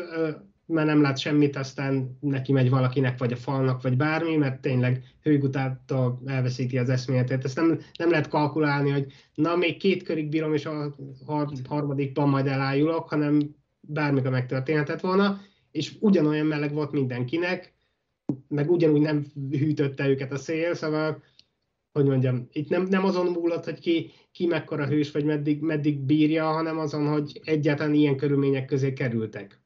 mert 0.65 0.88
nem 0.88 1.01
lát 1.01 1.18
semmit, 1.18 1.55
aztán 1.55 2.18
neki 2.20 2.51
megy 2.51 2.70
valakinek, 2.70 3.18
vagy 3.18 3.32
a 3.32 3.36
falnak, 3.36 3.82
vagy 3.82 3.97
bármi, 3.97 4.36
mert 4.36 4.61
tényleg 4.61 5.03
hőgutától 5.22 6.22
elveszíti 6.26 6.78
az 6.78 6.89
eszméletét. 6.89 7.43
Ezt 7.43 7.55
nem, 7.55 7.80
nem 7.97 8.09
lehet 8.09 8.28
kalkulálni, 8.28 8.89
hogy 8.89 9.13
na, 9.34 9.55
még 9.55 9.78
két 9.78 10.03
körig 10.03 10.30
bírom, 10.30 10.53
és 10.53 10.65
a 10.65 10.95
har- 11.26 11.68
harmadikban 11.68 12.30
majd 12.30 12.47
elájulok, 12.47 13.09
hanem 13.09 13.55
bármikor 13.80 14.32
megtörténhetett 14.32 14.99
volna, 14.99 15.41
és 15.72 15.95
ugyanolyan 15.99 16.45
meleg 16.45 16.74
volt 16.74 16.91
mindenkinek, 16.91 17.77
meg 18.48 18.72
ugyanúgy 18.72 19.02
nem 19.02 19.26
hűtötte 19.52 20.08
őket 20.08 20.32
a 20.32 20.38
szél, 20.38 20.74
szóval 20.74 21.24
hogy 21.98 22.06
mondjam, 22.06 22.48
itt 22.52 22.70
nem, 22.70 22.84
nem 22.84 23.06
azon 23.06 23.26
múlott, 23.26 23.64
hogy 23.64 23.80
ki, 23.80 24.12
ki 24.32 24.46
mekkora 24.46 24.88
hős, 24.88 25.12
vagy 25.12 25.26
meddig, 25.26 25.62
meddig 25.62 26.00
bírja, 26.00 26.52
hanem 26.52 26.78
azon, 26.78 27.08
hogy 27.08 27.42
egyáltalán 27.44 27.94
ilyen 27.94 28.18
körülmények 28.18 28.66
közé 28.66 28.94
kerültek. 28.94 29.62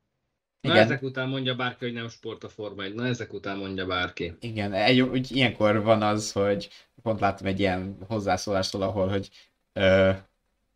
na 0.62 0.74
Igen. 0.74 0.84
ezek 0.84 1.02
után 1.02 1.30
mondja 1.30 1.56
bárki, 1.56 1.86
hogy 1.86 1.94
nem 1.94 2.08
sport 2.08 2.44
a 2.44 2.50
Forma 2.50 2.84
1. 2.84 2.94
Na 2.94 3.06
ezek 3.06 3.34
után 3.34 3.58
mondja 3.58 3.86
bárki. 3.86 4.34
Igen, 4.40 4.74
egy, 4.74 5.02
úgy 5.02 5.32
ilyenkor 5.32 5.84
van 5.84 6.02
az, 6.02 6.32
hogy 6.32 6.70
pont 7.02 7.20
láttam 7.20 7.48
egy 7.48 7.60
ilyen 7.60 7.98
hozzászólástól, 8.08 8.82
ahol, 8.82 9.08
hogy 9.08 9.30
ö, 9.74 10.12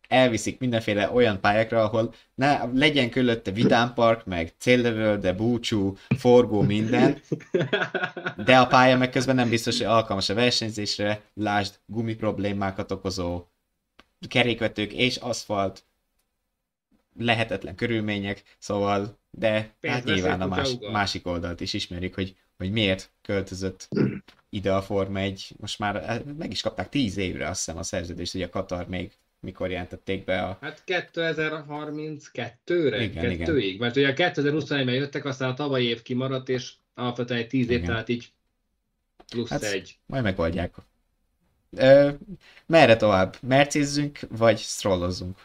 elviszik 0.08 0.58
mindenféle 0.58 1.10
olyan 1.10 1.40
pályákra, 1.40 1.82
ahol 1.82 2.14
ne, 2.34 2.64
legyen 2.74 3.10
körülötte 3.10 3.50
vidámpark, 3.50 4.24
meg 4.24 4.52
céllövöl, 4.58 5.32
búcsú, 5.32 5.96
forgó, 6.18 6.62
minden, 6.62 7.20
de 8.44 8.58
a 8.58 8.66
pálya 8.66 8.96
meg 8.96 9.10
közben 9.10 9.34
nem 9.34 9.48
biztos, 9.48 9.76
hogy 9.76 9.86
alkalmas 9.86 10.28
a 10.28 10.34
versenyzésre, 10.34 11.22
lásd 11.34 11.74
gumi 11.86 12.14
problémákat 12.14 12.92
okozó 12.92 13.44
kerékvetők 14.28 14.92
és 14.92 15.16
aszfalt, 15.16 15.84
lehetetlen 17.18 17.74
körülmények, 17.74 18.42
szóval, 18.58 19.18
de 19.30 19.74
hát 19.82 20.04
nyilván 20.04 20.40
a 20.40 20.46
más, 20.46 20.76
másik 20.92 21.26
oldalt 21.26 21.60
is 21.60 21.72
ismerjük, 21.72 22.14
hogy, 22.14 22.36
hogy 22.56 22.70
miért 22.70 23.10
költözött 23.22 23.88
ide 24.50 24.74
a 24.74 24.82
Forma 24.82 25.18
1. 25.18 25.54
Most 25.56 25.78
már 25.78 25.96
eh, 25.96 26.20
meg 26.38 26.50
is 26.50 26.60
kapták 26.60 26.88
10 26.88 27.16
évre 27.16 27.48
azt 27.48 27.64
hiszem 27.64 27.78
a 27.78 27.82
szerződést, 27.82 28.32
hogy 28.32 28.42
a 28.42 28.48
Katar 28.48 28.88
még 28.88 29.12
mikor 29.46 29.70
jelentették 29.70 30.24
be 30.24 30.42
a... 30.42 30.58
Hát 30.60 30.82
2032-re? 30.86 33.02
Igen, 33.02 33.30
igen. 33.30 33.38
Kettőig? 33.38 33.80
Mert 33.80 33.96
ugye 33.96 34.12
2021-ben 34.16 34.94
jöttek, 34.94 35.24
aztán 35.24 35.50
a 35.50 35.54
tavalyi 35.54 35.86
év 35.86 36.02
kimaradt, 36.02 36.48
és 36.48 36.72
alapvetően 36.94 37.40
egy 37.40 37.46
10 37.46 37.68
év, 37.68 37.76
Igen. 37.76 37.86
tehát 37.86 38.08
így 38.08 38.32
plusz 39.30 39.48
Hát, 39.48 39.62
egy. 39.62 39.98
Majd 40.06 40.22
megoldják. 40.22 40.74
Ö, 41.70 42.10
merre 42.66 42.96
tovább? 42.96 43.36
Mercézzünk, 43.40 44.18
vagy 44.28 44.58
strollozzunk? 44.58 45.38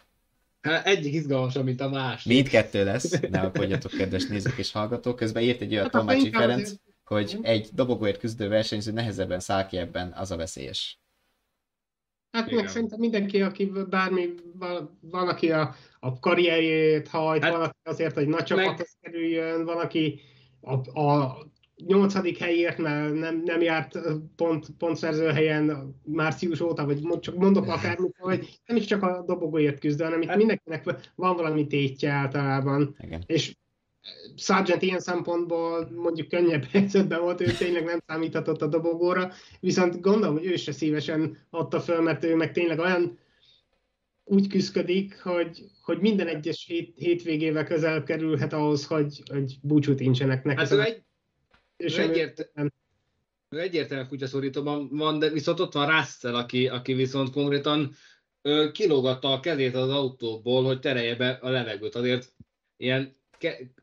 Hát 0.62 0.88
egyik 0.88 1.14
izgalmasabb, 1.14 1.66
mint 1.66 1.82
a 1.82 1.90
másik. 1.90 2.32
Mindkettő 2.32 2.84
lesz, 2.84 3.20
ne 3.30 3.40
aggódjatok, 3.40 3.92
kedves 3.92 4.26
nézők 4.26 4.58
és 4.58 4.72
hallgatók. 4.72 5.16
Közben 5.16 5.44
írt 5.44 5.62
egy 5.62 5.72
olyan 5.72 5.84
Hát 5.84 5.92
Tomácsi 5.92 6.32
Ferenc, 6.32 6.62
azért- 6.62 6.80
hogy 7.04 7.38
egy 7.42 7.70
dobogóért 7.74 8.20
küzdő 8.20 8.48
versenyző 8.48 8.92
nehezebben 8.92 9.40
száll 9.40 9.66
ki 9.66 9.78
ebben, 9.78 10.12
az 10.16 10.32
a 10.32 10.36
veszélyes. 10.36 11.01
Hát 12.32 12.46
Igen. 12.48 12.60
meg 12.60 12.68
szerintem 12.68 13.00
mindenki, 13.00 13.42
aki 13.42 13.72
bármi, 13.90 14.30
val- 14.60 14.92
van, 15.02 15.28
aki 15.28 15.52
a, 15.52 15.76
a 16.00 16.20
karrierjét 16.20 17.08
hajt, 17.08 17.44
Hát- 17.44 17.52
van, 17.52 17.62
aki 17.62 17.78
azért, 17.84 18.14
hogy 18.14 18.28
nagy 18.28 18.34
meg- 18.38 18.46
csapathoz 18.46 18.98
kerüljön, 19.02 19.66
van, 19.66 19.78
aki 19.78 20.20
a, 20.62 21.00
a 21.02 21.38
nyolcadik 21.86 22.38
helyért, 22.38 22.78
mert 22.78 23.14
nem, 23.14 23.42
nem 23.46 23.62
járt 23.62 24.00
pont, 24.36 24.68
pontszerző 24.78 25.28
helyen 25.28 25.96
március 26.04 26.60
óta, 26.62 26.86
vagy 26.86 27.20
csak 27.20 27.36
mondok 27.36 27.68
akármit, 27.68 28.16
hogy 28.20 28.60
nem 28.66 28.78
is 28.78 28.86
csak 28.86 29.04
a 29.04 29.24
dobogóért 29.28 29.80
küzd, 29.80 30.02
hanem 30.02 30.22
itt 30.22 30.28
Hát- 30.28 30.38
mindenkinek 30.38 31.12
van 31.16 31.36
valami 31.36 31.68
tétje 31.68 32.12
általában, 32.12 32.96
Igen. 33.00 33.24
és 33.26 33.56
Sargent 34.36 34.82
ilyen 34.82 35.00
szempontból 35.00 35.90
mondjuk 35.96 36.28
könnyebb 36.28 36.64
helyzetben 36.72 37.22
volt, 37.22 37.42
ő 37.42 37.52
tényleg 37.52 37.84
nem 37.84 38.00
számíthatott 38.08 38.62
a 38.62 38.68
dobogóra, 38.68 39.32
viszont 39.60 40.02
gondolom, 40.02 40.38
hogy 40.38 40.46
ő 40.46 40.56
se 40.56 40.72
szívesen 40.72 41.38
adta 41.50 41.80
föl, 41.80 42.02
mert 42.02 42.24
ő 42.24 42.36
meg 42.36 42.52
tényleg 42.52 42.80
olyan 42.80 43.20
úgy 44.24 44.48
küzdik, 44.48 45.22
hogy, 45.22 45.64
hogy 45.82 46.00
minden 46.00 46.28
egyes 46.28 46.66
hét, 46.66 46.98
hétvégével 46.98 47.66
közel 47.66 48.04
kerülhet 48.04 48.54
ahhoz, 48.54 48.86
hogy, 48.86 49.22
hogy 49.32 49.58
búcsút 49.62 50.00
incsenek 50.00 50.44
neki. 50.44 50.60
Hát 50.60 50.72
ő, 50.72 50.82
egy, 50.82 51.04
ő 51.78 52.02
egyértelműen 52.02 52.74
ő 53.56 53.60
egyértelműen 53.60 54.10
kutyaszorítóban 54.10 54.90
van, 54.92 55.20
de 55.20 55.30
viszont 55.30 55.60
ott 55.60 55.74
van 55.74 55.98
Russell, 55.98 56.36
aki, 56.36 56.68
aki 56.68 56.94
viszont 56.94 57.32
konkrétan 57.32 57.96
kilógatta 58.72 59.32
a 59.32 59.40
kezét 59.40 59.76
az 59.76 59.90
autóból, 59.90 60.64
hogy 60.64 60.80
terelje 60.80 61.16
be 61.16 61.30
a 61.30 61.50
levegőt. 61.50 61.96
Azért 61.96 62.34
ilyen 62.78 63.16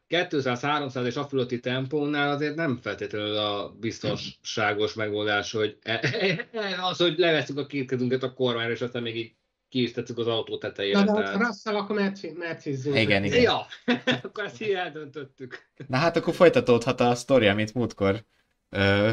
200-300 0.08 1.04
és 1.04 1.16
a 1.16 1.24
fölötti 1.24 1.60
tempónál 1.60 2.30
azért 2.30 2.54
nem 2.54 2.78
feltétlenül 2.82 3.36
a 3.36 3.74
biztonságos 3.80 4.94
megoldás, 4.94 5.52
hogy 5.52 5.76
e- 5.82 6.48
az, 6.80 6.96
hogy 6.98 7.18
leveszünk 7.18 7.58
a 7.58 7.66
két 7.66 7.88
kezünket 7.88 8.22
a 8.22 8.32
kormányra, 8.32 8.72
és 8.72 8.80
aztán 8.80 9.02
még 9.02 9.16
így 9.16 9.32
ki 9.68 9.82
is 9.82 9.92
tettük 9.92 10.18
az 10.18 10.26
autó 10.26 10.58
tetejére. 10.58 10.98
Na, 10.98 11.14
de 11.14 11.22
tehát- 11.22 11.46
Russell, 11.46 11.76
akkor 11.76 11.96
merci, 11.96 12.32
mercizzünk. 12.38 12.96
Igen, 12.96 13.24
igen. 13.24 13.40
Ja, 13.40 13.66
akkor 14.22 14.44
ezt 14.44 14.62
így 14.62 14.70
eldöntöttük. 14.70 15.66
Na 15.86 15.96
hát 15.96 16.16
akkor 16.16 16.34
folytatódhat 16.34 17.00
a 17.00 17.14
sztori, 17.14 17.46
amit 17.46 17.74
múltkor 17.74 18.24
ö, 18.70 19.10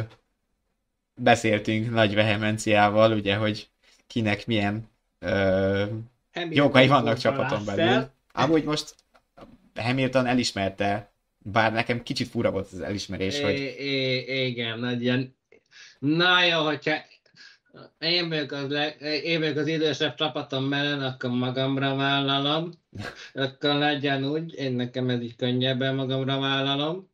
beszéltünk 1.15 1.89
nagy 1.89 2.15
vehemenciával, 2.15 3.11
ugye, 3.11 3.35
hogy 3.35 3.69
kinek 4.07 4.45
milyen 4.47 4.89
ö, 5.19 5.83
jogai 6.49 6.87
vannak 6.87 7.17
csapaton 7.17 7.65
belül. 7.65 8.09
Amúgy 8.31 8.63
most 8.63 8.95
Hamilton 9.75 10.25
elismerte, 10.25 11.13
bár 11.37 11.73
nekem 11.73 12.03
kicsit 12.03 12.27
fura 12.27 12.51
volt 12.51 12.71
az 12.71 12.81
elismerés, 12.81 13.41
hogy 13.41 13.53
É, 13.53 14.25
é, 14.27 14.45
igen, 14.45 14.79
nagy 14.79 15.01
ilyen... 15.01 15.35
Na 15.99 16.43
jó, 16.43 16.63
hogyha 16.63 16.95
én 17.99 18.29
vagyok 18.29 18.51
az, 18.51 18.69
le, 18.69 18.95
én 18.99 19.39
vagyok 19.39 19.57
az 19.57 19.67
idősebb 19.67 20.15
csapatom 20.15 20.63
mellen, 20.63 21.01
akkor 21.01 21.29
magamra 21.29 21.95
vállalom. 21.95 22.71
Akkor 23.33 23.75
legyen 23.75 24.25
úgy, 24.25 24.53
én 24.53 24.73
nekem 24.73 25.09
ez 25.09 25.21
így 25.21 25.35
könnyebben 25.35 25.95
magamra 25.95 26.39
vállalom. 26.39 27.11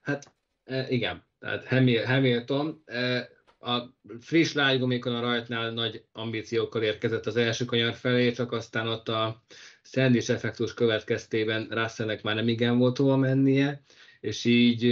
Hát 0.00 0.32
e, 0.64 0.86
igen, 0.88 1.24
tehát 1.38 1.66
Hamil- 1.66 2.04
Hamilton 2.04 2.82
e, 2.84 3.28
a 3.60 3.94
friss 4.20 4.52
lágygumikon 4.52 5.14
a 5.14 5.20
rajtnál 5.20 5.70
nagy 5.70 6.04
ambíciókkal 6.12 6.82
érkezett 6.82 7.26
az 7.26 7.36
első 7.36 7.64
kanyar 7.64 7.94
felé, 7.94 8.32
csak 8.32 8.52
aztán 8.52 8.88
ott 8.88 9.08
a 9.08 9.42
Sandwich 9.90 10.30
effektus 10.30 10.74
következtében 10.74 11.66
Russellnek 11.70 12.22
már 12.22 12.34
nem 12.34 12.48
igen 12.48 12.78
volt 12.78 12.96
hova 12.96 13.16
mennie, 13.16 13.82
és 14.20 14.44
így 14.44 14.84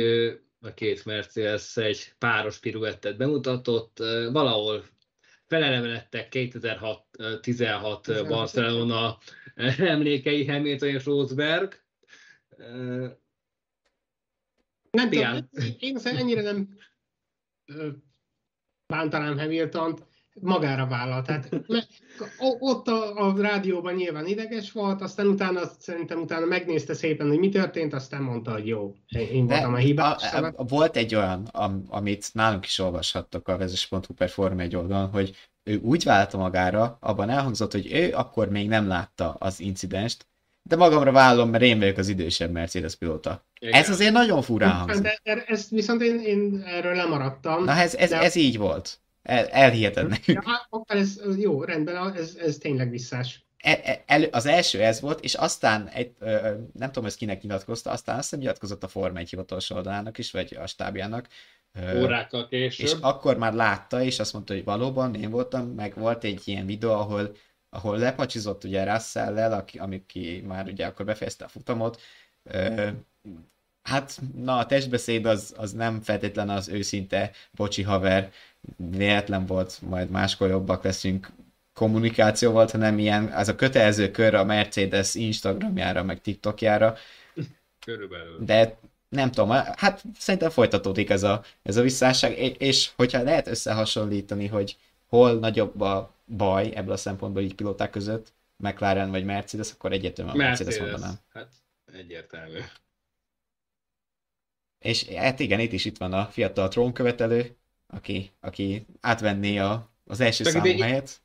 a 0.61 0.74
két 0.74 1.05
Mercedes 1.05 1.76
egy 1.76 2.12
páros 2.18 2.59
piruettet 2.59 3.16
bemutatott, 3.16 3.99
valahol 4.32 4.84
felelevenedtek 5.47 6.28
2016 6.28 8.07
Barcelona 8.28 9.18
emlékei 9.78 10.47
Hamilton 10.47 10.88
és 10.88 11.05
Rosberg. 11.05 11.84
Nem 14.90 15.11
tudom, 15.11 15.49
én 15.78 15.97
ennyire 16.05 16.42
nem 16.42 16.68
bántanám 18.86 19.38
Hamiltont, 19.38 20.07
magára 20.41 20.87
vállal. 20.87 21.22
Tehát 21.22 21.49
ott 22.59 22.89
a, 22.89 23.14
a 23.28 23.41
rádióban 23.41 23.95
nyilván 23.95 24.26
ideges 24.26 24.72
volt, 24.72 25.03
aztán 25.03 25.26
utána 25.26 25.61
szerintem 25.78 26.20
utána 26.20 26.47
megnézte 26.47 26.95
szépen, 26.95 27.28
hogy 27.28 27.39
mi 27.39 27.49
történt, 27.49 27.95
aztán 27.95 28.22
mondta, 28.22 28.53
hogy 28.53 28.66
jó, 28.66 28.95
én 29.09 29.47
De 29.47 29.55
voltam 29.55 29.74
a 29.74 29.76
hibás. 29.76 30.32
a, 30.32 30.53
a, 30.57 30.64
volt 30.64 30.97
egy 30.97 31.14
olyan, 31.14 31.49
am, 31.53 31.84
amit 31.89 32.30
nálunk 32.32 32.64
is 32.64 32.78
olvashattok 32.78 33.49
a 33.49 33.57
vezes.hu 33.57 34.14
per 34.16 34.28
Form 34.28 34.59
1 34.59 34.76
oldalon, 34.76 35.09
hogy 35.11 35.37
ő 35.64 35.76
úgy 35.82 36.05
vállalta 36.05 36.39
magára, 36.39 36.97
abban 37.01 37.30
elhangzott, 37.30 37.72
hogy 37.72 37.93
ő 37.93 38.12
akkor 38.14 38.49
még 38.49 38.68
nem 38.68 38.87
látta 38.87 39.37
az 39.39 39.61
incidenst, 39.61 40.26
de 40.62 40.76
magamra 40.76 41.12
vállalom, 41.12 41.51
mert 41.51 41.62
én 41.64 41.78
vagyok 41.78 41.97
az 41.97 42.09
idősebb 42.09 42.51
Mercedes 42.51 42.95
pilóta. 42.97 43.47
igen. 43.59 43.74
Ez 43.80 43.91
azért 43.91 44.12
nagyon 44.12 44.43
furán 44.43 44.72
hangzik. 44.72 45.03
de, 45.03 45.18
de 45.22 45.45
ezt 45.47 45.70
viszont 45.70 46.03
én, 46.03 46.18
én 46.20 46.62
erről 46.66 46.95
lemaradtam. 46.95 47.64
Na 47.64 47.72
ez, 47.72 47.95
ez, 47.95 48.11
De- 48.11 48.18
ez 48.20 48.34
így 48.34 48.59
volt. 48.59 49.01
El, 49.26 49.46
elhiheted 49.46 50.08
nekünk. 50.08 50.44
Ja, 50.44 50.66
akkor 50.70 50.96
ez 50.96 51.20
jó, 51.38 51.62
rendben, 51.64 52.14
ez, 52.16 52.36
ez 52.40 52.58
tényleg 52.58 52.90
visszás. 52.90 53.44
E- 53.56 53.80
e- 53.84 54.02
elő, 54.06 54.28
az 54.30 54.46
első 54.46 54.82
ez 54.82 55.00
volt, 55.00 55.20
és 55.20 55.34
aztán, 55.34 55.88
egy, 55.88 56.12
ö, 56.18 56.54
nem 56.72 56.92
tudom, 56.92 57.04
ezt 57.04 57.16
kinek 57.16 57.42
nyilatkozta, 57.42 57.90
aztán 57.90 58.14
azt 58.16 58.24
hiszem 58.24 58.38
nyilatkozott 58.38 58.82
a 58.82 58.88
Forma 58.88 59.18
1 59.18 59.28
hivatalos 59.28 59.70
oldalának 59.70 60.18
is, 60.18 60.30
vagy 60.30 60.56
a 60.60 60.66
stábjának. 60.66 61.28
Ö, 61.74 62.02
Órákkal 62.02 62.48
később. 62.48 62.86
és 62.86 62.92
akkor 63.00 63.38
már 63.38 63.54
látta, 63.54 64.02
és 64.02 64.18
azt 64.18 64.32
mondta, 64.32 64.54
hogy 64.54 64.64
valóban 64.64 65.14
én 65.14 65.30
voltam, 65.30 65.66
meg 65.66 65.94
volt 65.94 66.24
egy 66.24 66.42
ilyen 66.44 66.66
videó, 66.66 66.92
ahol, 66.92 67.36
ahol 67.70 67.98
lepacsizott 67.98 68.64
ugye 68.64 68.92
Russell-lel, 68.92 69.52
aki, 69.52 69.78
aki 69.78 70.42
már 70.46 70.66
ugye 70.66 70.86
akkor 70.86 71.04
befejezte 71.04 71.44
a 71.44 71.48
futamot. 71.48 72.00
Ö, 72.42 72.88
hát, 73.87 74.20
na 74.37 74.59
a 74.59 74.66
testbeszéd 74.66 75.26
az, 75.26 75.55
az 75.57 75.72
nem 75.72 76.01
feltétlen 76.01 76.49
az 76.51 76.68
őszinte, 76.68 77.30
bocsi 77.51 77.82
haver, 77.82 78.30
véletlen 78.76 79.47
volt, 79.47 79.78
majd 79.82 80.11
máskor 80.11 80.49
jobbak 80.49 80.84
leszünk 80.84 81.30
kommunikáció 81.74 82.51
volt, 82.53 82.70
hanem 82.70 82.99
ilyen, 82.99 83.24
az 83.24 83.49
a 83.49 83.55
kötelező 83.55 84.11
kör 84.11 84.34
a 84.34 84.45
Mercedes 84.45 85.14
Instagramjára, 85.14 86.03
meg 86.03 86.20
TikTokjára, 86.20 86.97
Körülbelül. 87.84 88.39
de 88.45 88.76
nem 89.09 89.30
tudom, 89.30 89.51
hát 89.76 90.03
szerintem 90.18 90.51
folytatódik 90.51 91.11
ez 91.11 91.22
a, 91.22 91.43
ez 91.62 91.76
a 91.76 91.82
visszásság, 91.82 92.39
és- 92.39 92.55
és 92.59 92.91
hogyha 92.97 93.22
lehet 93.22 93.47
összehasonlítani, 93.47 94.47
hogy 94.47 94.76
hol 95.09 95.39
nagyobb 95.39 95.80
a 95.80 96.14
baj 96.37 96.72
ebből 96.74 96.93
a 96.93 96.97
szempontból 96.97 97.43
így 97.43 97.55
pilóták 97.55 97.91
között, 97.91 98.32
McLaren 98.57 99.11
vagy 99.11 99.24
Mercedes, 99.24 99.70
akkor 99.72 99.93
egyértelműen 99.93 100.37
a 100.37 100.39
Mercedes, 100.39 100.74
Mercedes. 100.78 100.91
mondanám. 101.01 101.16
Hát 101.32 101.49
egyértelmű. 101.93 102.59
És 104.87 105.05
hát 105.05 105.41
igen, 105.41 105.61
itt 105.61 105.72
is 105.72 105.84
itt 105.84 105.97
van 105.97 106.12
a 106.12 106.26
fiatal 106.26 106.68
trónkövetelő, 106.68 107.57
aki, 107.87 108.30
aki 108.41 108.87
átvenné 109.01 109.59
a, 109.59 109.91
az 110.05 110.20
első 110.20 110.45
Csak 110.45 110.53
számú 110.53 110.80
helyet. 110.80 111.20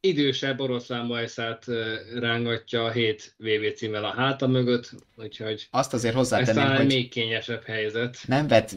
Idősebb 0.00 0.60
oroszlán 0.60 1.08
bajszát 1.08 1.66
rángatja 2.14 2.84
a 2.84 2.90
7 2.90 3.34
VB 3.38 3.74
címmel 3.74 4.04
a 4.04 4.14
háta 4.14 4.46
mögött, 4.46 4.90
úgyhogy 5.16 5.68
Azt 5.70 5.92
azért 5.92 6.12
ez 6.12 6.18
hozzátenném, 6.18 6.54
talán 6.54 6.76
hogy 6.76 6.86
még 6.86 7.08
kényesebb 7.08 7.64
helyzet. 7.64 8.18
nem 8.26 8.48
vett 8.48 8.74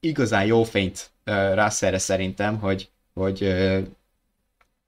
igazán 0.00 0.46
jó 0.46 0.64
fényt 0.64 1.10
uh, 1.26 1.54
Russellre 1.54 1.98
szerintem, 1.98 2.58
hogy, 2.58 2.88
hogy 3.14 3.42
uh, 3.42 3.78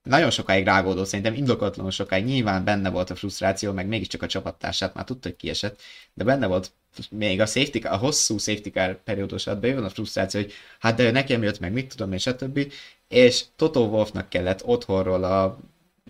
nagyon 0.07 0.29
sokáig 0.29 0.65
rágódott, 0.65 1.05
szerintem 1.05 1.33
indokatlanul 1.33 1.91
sokáig, 1.91 2.25
nyilván 2.25 2.63
benne 2.63 2.89
volt 2.89 3.09
a 3.09 3.15
frusztráció, 3.15 3.71
meg 3.71 3.87
mégiscsak 3.87 4.21
a 4.21 4.27
csapattársát 4.27 4.93
már 4.93 5.03
tudta, 5.03 5.27
hogy 5.27 5.37
kiesett, 5.37 5.81
de 6.13 6.23
benne 6.23 6.47
volt 6.47 6.71
még 7.09 7.41
a 7.41 7.45
safety 7.45 7.85
a 7.85 7.97
hosszú 7.97 8.37
safety 8.37 8.69
car 8.69 9.03
periódusát 9.03 9.59
bejön 9.59 9.83
a 9.83 9.89
frusztráció, 9.89 10.41
hogy 10.41 10.53
hát 10.79 10.95
de 10.95 11.11
nekem 11.11 11.43
jött 11.43 11.59
meg, 11.59 11.73
mit 11.73 11.95
tudom, 11.95 12.11
és 12.11 12.21
stb. 12.21 12.73
És 13.07 13.43
Toto 13.55 13.79
Wolfnak 13.79 14.29
kellett 14.29 14.65
otthonról 14.65 15.23
a 15.23 15.59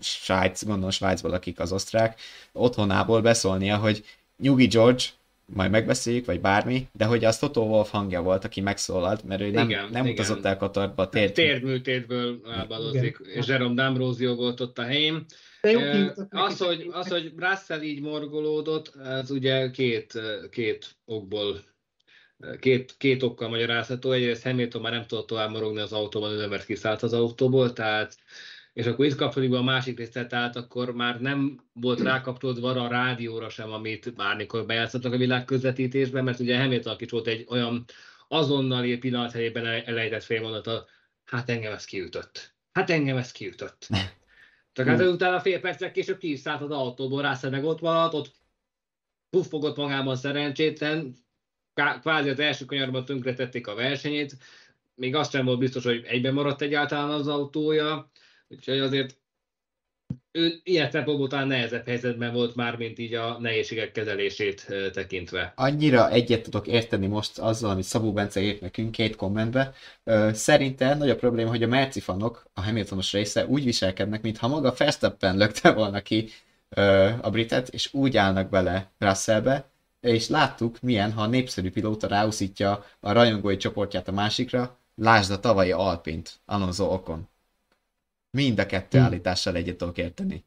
Svájc, 0.00 0.64
gondolom 0.64 0.90
Svájcból, 0.90 1.32
akik 1.32 1.60
az 1.60 1.72
osztrák, 1.72 2.20
otthonából 2.52 3.20
beszólnia, 3.20 3.76
hogy 3.76 4.04
nyugi 4.38 4.66
George, 4.66 5.04
majd 5.54 5.70
megbeszéljük, 5.70 6.24
vagy 6.24 6.40
bármi, 6.40 6.88
de 6.92 7.04
hogy 7.04 7.24
az 7.24 7.38
Toto 7.38 7.60
Wolf 7.60 7.90
hangja 7.90 8.22
volt, 8.22 8.44
aki 8.44 8.60
megszólalt, 8.60 9.24
mert 9.24 9.40
ő 9.40 9.50
nem, 9.50 9.68
Igen, 9.68 9.88
nem 9.90 10.04
igen. 10.04 10.12
utazott 10.12 10.44
el 10.44 10.56
Katarba, 10.56 11.08
tért, 11.08 11.34
Térdműtétből 11.34 12.40
álbadozik, 12.44 13.18
és 13.34 13.46
Jerome 13.46 13.82
D'Ambrosio 13.82 14.34
volt 14.36 14.60
ott 14.60 14.78
a 14.78 14.82
helyén. 14.82 15.24
De 15.60 15.70
jó 15.70 15.80
az, 16.30 16.58
hogy, 16.58 16.88
az, 16.90 17.08
hogy 17.08 17.32
Russell 17.36 17.82
így 17.82 18.00
morgolódott, 18.00 18.96
ez 19.04 19.30
ugye 19.30 19.70
két, 19.70 20.20
két 20.50 20.96
okból, 21.04 21.60
két, 22.60 22.94
két 22.98 23.22
okkal 23.22 23.48
magyarázható. 23.48 24.10
Egyrészt 24.10 24.42
Hamilton 24.42 24.82
már 24.82 24.92
nem 24.92 25.06
tudott 25.06 25.26
tovább 25.26 25.50
morogni 25.50 25.80
az 25.80 25.92
autóban, 25.92 26.30
ő 26.30 26.46
mert 26.46 26.64
kiszállt 26.64 27.02
az 27.02 27.12
autóból, 27.12 27.72
tehát 27.72 28.16
és 28.78 28.86
akkor 28.86 29.04
itt 29.04 29.14
kapcsolódik 29.14 29.54
a 29.54 29.62
másik 29.62 29.98
része, 29.98 30.26
tehát 30.26 30.56
akkor 30.56 30.94
már 30.94 31.20
nem 31.20 31.60
volt 31.72 32.00
rákapcsolódva 32.00 32.70
a 32.70 32.88
rádióra 32.88 33.48
sem, 33.48 33.72
amit 33.72 34.14
bármikor 34.14 34.66
bejátszottak 34.66 35.12
a 35.12 35.16
világ 35.16 35.44
közvetítésben, 35.44 36.24
mert 36.24 36.38
ugye 36.38 36.58
Hamilton 36.58 36.96
is 36.98 37.10
volt 37.10 37.26
egy 37.26 37.46
olyan 37.48 37.84
azonnali 38.28 38.96
pillanat 38.96 39.32
helyében 39.32 39.66
elejtett 39.66 40.22
félmondata, 40.22 40.86
hát 41.24 41.48
engem 41.48 41.72
ez 41.72 41.84
kiütött. 41.84 42.54
Hát 42.72 42.90
engem 42.90 43.16
ez 43.16 43.32
kiütött. 43.32 43.88
Csak 44.72 44.86
hát 44.86 45.00
utána 45.00 45.40
fél 45.40 45.60
percek 45.60 45.92
később 45.92 46.18
ki 46.18 46.40
az 46.44 46.70
autóból, 46.70 47.36
meg 47.42 47.64
ott 47.64 47.80
maradt, 47.80 48.14
ott 48.14 48.32
puffogott 49.30 49.76
magában 49.76 50.16
szerencsétlen, 50.16 51.14
kvázi 52.00 52.28
az 52.28 52.40
első 52.40 52.64
kanyarban 52.64 53.04
tönkretették 53.04 53.66
a 53.66 53.74
versenyét, 53.74 54.36
még 54.94 55.14
azt 55.14 55.30
sem 55.30 55.44
volt 55.44 55.58
biztos, 55.58 55.84
hogy 55.84 56.04
egyben 56.06 56.34
maradt 56.34 56.62
egyáltalán 56.62 57.10
az 57.10 57.28
autója, 57.28 58.10
úgyhogy 58.48 58.78
azért 58.78 59.16
ő 60.32 60.60
ilyen 60.62 60.90
szempontból 60.90 61.28
talán 61.28 61.46
nehezebb 61.46 61.86
helyzetben 61.86 62.32
volt 62.32 62.54
már, 62.54 62.76
mint 62.76 62.98
így 62.98 63.14
a 63.14 63.38
nehézségek 63.40 63.92
kezelését 63.92 64.66
tekintve. 64.92 65.52
annyira 65.56 66.10
egyet 66.10 66.42
tudok 66.42 66.66
érteni 66.66 67.06
most 67.06 67.38
azzal, 67.38 67.70
amit 67.70 67.84
Szabó 67.84 68.12
Bence 68.12 68.40
írt 68.40 68.60
nekünk 68.60 68.90
két 68.90 69.16
kommentbe. 69.16 69.74
Ö, 70.04 70.30
Szerinte 70.32 70.94
nagy 70.94 71.10
a 71.10 71.16
probléma, 71.16 71.50
hogy 71.50 71.62
a 71.62 71.66
Merci 71.66 72.00
fanok, 72.00 72.50
a 72.54 72.60
Hamiltonos 72.60 73.12
része 73.12 73.46
úgy 73.46 73.64
viselkednek, 73.64 74.22
mintha 74.22 74.48
maga 74.48 74.74
Verstappen 74.78 75.36
lökte 75.36 75.72
volna 75.72 76.00
ki 76.00 76.28
a 77.20 77.30
britet, 77.30 77.68
és 77.68 77.94
úgy 77.94 78.16
állnak 78.16 78.48
bele 78.48 78.90
Russellbe, 78.98 79.70
és 80.00 80.28
láttuk, 80.28 80.80
milyen, 80.80 81.12
ha 81.12 81.22
a 81.22 81.26
népszerű 81.26 81.70
pilóta 81.70 82.06
ráuszítja 82.06 82.84
a 83.00 83.12
rajongói 83.12 83.56
csoportját 83.56 84.08
a 84.08 84.12
másikra, 84.12 84.78
lásd 84.94 85.30
a 85.30 85.40
tavalyi 85.40 85.72
Alpint, 85.72 86.40
Alonso 86.44 86.84
Ocon. 86.84 87.28
Mind 88.30 88.58
a 88.58 88.66
kettő 88.66 88.98
Hmm. 88.98 89.06
állítással 89.06 89.56
egyet 89.56 89.76
tudok 89.76 89.98
érteni. 89.98 90.44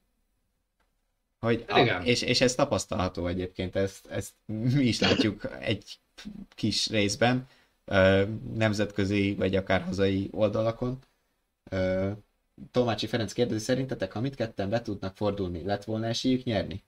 Hogy, 1.39 1.65
Igen. 1.75 2.03
és, 2.03 2.21
és 2.21 2.41
ez 2.41 2.55
tapasztalható 2.55 3.27
egyébként, 3.27 3.75
ezt, 3.75 4.07
ezt 4.07 4.33
mi 4.45 4.83
is 4.83 4.99
látjuk 4.99 5.57
egy 5.59 5.99
kis 6.55 6.89
részben, 6.89 7.47
nemzetközi 8.53 9.35
vagy 9.35 9.55
akár 9.55 9.81
hazai 9.81 10.29
oldalakon. 10.31 10.99
Tomácsi 12.71 13.07
Ferenc 13.07 13.33
kérdezi, 13.33 13.63
szerintetek, 13.63 14.11
ha 14.11 14.21
mindketten 14.21 14.69
be 14.69 14.81
tudnak 14.81 15.15
fordulni, 15.15 15.63
lett 15.63 15.83
volna 15.83 16.05
esélyük 16.05 16.43
nyerni? 16.43 16.83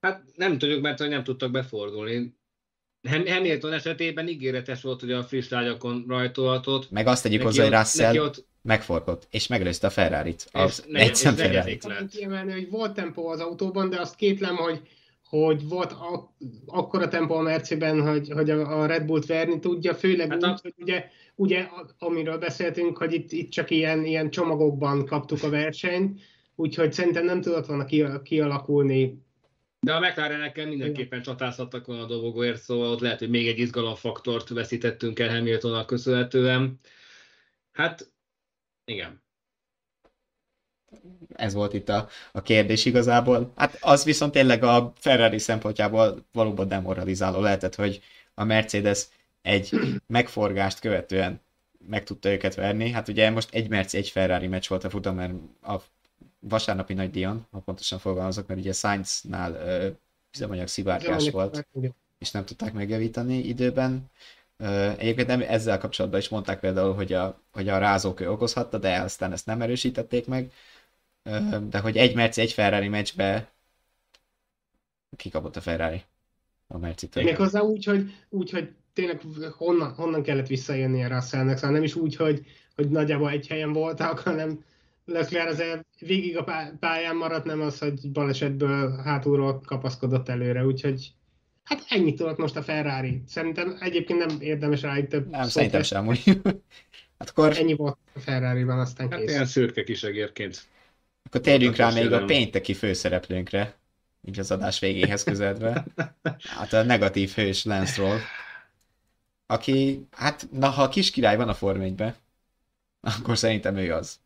Hát 0.00 0.22
nem 0.36 0.58
tudjuk, 0.58 0.82
mert 0.82 0.98
hogy 0.98 1.08
nem 1.08 1.24
tudtak 1.24 1.50
befordulni. 1.50 2.34
Ham- 3.08 3.28
Hamilton 3.28 3.72
esetében 3.72 4.28
ígéretes 4.28 4.82
volt, 4.82 5.00
hogy 5.00 5.12
a 5.12 5.24
friss 5.24 5.48
lágyakon 5.48 6.04
rajtolhatott. 6.08 6.90
Meg 6.90 7.06
azt 7.06 7.22
tegyük 7.22 7.42
Neki 7.42 7.50
hozzá, 7.50 7.62
hogy 7.68 7.78
Russell 7.78 8.06
neki 8.06 8.18
ott 8.18 8.46
megforgott, 8.64 9.26
és 9.30 9.46
megelőzte 9.46 9.86
a 9.86 9.90
Ferrari-t. 9.90 10.48
Az 10.52 10.84
egy 10.92 11.14
szem. 11.14 11.34
Ferrari. 11.34 11.78
Kiemelni, 12.10 12.52
hogy 12.52 12.70
volt 12.70 12.94
tempó 12.94 13.28
az 13.28 13.40
autóban, 13.40 13.90
de 13.90 14.00
azt 14.00 14.16
kétlem, 14.16 14.56
hogy, 14.56 14.80
hogy 15.28 15.68
volt 15.68 15.92
a, 15.92 16.34
akkora 16.66 17.08
tempó 17.08 17.34
a 17.34 17.42
Merciben, 17.42 18.00
hogy, 18.08 18.30
hogy 18.30 18.50
a 18.50 18.80
a 18.80 18.86
Red 18.86 19.04
Bullt 19.04 19.26
verni 19.26 19.58
tudja, 19.58 19.94
főleg 19.94 20.30
Hát 20.30 20.44
hát 20.44 20.50
a- 20.50 20.52
úgy, 20.52 20.60
hogy 20.62 20.74
ugye, 20.78 21.08
ugye 21.34 21.66
amiről 21.98 22.38
beszéltünk, 22.38 22.96
hogy 22.96 23.12
itt, 23.12 23.32
itt 23.32 23.50
csak 23.50 23.70
ilyen, 23.70 24.04
ilyen 24.04 24.30
csomagokban 24.30 25.06
kaptuk 25.06 25.42
a 25.42 25.50
versenyt, 25.50 26.20
úgyhogy 26.54 26.92
szerintem 26.92 27.24
nem 27.24 27.40
tudott 27.40 27.66
volna 27.66 27.84
ki, 27.84 28.04
kialakulni. 28.22 29.22
De 29.80 29.92
a 29.92 30.00
McLarenekkel 30.00 30.66
mindenképpen 30.66 31.22
csatázhattak 31.22 31.86
volna 31.86 32.02
a 32.02 32.06
dobogóért, 32.06 32.62
szóval 32.62 32.90
ott 32.90 33.00
lehet, 33.00 33.18
hogy 33.18 33.30
még 33.30 33.46
egy 33.48 33.58
izgalomfaktort 33.58 34.48
veszítettünk 34.48 35.18
el 35.18 35.28
Hamiltonnak 35.28 35.86
köszönhetően. 35.86 36.78
Hát, 37.72 38.12
igen. 38.84 39.22
Ez 41.34 41.54
volt 41.54 41.72
itt 41.72 41.88
a, 41.88 42.08
a 42.32 42.42
kérdés 42.42 42.84
igazából. 42.84 43.52
Hát 43.56 43.78
az 43.80 44.04
viszont 44.04 44.32
tényleg 44.32 44.62
a 44.62 44.92
Ferrari 44.96 45.38
szempontjából 45.38 46.26
valóban 46.32 46.68
demoralizáló 46.68 47.40
lehetett, 47.40 47.74
hogy 47.74 48.02
a 48.34 48.44
Mercedes 48.44 49.06
egy 49.42 49.70
megforgást 50.06 50.80
követően 50.80 51.40
meg 51.88 52.04
tudta 52.04 52.28
őket 52.30 52.54
verni. 52.54 52.90
Hát 52.90 53.08
ugye 53.08 53.30
most 53.30 53.54
egy 53.54 53.68
Merci, 53.68 53.96
egy 53.96 54.08
Ferrari 54.08 54.46
meccs 54.46 54.68
volt 54.68 54.84
a 54.84 54.90
futam, 54.90 55.14
mert 55.14 55.32
a 55.62 55.80
vasárnapi 56.38 56.94
nagy 56.94 57.10
díjon, 57.10 57.46
ha 57.50 57.58
pontosan 57.58 57.98
fogalmazok, 57.98 58.46
mert 58.46 58.60
ugye 58.60 58.72
Sainznál 58.72 59.56
üzemanyag 60.34 60.66
szivárgás 60.66 61.30
volt, 61.30 61.66
és 62.18 62.30
nem 62.30 62.44
tudták 62.44 62.72
megjavítani 62.72 63.36
időben. 63.38 64.10
Egyébként 64.98 65.26
nem, 65.26 65.40
ezzel 65.40 65.78
kapcsolatban 65.78 66.20
is 66.20 66.28
mondták 66.28 66.60
például, 66.60 66.94
hogy 66.94 67.12
a, 67.12 67.40
hogy 67.52 67.68
a 67.68 67.78
rázókő 67.78 68.30
okozhatta, 68.30 68.78
de 68.78 69.00
aztán 69.00 69.32
ezt 69.32 69.46
nem 69.46 69.62
erősítették 69.62 70.26
meg. 70.26 70.52
De 71.68 71.78
hogy 71.78 71.96
egy 71.96 72.14
Merci, 72.14 72.40
egy 72.40 72.52
Ferrari 72.52 72.88
meccsbe 72.88 73.52
kikapott 75.16 75.56
a 75.56 75.60
Ferrari 75.60 76.02
a 76.66 76.78
Merci-től. 76.78 77.24
Méghozzá 77.24 77.60
úgy, 77.60 77.84
hogy, 77.84 78.14
úgy, 78.28 78.50
hogy 78.50 78.72
tényleg 78.92 79.20
honnan, 79.56 79.92
honnan 79.92 80.22
kellett 80.22 80.46
visszajönni 80.46 81.04
a 81.04 81.08
Russellnek, 81.08 81.56
szóval 81.56 81.74
nem 81.74 81.82
is 81.82 81.94
úgy, 81.94 82.16
hogy, 82.16 82.46
hogy 82.74 82.88
nagyjából 82.88 83.30
egy 83.30 83.46
helyen 83.46 83.72
voltak, 83.72 84.18
hanem 84.18 84.64
Leclerc 85.04 85.50
azért 85.52 85.86
végig 85.98 86.36
a 86.36 86.44
pá- 86.44 86.74
pályán 86.78 87.16
maradt, 87.16 87.44
nem 87.44 87.60
az, 87.60 87.78
hogy 87.78 88.10
balesetből 88.10 88.96
hátulról 88.96 89.60
kapaszkodott 89.60 90.28
előre, 90.28 90.64
úgyhogy 90.64 91.12
hát 91.64 91.84
ennyit 91.88 92.16
tudott 92.16 92.38
most 92.38 92.56
a 92.56 92.62
Ferrari. 92.62 93.22
Szerintem 93.26 93.76
egyébként 93.80 94.26
nem 94.26 94.40
érdemes 94.40 94.80
rá 94.82 94.98
itt 94.98 95.08
több 95.08 95.30
Nem, 95.30 95.48
szerintem 95.48 95.80
esni. 95.80 95.96
sem 95.96 96.06
úgy. 96.06 96.22
Hát 97.18 97.28
akkor, 97.28 97.56
Ennyi 97.58 97.74
volt 97.74 97.98
a 98.14 98.18
Ferrari-ban, 98.20 98.78
aztán 98.78 99.10
Hát 99.10 99.20
kész. 99.20 99.30
ilyen 99.30 99.46
szürke 99.46 99.84
kisegérként. 99.84 100.62
akkor 101.24 101.40
térjünk 101.40 101.76
rá 101.76 101.90
még 101.90 102.12
a 102.12 102.24
pénteki 102.24 102.74
főszereplőnkre, 102.74 103.74
így 104.24 104.38
az 104.38 104.50
adás 104.50 104.78
végéhez 104.78 105.22
közeledve. 105.24 105.84
Hát 106.42 106.72
a 106.72 106.82
negatív 106.82 107.30
hős 107.30 107.64
Lance 107.64 108.02
aki, 109.46 110.06
hát 110.10 110.48
na 110.52 110.68
ha 110.68 110.82
a 110.82 110.88
kis 110.88 111.10
király 111.10 111.36
van 111.36 111.48
a 111.48 111.54
Form 111.54 111.80
1-ben, 111.82 112.14
akkor 113.00 113.38
szerintem 113.38 113.76
ő 113.76 113.92
az. 113.94 114.20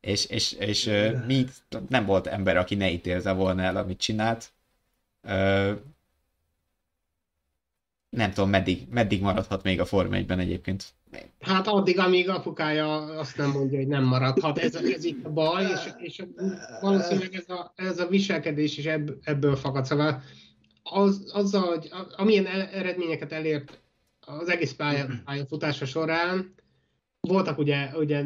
És, 0.00 0.26
és, 0.26 0.52
és 0.52 0.90
mi, 1.26 1.44
nem 1.88 2.04
volt 2.04 2.26
ember, 2.26 2.56
aki 2.56 2.74
ne 2.74 2.90
ítélte 2.90 3.32
volna 3.32 3.62
el, 3.62 3.76
amit 3.76 4.00
csinált. 4.00 4.52
Nem 8.14 8.32
tudom, 8.32 8.50
meddig, 8.50 8.86
meddig 8.90 9.20
maradhat 9.20 9.62
még 9.62 9.80
a 9.80 9.84
Form 9.84 10.12
1-ben 10.12 10.38
egyébként. 10.38 10.84
Hát 11.40 11.66
addig, 11.66 11.98
amíg 11.98 12.28
apukája 12.28 12.96
azt 12.96 13.36
nem 13.36 13.50
mondja, 13.50 13.78
hogy 13.78 13.86
nem 13.86 14.04
maradhat. 14.04 14.58
Ez, 14.58 14.74
ez 14.74 15.04
itt 15.04 15.24
a 15.24 15.30
baj, 15.30 15.64
és, 15.64 15.88
és 15.98 16.22
valószínűleg 16.80 17.34
ez 17.34 17.48
a, 17.48 17.72
ez 17.76 17.98
a 17.98 18.06
viselkedés 18.06 18.78
is 18.78 18.84
ebb, 18.84 19.14
ebből 19.22 19.56
fakad. 19.56 19.84
Szóval 19.84 20.22
az, 20.82 21.30
azzal, 21.32 21.62
hogy 21.62 21.90
amilyen 22.16 22.46
eredményeket 22.46 23.32
elért 23.32 23.80
az 24.20 24.48
egész 24.48 24.72
pálya, 24.72 25.06
pályafutása 25.24 25.84
során, 25.84 26.54
voltak 27.20 27.58
ugye, 27.58 27.90
ugye 27.96 28.24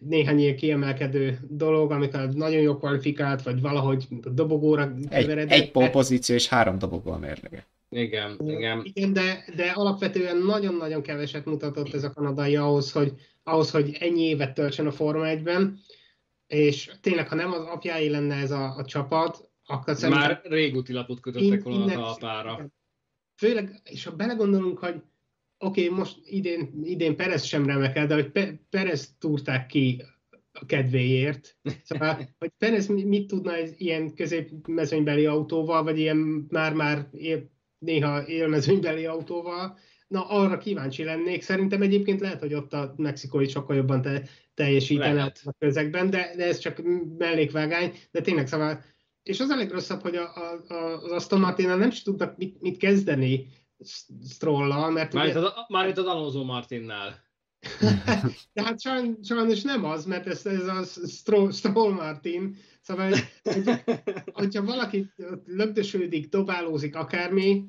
néhány 0.00 0.38
ilyen 0.38 0.56
kiemelkedő 0.56 1.38
dolog, 1.48 1.90
amikor 1.90 2.28
nagyon 2.28 2.60
jó 2.60 2.76
kvalifikált, 2.76 3.42
vagy 3.42 3.60
valahogy 3.60 4.06
dobogóra 4.32 4.92
Egy, 4.96 5.08
keveredett. 5.08 5.58
egy 5.58 5.70
pole 5.70 5.90
pozíció 5.90 6.34
és 6.34 6.48
három 6.48 6.78
dobogó 6.78 7.10
a 7.10 7.18
mérlege. 7.18 7.66
Igen, 7.90 8.40
igen. 8.44 8.80
Igen, 8.84 9.12
de, 9.12 9.44
de 9.56 9.70
alapvetően 9.70 10.36
nagyon-nagyon 10.36 11.02
keveset 11.02 11.44
mutatott 11.44 11.94
ez 11.94 12.04
a 12.04 12.12
kanadai 12.12 12.56
ahhoz, 12.56 12.92
hogy, 12.92 13.12
ahhoz, 13.42 13.70
hogy 13.70 13.96
ennyi 14.00 14.22
évet 14.22 14.54
töltsön 14.54 14.86
a 14.86 14.92
Forma 14.92 15.24
1-ben, 15.26 15.78
és 16.46 16.90
tényleg, 17.00 17.28
ha 17.28 17.34
nem 17.34 17.52
az 17.52 17.64
apjáé 17.64 18.06
lenne 18.06 18.34
ez 18.34 18.50
a, 18.50 18.76
a 18.76 18.84
csapat, 18.84 19.50
akkor 19.64 19.94
szerintem... 19.94 20.26
Már 20.26 20.40
régúti 20.44 20.92
lapot 20.92 21.20
kötöttek 21.20 21.62
volna 21.62 21.80
a 21.80 21.82
innen- 21.82 21.96
talpára. 21.96 22.70
Főleg, 23.36 23.80
és 23.84 24.04
ha 24.04 24.16
belegondolunk, 24.16 24.78
hogy 24.78 25.02
oké, 25.58 25.84
okay, 25.84 25.98
most 25.98 26.16
idén, 26.24 26.80
idén 26.82 27.16
Perez 27.16 27.44
sem 27.44 27.66
remekel, 27.66 28.06
de 28.06 28.14
hogy 28.14 28.30
Pe- 28.30 28.60
Perez 28.70 29.14
túrták 29.18 29.66
ki 29.66 30.02
a 30.52 30.66
kedvéért. 30.66 31.58
Szóval, 31.84 32.28
hogy 32.38 32.52
Perez 32.58 32.86
mi- 32.86 33.04
mit 33.04 33.26
tudna 33.26 33.56
ez 33.56 33.72
ilyen 33.76 34.14
középmezőnybeli 34.14 35.26
autóval, 35.26 35.82
vagy 35.82 35.98
ilyen 35.98 36.46
már-már 36.48 37.08
néha 37.80 38.26
élmezőnybeli 38.26 39.06
autóval, 39.06 39.78
na 40.06 40.28
arra 40.28 40.58
kíváncsi 40.58 41.04
lennék. 41.04 41.42
Szerintem 41.42 41.82
egyébként 41.82 42.20
lehet, 42.20 42.40
hogy 42.40 42.54
ott 42.54 42.72
a 42.72 42.94
mexikói 42.96 43.48
sokkal 43.48 43.76
jobban 43.76 44.02
te, 44.02 44.22
teljesítene 44.54 45.32
a 45.44 45.54
közegben, 45.58 46.10
de, 46.10 46.32
de 46.36 46.44
ez 46.46 46.58
csak 46.58 46.82
mellékvágány, 47.18 47.92
de 48.10 48.20
tényleg 48.20 48.46
szóval 48.46 48.82
és 49.22 49.40
az 49.40 49.48
a 49.48 49.56
legrosszabb, 49.56 50.00
hogy 50.00 50.16
a, 50.16 50.32
a, 50.34 50.72
a, 50.74 51.02
az 51.02 51.10
Aston 51.10 51.40
Martinnal 51.40 51.76
nem 51.76 51.88
is 51.88 52.02
tudnak 52.02 52.36
mit, 52.36 52.60
mit 52.60 52.76
kezdeni 52.76 53.46
Strollal, 54.28 54.90
mert 54.90 55.12
Mármint 55.12 55.36
ugye, 55.36 55.46
az, 55.46 55.52
mármint 55.68 55.98
az 55.98 56.06
Alonso 56.06 56.44
Martinnál. 56.44 57.22
De 58.54 58.62
hát 58.62 58.80
sajnos 58.80 59.62
nem 59.62 59.84
az, 59.84 60.04
mert 60.04 60.26
ez, 60.26 60.46
ez 60.46 60.66
a 60.66 60.82
Stroll, 61.06 61.52
Stroll 61.52 61.92
Martin, 61.92 62.56
szóval, 62.80 63.10
hogy, 63.42 63.70
hogyha 64.32 64.64
valaki 64.64 65.06
lögdösödik, 65.46 66.28
dobálózik 66.28 66.96
akármi, 66.96 67.64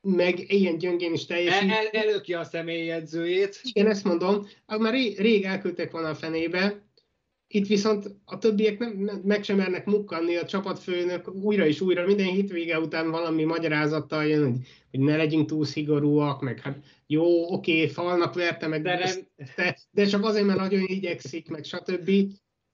meg 0.00 0.52
ilyen 0.52 0.78
gyöngén 0.78 1.12
is 1.12 1.26
teljesít. 1.26 1.70
El, 1.70 1.76
el, 1.76 1.86
előki 1.86 2.34
a 2.34 2.44
személyjegyzőjét. 2.44 3.60
Igen, 3.62 3.86
ezt 3.86 4.04
mondom. 4.04 4.46
Már 4.66 4.92
rég, 4.92 5.18
rég 5.18 5.44
elküldtek 5.44 5.90
volna 5.90 6.08
a 6.08 6.14
fenébe, 6.14 6.88
itt 7.50 7.66
viszont 7.66 8.10
a 8.24 8.38
többiek 8.38 8.78
nem, 8.78 8.98
nem, 8.98 9.20
meg 9.24 9.44
sem 9.44 9.56
mernek 9.56 9.86
mukkanni, 9.86 10.36
a 10.36 10.44
csapatfőnök 10.44 11.34
újra 11.34 11.66
és 11.66 11.80
újra, 11.80 12.06
minden 12.06 12.26
hétvége 12.26 12.80
után 12.80 13.10
valami 13.10 13.44
magyarázattal 13.44 14.26
jön, 14.26 14.42
hogy, 14.42 14.66
hogy 14.90 15.00
ne 15.00 15.16
legyünk 15.16 15.48
túl 15.48 15.64
szigorúak, 15.64 16.40
meg 16.40 16.60
hát 16.60 16.78
jó, 17.06 17.52
oké, 17.52 17.86
falnak 17.86 18.34
verte, 18.34 18.66
meg 18.66 18.82
de, 18.82 18.98
nem... 18.98 19.46
de, 19.56 19.78
de 19.90 20.04
csak 20.04 20.24
azért, 20.24 20.46
mert 20.46 20.58
nagyon 20.58 20.84
igyekszik, 20.86 21.48
meg 21.48 21.64
stb. 21.64 22.10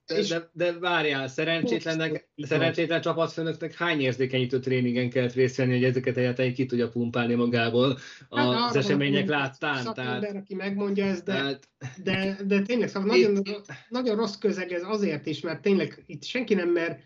De, 0.07 0.23
de, 0.29 0.51
de 0.53 0.79
várjál, 0.79 1.29
szerencsétlennek, 1.29 2.29
szerencsétlen 2.37 3.01
csapatfőnöknek 3.01 3.75
hány 3.75 4.01
érzékenyítő 4.01 4.59
tréningen 4.59 5.11
kellett 5.11 5.33
részt 5.33 5.57
venni, 5.57 5.73
hogy 5.73 5.85
ezeket 5.85 6.17
egyáltalán 6.17 6.55
ki 6.55 6.67
tudja 6.67 6.89
pumpálni 6.89 7.35
magából 7.35 7.99
az 8.29 8.55
hát 8.55 8.77
események 8.77 9.29
láttán. 9.29 9.95
Tehát, 9.95 10.35
aki 10.35 10.55
megmondja 10.55 11.05
ezt, 11.05 11.25
de, 11.25 11.33
tehát, 11.33 11.69
de, 12.03 12.39
de 12.47 12.63
tényleg 12.63 12.89
szóval 12.89 13.17
itt, 13.17 13.33
nagyon, 13.33 13.63
nagyon 13.89 14.17
rossz 14.17 14.37
közeg 14.37 14.73
ez 14.73 14.83
azért 14.85 15.27
is, 15.27 15.41
mert 15.41 15.63
tényleg 15.63 16.03
itt 16.07 16.25
senki 16.25 16.55
nem 16.55 16.69
mer 16.69 17.01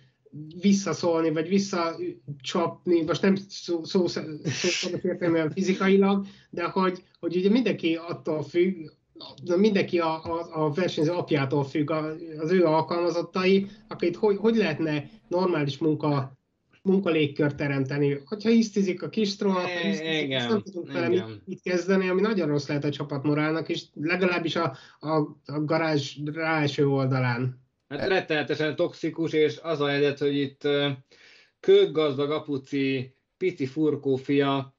visszaszólni, 0.61 1.31
vagy 1.31 1.49
visszacsapni, 1.49 3.03
most 3.03 3.23
nem 3.23 3.37
szó, 3.49 3.85
szó, 3.85 4.07
szó, 4.07 4.23
szó 4.45 4.69
szó 4.69 4.89
fizikailag, 5.55 6.27
de 6.51 6.65
hogy, 6.65 7.03
hogy 7.21 7.37
ugye 7.37 7.51
mindenki 7.51 7.95
attól 7.95 8.43
függ, 8.43 8.89
mindenki 9.57 9.99
a, 9.99 10.25
a, 10.25 10.65
a 10.65 10.71
versenyző 10.71 11.13
apjától 11.13 11.65
függ, 11.65 11.91
az 12.39 12.51
ő 12.51 12.65
alkalmazottai, 12.65 13.67
akit 13.89 14.17
hogy, 14.17 14.37
hogy 14.37 14.57
lehetne 14.57 15.11
normális 15.29 15.79
munka 15.79 16.39
munkalégkört 16.83 17.57
teremteni. 17.57 18.21
Hogyha 18.25 18.49
hisztizik 18.49 19.03
a 19.03 19.09
kis 19.09 19.37
troll, 19.37 19.55
akkor 19.55 20.29
nem 20.29 20.63
tudunk 20.63 20.93
vele 20.93 21.09
mit, 21.09 21.47
mit 21.47 21.63
kezdeni, 21.63 22.09
ami 22.09 22.21
nagyon 22.21 22.49
rossz 22.49 22.69
lehet 22.69 22.85
a 22.85 22.91
csapatmorálnak, 22.91 23.69
és 23.69 23.83
legalábbis 23.95 24.57
a, 24.57 24.77
a, 25.01 25.17
a 25.45 25.65
garázs 25.65 26.17
ráeső 26.25 26.89
oldalán. 26.89 27.67
Hát 27.89 28.09
rettenetesen 28.09 28.77
toxikus, 28.77 29.33
és 29.33 29.59
az 29.63 29.81
a 29.81 29.89
helyzet, 29.89 30.19
hogy 30.19 30.37
itt 30.37 30.69
kőgazdag 31.61 32.31
apuci, 32.31 33.15
pici 33.37 33.67
furkó 33.67 34.17
fia 34.17 34.75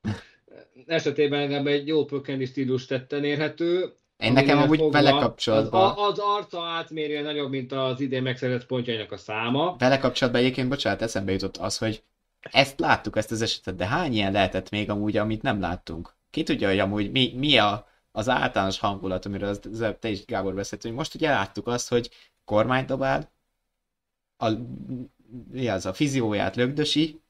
esetében 0.86 1.40
legalább 1.40 1.68
egy 1.68 1.88
jó 1.88 2.06
pökkendi 2.06 2.46
stílus 2.46 2.86
tetten 2.86 3.24
érhető, 3.24 3.94
én 4.20 4.34
nekem 4.34 4.58
amúgy 4.58 4.92
vele 4.92 5.12
kapcsolatban... 5.12 5.92
Az, 5.98 5.98
az 5.98 6.20
arca 6.20 6.64
átmérően 6.64 7.24
nagyobb, 7.24 7.50
mint 7.50 7.72
az 7.72 8.00
idén 8.00 8.22
megszerzett 8.22 8.66
pontjainak 8.66 9.12
a 9.12 9.18
száma. 9.18 9.76
Vele 9.78 9.98
kapcsolatban 9.98 10.42
egyébként, 10.42 10.70
bocsánat, 10.70 11.02
eszembe 11.02 11.32
jutott 11.32 11.58
az, 11.58 11.78
hogy 11.78 12.04
ezt 12.42 12.80
láttuk, 12.80 13.18
ezt 13.18 13.32
az 13.32 13.42
esetet, 13.42 13.76
de 13.76 13.86
hány 13.86 14.14
ilyen 14.14 14.32
lehetett 14.32 14.70
még 14.70 14.90
amúgy, 14.90 15.18
amit 15.18 15.42
nem 15.42 15.60
láttunk? 15.60 16.16
Ki 16.30 16.44
tudja, 16.44 16.68
hogy 16.68 16.80
amúgy 16.80 17.12
mi, 17.12 17.34
mi 17.38 17.58
a, 17.58 17.88
az 18.12 18.30
általános 18.30 18.80
hangulat, 18.80 19.26
amiről 19.26 19.50
az, 19.50 19.60
az, 19.72 19.86
te 20.00 20.10
is 20.10 20.26
Gábor 20.26 20.54
beszélt, 20.54 20.82
hogy 20.82 20.94
most 20.94 21.16
ugye 21.16 21.30
láttuk 21.30 21.68
azt, 21.68 21.90
hogy 21.90 22.10
kormány 22.46 22.86
dobál, 22.86 23.32
a, 24.38 24.50
mi 25.52 25.68
az, 25.68 25.86
a 25.86 25.94
fizióját 25.94 26.56
lögdösi, 26.56 27.22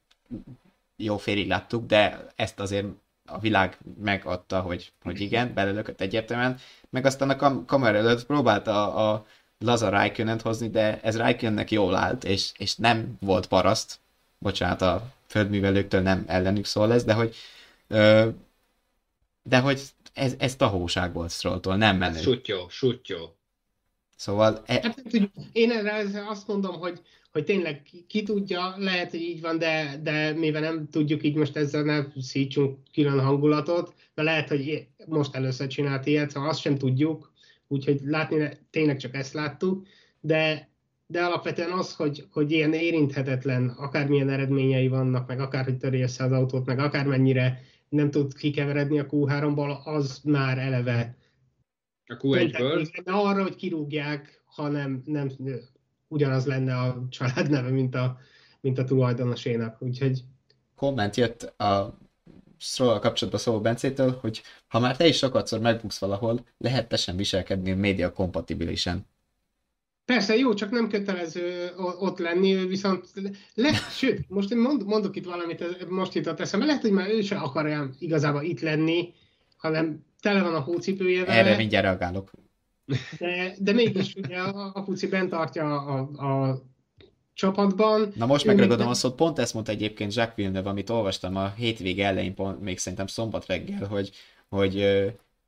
jó 0.96 1.18
félig 1.18 1.48
láttuk, 1.48 1.86
de 1.86 2.26
ezt 2.36 2.60
azért 2.60 2.88
a 3.26 3.40
világ 3.40 3.78
megadta, 4.02 4.62
hogy, 4.62 4.92
hogy 5.02 5.22
igen, 5.22 5.54
belelökött 5.54 6.02
egyértelműen, 6.02 6.60
meg 6.90 7.06
aztán 7.06 7.30
a 7.30 7.36
kam- 7.36 7.66
kamera 7.66 7.98
előtt 7.98 8.26
próbálta 8.26 8.94
a, 8.94 9.12
a 9.14 9.26
Laza 9.60 9.90
Raikkonen 9.90 10.40
hozni, 10.40 10.70
de 10.70 11.00
ez 11.02 11.18
Raikkonennek 11.18 11.72
jól 11.72 11.96
állt, 11.96 12.24
és, 12.24 12.52
és 12.58 12.76
nem 12.76 13.18
volt 13.20 13.48
paraszt, 13.48 14.00
bocsánat, 14.38 14.82
a 14.82 15.14
földművelőktől 15.28 16.02
nem 16.02 16.24
ellenük 16.28 16.66
szól 16.66 16.94
ez, 16.94 17.04
de 17.04 17.14
hogy 17.14 17.36
ö, 17.88 18.30
de 19.44 19.60
hogy 19.60 19.82
ez, 20.14 20.34
ez 20.38 20.56
tahóság 20.56 21.14
volt 21.14 21.32
Strolltól, 21.32 21.76
nem 21.76 21.98
menő. 21.98 22.20
Sutyó, 22.20 22.70
sutyó. 22.70 23.36
Szóval... 24.16 24.62
E... 24.66 24.74
Hát, 24.84 25.02
én 25.52 25.72
erre 25.72 26.26
azt 26.28 26.48
mondom, 26.48 26.80
hogy 26.80 27.02
hogy 27.32 27.44
tényleg 27.44 27.82
ki, 27.82 28.06
ki 28.08 28.24
tudja, 28.24 28.74
lehet, 28.78 29.12
hogy 29.12 29.22
így 29.22 29.42
van, 29.42 29.58
de, 29.58 30.00
de 30.04 30.34
mivel 30.34 30.62
nem 30.62 30.88
tudjuk, 30.90 31.24
így 31.24 31.36
most 31.36 31.56
ezzel 31.56 31.84
ne 31.84 32.22
szítsunk 32.22 32.78
külön 32.94 33.20
hangulatot, 33.20 33.94
de 34.16 34.24
lehet, 34.24 34.50
hogy 34.50 34.88
most 35.06 35.36
először 35.36 35.68
csinált 35.68 36.06
ilyet, 36.06 36.30
szóval 36.30 36.50
azt 36.50 36.62
sem 36.62 36.78
tudjuk, 36.78 37.32
úgyhogy 37.68 38.00
látni 38.04 38.50
tényleg 38.70 38.98
csak 38.98 39.16
ezt 39.16 39.34
láttuk, 39.34 39.88
de, 40.20 40.70
de 41.08 41.24
alapvetően 41.24 41.72
az, 41.72 41.96
hogy, 41.96 42.26
hogy 42.32 42.52
ilyen 42.52 42.74
érinthetetlen, 42.74 43.70
akármilyen 43.70 44.30
eredményei 44.30 44.88
vannak, 44.88 45.28
meg 45.28 45.40
akár, 45.40 45.64
hogy 45.64 45.78
töri 45.78 46.02
össze 46.02 46.24
az 46.24 46.32
autót, 46.32 46.66
meg 46.66 46.80
akármennyire 46.80 47.62
nem 47.90 48.12
tud 48.12 48.34
kikeveredni 48.34 49.00
a 49.00 49.06
Q3-ból, 49.06 49.84
az 49.84 50.22
már 50.24 50.58
eleve 50.58 51.18
a 52.06 52.18
Q1-ből? 52.18 53.06
Arra, 53.06 53.42
hogy 53.42 53.56
kirúgják, 53.56 54.44
ha 54.46 54.68
nem, 54.68 55.02
nem 55.06 55.30
ugyanaz 56.10 56.45
lenne 56.45 56.76
a 56.78 57.05
család 57.10 57.49
neve, 57.49 57.70
mint 57.70 57.95
a, 57.95 58.18
mint 58.62 58.78
a 58.78 58.84
tulajdonosénak, 58.84 59.82
úgyhogy... 59.82 60.24
Komment 60.76 61.16
jött 61.16 61.41
a 61.43 61.97
stroll 62.57 62.99
kapcsolatban 62.99 63.41
szóló 63.41 63.62
Bencétől, 63.62 64.18
hogy 64.22 64.41
ha 64.68 64.80
már 64.80 64.97
te 64.97 65.07
is 65.07 65.18
sokatszor 65.18 65.60
megbuksz 65.60 65.99
valahol, 65.99 66.45
lehet 66.57 66.88
te 66.88 66.95
sem 66.95 67.18
viselkedni 67.18 67.72
média 67.72 68.12
kompatibilisen. 68.12 69.07
Persze, 70.05 70.36
jó, 70.36 70.53
csak 70.53 70.72
nem 70.72 70.89
kötelező 70.89 71.72
ott 71.99 72.20
lenni, 72.20 72.68
viszont 72.68 73.07
le, 73.53 73.72
sőt, 73.91 74.30
most 74.30 74.51
én 74.51 74.57
mond, 74.57 74.86
mondok 74.86 75.16
itt 75.16 75.26
valamit, 75.26 75.89
most 75.89 76.14
jutott 76.14 76.39
eszembe, 76.39 76.66
lehet, 76.66 76.82
hogy 76.82 76.91
már 76.91 77.10
ő 77.10 77.22
sem 77.22 77.43
akarja 77.43 77.89
igazából 77.99 78.43
itt 78.43 78.60
lenni, 78.60 79.14
hanem 79.57 80.05
tele 80.22 80.41
van 80.41 80.55
a 80.55 80.60
hócipője 80.60 81.26
vele. 81.26 81.38
Erre 81.38 81.55
mindjárt 81.55 81.86
reagálok. 81.86 82.32
De, 83.20 83.56
de 83.60 83.74
mégis 83.74 84.16
ugye 84.16 84.38
a, 84.38 84.72
a 84.74 84.84
Puci 84.84 85.08
bent 85.08 85.30
tartja 85.30 85.82
a, 85.82 86.00
a 86.00 86.62
csapatban. 87.34 88.12
Na 88.16 88.26
most 88.26 88.46
megragadom 88.46 88.88
a 88.88 88.94
szót, 88.94 89.16
pont 89.16 89.40
ezt 89.40 89.54
mondta 89.54 89.72
egyébként 89.72 90.14
Jacques 90.14 90.36
Villeneuve, 90.36 90.70
amit 90.70 90.90
olvastam 90.90 91.36
a 91.36 91.54
hétvége 91.58 92.06
elején, 92.06 92.36
pont, 92.36 92.62
még 92.62 92.78
szerintem 92.78 93.08
szombat 93.08 93.46
reggel, 93.46 93.88
hogy, 93.88 94.12
hogy 94.50 94.86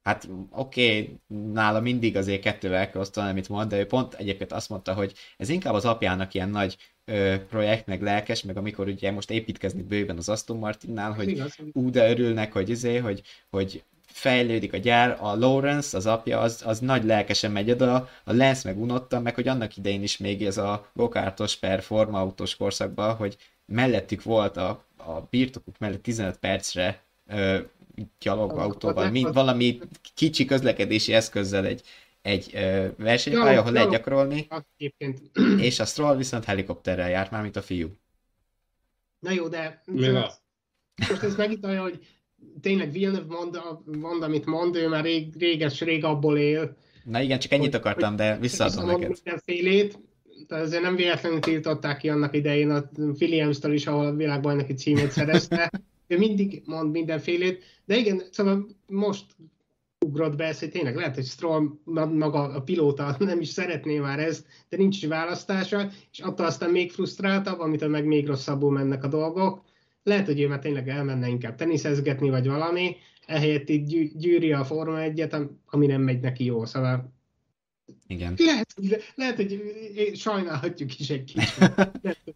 hát 0.04 0.30
oké, 0.52 1.00
okay, 1.00 1.20
nála 1.54 1.80
mindig 1.80 2.18
azért 2.18 2.42
kettővel 2.42 2.90
kell 2.90 3.02
osztani, 3.02 3.30
amit 3.30 3.50
mond, 3.50 3.70
de 3.70 3.80
ő 3.80 3.86
pont 3.86 4.14
egyébként 4.14 4.52
azt 4.52 4.70
mondta, 4.70 4.94
hogy 4.94 5.14
ez 5.38 5.50
inkább 5.50 5.74
az 5.74 5.86
apjának 5.86 6.34
ilyen 6.34 6.50
nagy 6.50 6.78
ö, 7.06 7.36
projekt, 7.50 7.88
meg 7.88 8.02
lelkes, 8.02 8.44
meg 8.44 8.58
amikor 8.58 8.88
ugye 8.88 9.12
most 9.12 9.32
építkezni 9.32 9.82
bőven 9.82 10.18
az 10.18 10.30
Aston 10.30 10.58
Martinnál, 10.58 11.12
hogy 11.12 11.44
ú, 11.74 11.90
de 11.90 12.10
örülnek, 12.10 12.54
hogy 12.54 12.70
izé, 12.70 12.98
hogy, 12.98 13.22
hogy 13.50 13.84
fejlődik 14.12 14.74
a 14.74 14.78
gyár, 14.78 15.18
a 15.20 15.36
Lawrence, 15.36 15.98
az 15.98 16.06
apja, 16.06 16.40
az, 16.40 16.62
az 16.66 16.80
nagy 16.80 17.04
lelkesen 17.04 17.52
megy 17.52 17.72
oda, 17.72 18.10
a 18.24 18.34
Lance 18.34 18.70
meg 18.70 18.82
unotta, 18.82 19.20
meg 19.20 19.36
hogy 19.36 19.48
annak 19.48 19.78
idején 19.78 20.04
is 20.04 20.18
még 20.18 20.46
ez 20.46 20.58
a 20.58 20.90
gokártos 20.94 21.56
per 21.56 21.82
formautós 21.82 22.56
korszakban, 22.56 23.16
hogy 23.16 23.38
mellettük 23.66 24.24
volt 24.24 24.58
a, 24.58 24.86
a 24.98 25.20
birtokuk 25.30 25.78
mellett 25.78 26.04
15 26.04 26.38
percre 26.38 27.02
ö, 27.28 27.60
gyalogautóval, 28.20 29.10
mint 29.10 29.34
valami 29.34 29.80
kicsi 30.16 30.46
közlekedési 30.46 31.14
eszközzel 31.14 31.66
egy, 31.66 31.82
egy 32.22 32.50
ö, 32.54 32.88
versenypálya, 32.98 33.60
ahol 33.60 33.72
lehet 33.72 33.90
gyakorolni, 33.90 34.48
és 35.58 35.80
a 35.80 35.86
Stroll 35.86 36.16
viszont 36.16 36.46
helikopterrel 36.46 37.10
járt 37.10 37.32
már, 37.32 37.42
mint 37.42 37.56
a 37.56 37.62
fiú. 37.62 37.88
Na 39.20 39.32
jó, 39.32 39.48
de 39.48 39.82
Mi 39.86 40.08
most 41.10 41.24
ez 41.24 41.36
megint 41.36 41.66
olyan, 41.66 41.82
hogy 41.82 42.08
tényleg 42.62 42.92
Villeneuve 42.92 43.36
mond, 43.36 43.60
mond, 44.00 44.24
amit 44.24 44.46
mond, 44.46 44.76
ő 44.76 44.88
már 44.88 45.04
rég, 45.04 45.34
réges, 45.40 45.82
rég 45.82 46.04
abból 46.04 46.38
él. 46.38 46.76
Na 47.04 47.22
igen, 47.22 47.40
csak 47.40 47.52
ennyit 47.52 47.76
akartam, 47.76 48.16
de 48.16 48.38
visszaadom 48.40 48.86
neked. 48.86 49.12
Mindenfélét, 49.24 50.00
tehát 50.48 50.66
azért 50.66 50.82
nem 50.82 50.96
véletlenül 50.96 51.40
tiltották 51.40 51.98
ki 51.98 52.10
annak 52.10 52.36
idején 52.36 52.70
a 52.70 52.90
Williams-től 52.96 53.74
is, 53.74 53.88
ahol 53.88 54.06
a 54.06 54.16
világbajnoki 54.16 54.74
címét 54.74 55.12
szerezte. 55.12 55.72
ő 56.12 56.18
mindig 56.18 56.62
mond 56.66 56.92
mindenfélét, 56.92 57.64
de 57.86 57.96
igen, 57.96 58.22
szóval 58.32 58.68
most 58.88 59.26
ugrott 60.06 60.36
be 60.36 60.46
ez, 60.46 60.60
hogy 60.60 60.72
tényleg 60.72 60.96
lehet, 60.96 61.16
hogy 61.16 61.26
Stroll 61.26 61.68
maga 61.84 62.40
a 62.40 62.62
pilóta 62.62 63.16
nem 63.20 63.40
is 63.40 63.48
szeretné 63.48 64.00
már 64.00 64.20
ezt, 64.20 64.46
de 64.70 64.78
nincs 64.78 64.98
is 64.98 65.08
választása, 65.08 65.90
és 66.12 66.20
attól 66.20 66.46
aztán 66.46 66.70
még 66.70 66.92
frusztráltabb, 66.92 67.60
amitől 67.60 67.90
meg 67.90 68.06
még 68.06 68.28
rosszabbul 68.28 68.72
mennek 68.72 69.04
a 69.04 69.08
dolgok 69.08 69.62
lehet, 70.04 70.26
hogy 70.26 70.42
ő 70.42 70.48
már 70.48 70.60
tényleg 70.60 70.90
elmenne 70.90 71.28
inkább 71.28 71.56
teniszezgetni, 71.56 72.30
vagy 72.30 72.48
valami, 72.48 72.96
ehelyett 73.26 73.70
itt 73.70 74.18
gyűri 74.18 74.54
a 74.54 74.66
Forma 74.66 74.98
1-et, 75.00 75.48
ami 75.66 75.86
nem 75.86 76.02
megy 76.02 76.20
neki 76.20 76.46
jó, 76.46 76.66
szóval 76.66 77.14
igen. 78.08 78.34
Lehet, 78.38 78.74
lehet, 79.16 79.36
hogy 79.36 79.62
sajnálhatjuk 80.16 81.00
is 81.00 81.10
egy 81.10 81.24
kicsit. 81.24 81.72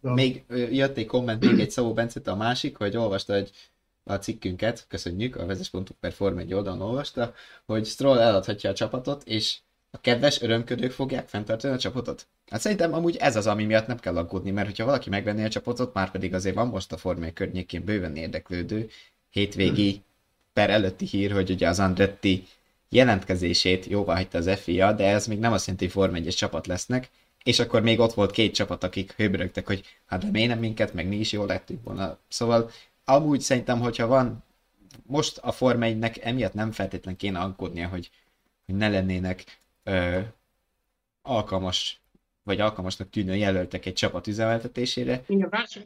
még 0.00 0.44
jött 0.70 0.96
egy 0.96 1.06
komment 1.06 1.44
még 1.44 1.60
egy 1.60 1.70
Szabó 1.70 1.92
Bencet, 1.92 2.26
a 2.26 2.36
másik, 2.36 2.76
hogy 2.76 2.96
olvasta, 2.96 3.34
hogy 3.34 3.50
a 4.04 4.14
cikkünket, 4.14 4.84
köszönjük, 4.88 5.36
a 5.36 5.46
vezes.hu 5.46 5.82
per 6.00 6.12
Form 6.12 6.38
egy 6.38 6.54
oldalon 6.54 6.80
olvasta, 6.80 7.34
hogy 7.66 7.86
Stroll 7.86 8.18
eladhatja 8.18 8.70
a 8.70 8.74
csapatot, 8.74 9.22
és 9.24 9.58
a 9.96 10.00
kedves 10.00 10.40
örömködők 10.40 10.92
fogják 10.92 11.28
fenntartani 11.28 11.74
a 11.74 11.78
csapatot? 11.78 12.26
Hát 12.50 12.60
szerintem 12.60 12.94
amúgy 12.94 13.16
ez 13.16 13.36
az, 13.36 13.46
ami 13.46 13.64
miatt 13.64 13.86
nem 13.86 13.98
kell 13.98 14.16
aggódni, 14.16 14.50
mert 14.50 14.66
hogyha 14.66 14.84
valaki 14.84 15.10
megvenné 15.10 15.44
a 15.44 15.48
csapatot, 15.48 15.94
már 15.94 16.10
pedig 16.10 16.34
azért 16.34 16.54
van 16.54 16.68
most 16.68 16.92
a 16.92 16.96
Form 16.96 17.22
1 17.22 17.32
környékén 17.32 17.84
bőven 17.84 18.16
érdeklődő, 18.16 18.88
hétvégi 19.30 20.02
per 20.52 20.70
előtti 20.70 21.06
hír, 21.06 21.32
hogy 21.32 21.50
ugye 21.50 21.68
az 21.68 21.80
Andretti 21.80 22.44
jelentkezését 22.88 23.86
jóvá 23.86 24.14
hagyta 24.14 24.38
az 24.38 24.50
FIA, 24.50 24.92
de 24.92 25.06
ez 25.06 25.26
még 25.26 25.38
nem 25.38 25.52
azt 25.52 25.66
jelenti, 25.66 25.84
hogy 25.84 25.94
Form 25.94 26.14
1 26.14 26.34
csapat 26.34 26.66
lesznek, 26.66 27.10
és 27.44 27.58
akkor 27.58 27.82
még 27.82 28.00
ott 28.00 28.14
volt 28.14 28.30
két 28.30 28.54
csapat, 28.54 28.84
akik 28.84 29.12
hőbörögtek, 29.12 29.66
hogy 29.66 29.84
hát 30.06 30.20
de 30.20 30.30
miért 30.30 30.48
nem 30.48 30.58
minket, 30.58 30.94
meg 30.94 31.08
mi 31.08 31.16
is 31.16 31.32
jól 31.32 31.46
lettünk 31.46 31.84
volna. 31.84 32.18
Szóval 32.28 32.70
amúgy 33.04 33.40
szerintem, 33.40 33.80
hogyha 33.80 34.06
van, 34.06 34.44
most 35.06 35.38
a 35.38 35.52
Form 35.52 35.82
1 35.82 36.18
emiatt 36.22 36.54
nem 36.54 36.72
feltétlen 36.72 37.16
kéne 37.16 37.38
aggódnia, 37.38 37.88
hogy, 37.88 38.10
hogy 38.66 38.74
ne 38.74 38.88
lennének 38.88 39.44
ö, 39.86 40.20
alkalmas 41.22 42.00
vagy 42.46 42.60
alkalmasnak 42.60 43.10
tűnő 43.10 43.36
jelöltek 43.36 43.86
egy 43.86 43.92
csapat 43.92 44.26
üzemeltetésére. 44.26 45.22
Igen, 45.26 45.48
vás, 45.48 45.78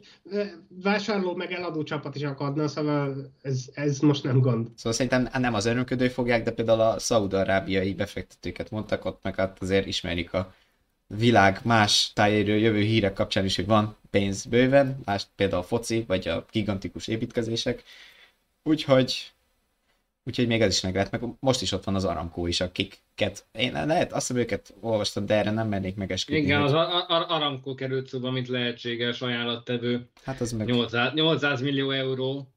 vásárló 0.67 1.35
meg 1.35 1.51
eladó 1.51 1.83
csapat 1.83 2.15
is 2.15 2.23
akadna, 2.23 2.67
szóval 2.67 3.31
ez, 3.41 3.69
ez 3.73 3.99
most 3.99 4.23
nem 4.23 4.39
gond. 4.39 4.67
Szóval 4.75 4.93
szerintem 4.93 5.41
nem 5.41 5.53
az 5.53 5.65
örömködő 5.65 6.07
fogják, 6.07 6.43
de 6.43 6.51
például 6.51 6.81
a 6.81 6.99
szaudarábiai 6.99 7.93
befektetőket 7.93 8.69
mondtak 8.69 9.05
ott, 9.05 9.19
meg 9.23 9.35
hát 9.35 9.61
azért 9.61 9.85
ismerik 9.85 10.33
a 10.33 10.53
világ 11.07 11.59
más 11.63 12.11
tájéről 12.13 12.57
jövő 12.57 12.81
hírek 12.81 13.13
kapcsán 13.13 13.45
is, 13.45 13.55
hogy 13.55 13.65
van 13.65 13.95
pénz 14.09 14.45
bőven, 14.45 14.99
lásd 15.05 15.27
például 15.35 15.61
a 15.61 15.65
foci, 15.65 16.03
vagy 16.07 16.27
a 16.27 16.45
gigantikus 16.51 17.07
építkezések. 17.07 17.83
Úgyhogy 18.63 19.31
Úgyhogy 20.23 20.47
még 20.47 20.61
ez 20.61 20.73
is 20.73 20.81
meg 20.81 20.93
lehet, 20.93 21.11
meg 21.11 21.21
most 21.39 21.61
is 21.61 21.71
ott 21.71 21.83
van 21.83 21.95
az 21.95 22.05
Aramkó 22.05 22.47
is, 22.47 22.61
akiket, 22.61 23.45
én 23.51 23.71
lehet, 23.71 24.13
azt 24.13 24.27
hiszem 24.27 24.41
őket 24.41 24.73
olvastam, 24.79 25.25
de 25.25 25.35
erre 25.35 25.51
nem 25.51 25.67
mernék 25.67 25.95
megesküdni. 25.95 26.41
Igen, 26.41 26.61
hogy... 26.61 26.73
az 26.73 27.25
Aramkó 27.27 27.75
került 27.75 28.07
szóba, 28.07 28.31
mint 28.31 28.47
lehetséges 28.47 29.21
ajánlattevő. 29.21 30.09
Hát 30.23 30.41
az 30.41 30.51
meg... 30.51 30.67
800, 30.67 31.13
800 31.13 31.61
millió 31.61 31.91
euró. 31.91 32.47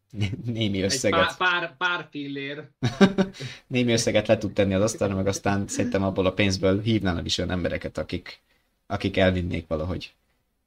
Némi 0.44 0.82
összeget. 0.82 1.20
Egy 1.20 1.36
pár, 1.36 1.50
pár, 1.50 1.76
pár 1.76 2.08
fillér. 2.10 2.68
Némi 3.66 3.92
összeget 3.92 4.28
le 4.28 4.38
tud 4.38 4.52
tenni 4.52 4.74
az 4.74 4.82
asztalra, 4.82 5.14
meg 5.14 5.26
aztán 5.26 5.66
szerintem 5.66 6.02
abból 6.02 6.26
a 6.26 6.32
pénzből 6.32 6.80
hívnának 6.80 7.24
is 7.24 7.38
olyan 7.38 7.50
embereket, 7.50 7.98
akik, 7.98 8.40
akik 8.86 9.16
elvinnék 9.16 9.66
valahogy 9.66 10.14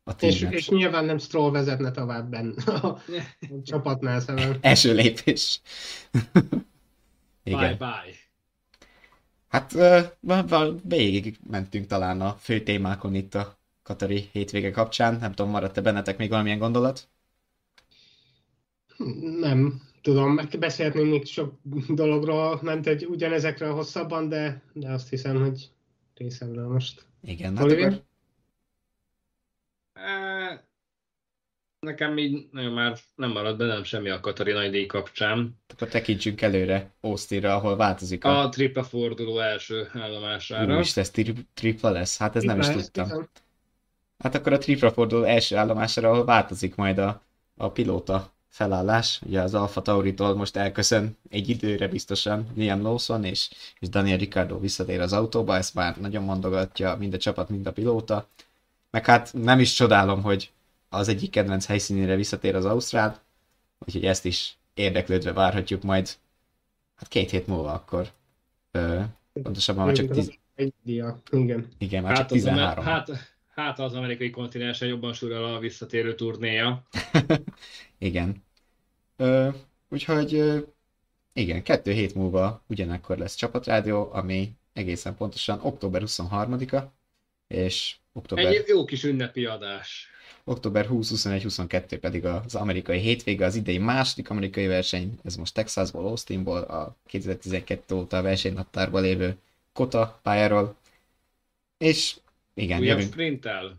a 0.07 0.11
és, 0.19 0.47
és 0.49 0.69
nyilván 0.69 1.05
nem 1.05 1.17
Stroll 1.17 1.51
vezetne 1.51 1.91
tovább 1.91 2.29
benne 2.29 2.53
a, 2.65 2.87
a 2.87 3.01
csapatnál 3.63 4.19
szemben. 4.19 4.57
Első 4.61 4.93
lépés. 4.93 5.61
Igen. 7.47 7.59
Bye 7.59 7.75
bye. 7.77 8.15
Hát 9.47 9.75
végig 10.83 11.37
mentünk 11.49 11.85
talán 11.85 12.21
a 12.21 12.31
fő 12.39 12.61
témákon 12.61 13.15
itt 13.15 13.35
a 13.35 13.57
Katari 13.83 14.29
hétvége 14.31 14.71
kapcsán. 14.71 15.17
Nem 15.19 15.31
tudom, 15.31 15.51
maradt-e 15.51 15.81
bennetek 15.81 16.17
még 16.17 16.29
valamilyen 16.29 16.59
gondolat? 16.59 17.07
Nem, 19.39 19.81
tudom, 20.01 20.39
beszélhetnénk 20.59 21.09
még 21.09 21.25
sok 21.25 21.53
dologról, 21.89 22.59
nem 22.61 22.79
egy 22.83 23.05
ugyanezekről 23.05 23.73
hosszabban, 23.73 24.29
de, 24.29 24.61
de 24.73 24.91
azt 24.91 25.09
hiszem, 25.09 25.41
hogy 25.41 25.71
részemről 26.15 26.67
most. 26.67 27.05
Igen, 27.21 27.57
hát 27.57 27.65
akkor 27.65 28.03
nekem 31.87 32.17
így 32.17 32.47
nagyon 32.51 32.71
már 32.71 32.97
nem 33.15 33.31
marad 33.31 33.57
bennem 33.57 33.83
semmi 33.83 34.09
a 34.09 34.19
Katarina 34.19 34.69
díj 34.69 34.85
kapcsán. 34.85 35.59
Akkor 35.73 35.87
tekintsünk 35.87 36.41
előre 36.41 36.91
Austinra, 37.01 37.55
ahol 37.55 37.75
változik 37.75 38.23
a... 38.23 38.39
A 38.39 38.49
tripla 38.49 38.83
forduló 38.83 39.39
első 39.39 39.89
állomására. 39.93 40.75
Úristen, 40.75 41.03
ez 41.03 41.09
tri- 41.09 41.47
tripla 41.53 41.89
lesz? 41.89 42.17
Hát 42.17 42.35
ez 42.35 42.41
tripla 42.41 42.57
nem 42.57 42.69
is 42.69 42.75
tudtam. 42.75 43.29
Hát 44.17 44.35
akkor 44.35 44.53
a 44.53 44.57
tripla 44.57 44.91
forduló 44.91 45.23
első 45.23 45.55
állomására, 45.55 46.09
ahol 46.09 46.25
változik 46.25 46.75
majd 46.75 46.97
a, 46.97 47.21
a 47.57 47.71
pilóta 47.71 48.31
felállás. 48.49 49.21
Ugye 49.25 49.41
az 49.41 49.53
Alfa 49.53 49.81
Tauritól 49.81 50.35
most 50.35 50.55
elköszön 50.55 51.17
egy 51.29 51.49
időre 51.49 51.87
biztosan 51.87 52.47
Liam 52.55 52.81
Lawson, 52.81 53.23
és, 53.23 53.49
és 53.79 53.89
Daniel 53.89 54.17
Ricciardo 54.17 54.59
visszatér 54.59 54.99
az 54.99 55.13
autóba, 55.13 55.55
ezt 55.55 55.73
már 55.73 55.97
nagyon 55.97 56.23
mondogatja 56.23 56.95
mind 56.99 57.13
a 57.13 57.17
csapat, 57.17 57.49
mind 57.49 57.67
a 57.67 57.71
pilóta. 57.71 58.27
Meg 58.91 59.05
hát 59.05 59.33
nem 59.33 59.59
is 59.59 59.73
csodálom, 59.73 60.21
hogy 60.21 60.51
az 60.89 61.07
egyik 61.07 61.31
kedvenc 61.31 61.65
helyszínére 61.65 62.15
visszatér 62.15 62.55
az 62.55 62.65
Ausztrál, 62.65 63.21
úgyhogy 63.79 64.05
ezt 64.05 64.25
is 64.25 64.57
érdeklődve 64.73 65.33
várhatjuk 65.33 65.83
majd 65.83 66.09
hát 66.95 67.07
két 67.07 67.29
hét 67.29 67.47
múlva 67.47 67.73
akkor. 67.73 68.07
Ö, 68.71 69.01
pontosabban 69.33 69.85
már 69.85 69.95
csak 69.95 70.15
dia, 70.83 71.21
igen. 71.31 71.67
Igen, 71.77 72.03
már 72.03 72.11
hát 72.11 72.19
csak 72.19 72.37
13. 72.37 72.77
Az, 72.77 72.91
hát, 72.91 73.09
hát 73.47 73.79
az 73.79 73.93
amerikai 73.93 74.29
kontinensen 74.29 74.87
jobban 74.87 75.13
surral 75.13 75.55
a 75.55 75.59
visszatérő 75.59 76.15
turnéja. 76.15 76.87
igen. 77.97 78.43
Ö, 79.15 79.49
úgyhogy 79.89 80.33
ö, 80.33 80.59
igen, 81.33 81.63
kettő 81.63 81.91
hét 81.91 82.15
múlva 82.15 82.63
ugyanekkor 82.67 83.17
lesz 83.17 83.35
csapatrádió, 83.35 84.09
ami 84.11 84.51
egészen 84.73 85.15
pontosan 85.15 85.59
október 85.61 86.01
23-a, 86.05 86.81
és 87.47 87.95
október... 88.13 88.45
Egy 88.45 88.67
jó 88.67 88.85
kis 88.85 89.03
ünnepi 89.03 89.45
adás 89.45 90.09
október 90.43 90.87
20-21-22 90.91 91.97
pedig 92.01 92.25
az 92.25 92.55
amerikai 92.55 92.99
hétvége, 92.99 93.45
az 93.45 93.55
idei 93.55 93.77
második 93.77 94.29
amerikai 94.29 94.67
verseny, 94.67 95.19
ez 95.23 95.35
most 95.35 95.53
Texasból, 95.53 96.05
Austinból, 96.05 96.61
a 96.61 96.95
2012 97.05 97.95
óta 97.95 98.17
a 98.17 98.21
versenynaptárban 98.21 99.01
lévő 99.01 99.37
Kota 99.73 100.19
pályáról. 100.23 100.75
És 101.77 102.15
igen, 102.53 102.79
Újabb 102.79 102.97
jövünk. 102.97 103.13
sprinttel. 103.13 103.75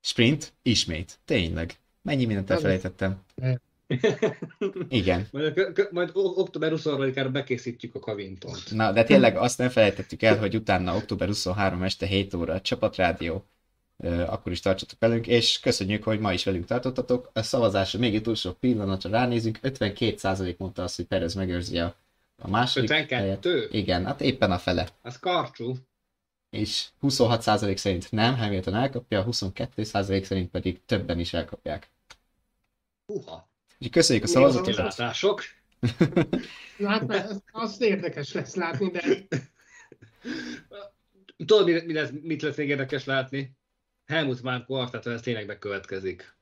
Sprint? 0.00 0.52
Ismét. 0.62 1.18
Tényleg. 1.24 1.74
Mennyi 2.02 2.24
mindent 2.24 2.50
elfelejtettem. 2.50 3.22
Igen. 4.88 5.26
Majd, 5.30 5.88
majd 5.90 6.10
október 6.14 6.72
23-ára 6.76 7.28
bekészítjük 7.32 7.94
a 7.94 7.98
kavintont. 7.98 8.70
Na, 8.70 8.92
de 8.92 9.04
tényleg 9.04 9.36
azt 9.36 9.58
nem 9.58 9.68
felejtettük 9.68 10.22
el, 10.22 10.38
hogy 10.38 10.54
utána 10.54 10.96
október 10.96 11.28
23 11.28 11.82
este 11.82 12.06
7 12.06 12.34
óra 12.34 12.54
a 12.54 12.60
csapatrádió 12.60 13.44
akkor 14.06 14.52
is 14.52 14.60
tartsatok 14.60 14.98
velünk, 14.98 15.26
és 15.26 15.60
köszönjük, 15.60 16.02
hogy 16.02 16.20
ma 16.20 16.32
is 16.32 16.44
velünk 16.44 16.64
tartottatok. 16.64 17.30
A 17.32 17.42
szavazásra 17.42 17.98
még 17.98 18.14
egy 18.14 18.20
utolsó 18.20 18.52
pillanatra 18.52 19.10
ránézünk, 19.10 19.58
52% 19.62 20.56
mondta 20.56 20.82
azt, 20.82 20.96
hogy 20.96 21.04
Perez 21.04 21.34
megőrzi 21.34 21.78
a, 21.78 21.96
a 22.42 22.48
második 22.48 22.90
52? 22.90 23.50
Helyet. 23.50 23.72
Igen, 23.72 24.04
hát 24.04 24.20
éppen 24.20 24.50
a 24.50 24.58
fele. 24.58 24.88
Az 25.02 25.18
karcsú. 25.18 25.76
És 26.50 26.86
26% 27.02 27.76
szerint 27.76 28.12
nem, 28.12 28.36
Hamilton 28.36 28.74
elkapja, 28.74 29.24
22% 29.30 30.22
szerint 30.22 30.50
pedig 30.50 30.80
többen 30.86 31.18
is 31.18 31.32
elkapják. 31.32 31.90
Uha. 33.06 33.48
Úgyhogy 33.72 33.90
köszönjük 33.90 34.24
a 34.24 34.28
szavazatot. 34.28 34.74
Kilátások. 34.74 35.42
Hát, 36.84 37.34
az 37.52 37.80
érdekes 37.80 38.32
lesz 38.32 38.54
látni, 38.54 38.90
de... 38.90 39.02
Tudod, 41.36 41.64
mit, 41.64 41.86
mit, 41.86 41.94
lesz, 41.94 42.10
mit 42.22 42.42
lesz 42.42 42.56
még 42.56 42.68
érdekes 42.68 43.04
látni? 43.04 43.58
Helmut 44.10 44.42
Márko 44.42 44.74
arcától 44.74 45.12
ez 45.12 45.20
tényleg 45.20 45.46
bekövetkezik. 45.46 46.34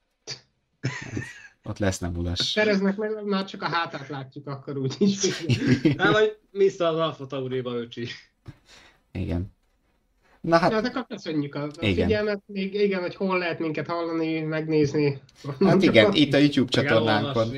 Ott 1.64 1.78
lesz 1.78 1.98
nem 1.98 2.16
ulas. 2.16 2.52
Tereznek 2.52 2.96
meg, 2.96 3.24
már 3.24 3.44
csak 3.44 3.62
a 3.62 3.68
hátát 3.68 4.08
látjuk 4.08 4.46
akkor 4.46 4.76
úgy 4.76 4.94
is. 4.98 5.42
Hát, 5.98 6.12
vagy 6.12 6.38
vissza 6.50 6.88
az 6.88 6.98
Alfa 6.98 7.26
Tauriba, 7.26 7.74
öcsi. 7.74 8.06
Igen. 9.12 9.52
Na 10.40 10.56
hát... 10.56 10.70
Ja, 10.70 10.80
de 10.80 11.04
köszönjük 11.08 11.54
a, 11.54 11.62
a 11.62 11.68
igen. 11.80 12.06
figyelmet, 12.06 12.42
még 12.46 12.74
igen, 12.74 13.00
hogy 13.00 13.14
hol 13.14 13.38
lehet 13.38 13.58
minket 13.58 13.86
hallani, 13.86 14.40
megnézni. 14.40 15.20
Hát 15.60 15.82
igen, 15.82 16.12
itt 16.12 16.34
a 16.34 16.38
YouTube 16.38 16.70
csatornánkon. 16.70 17.56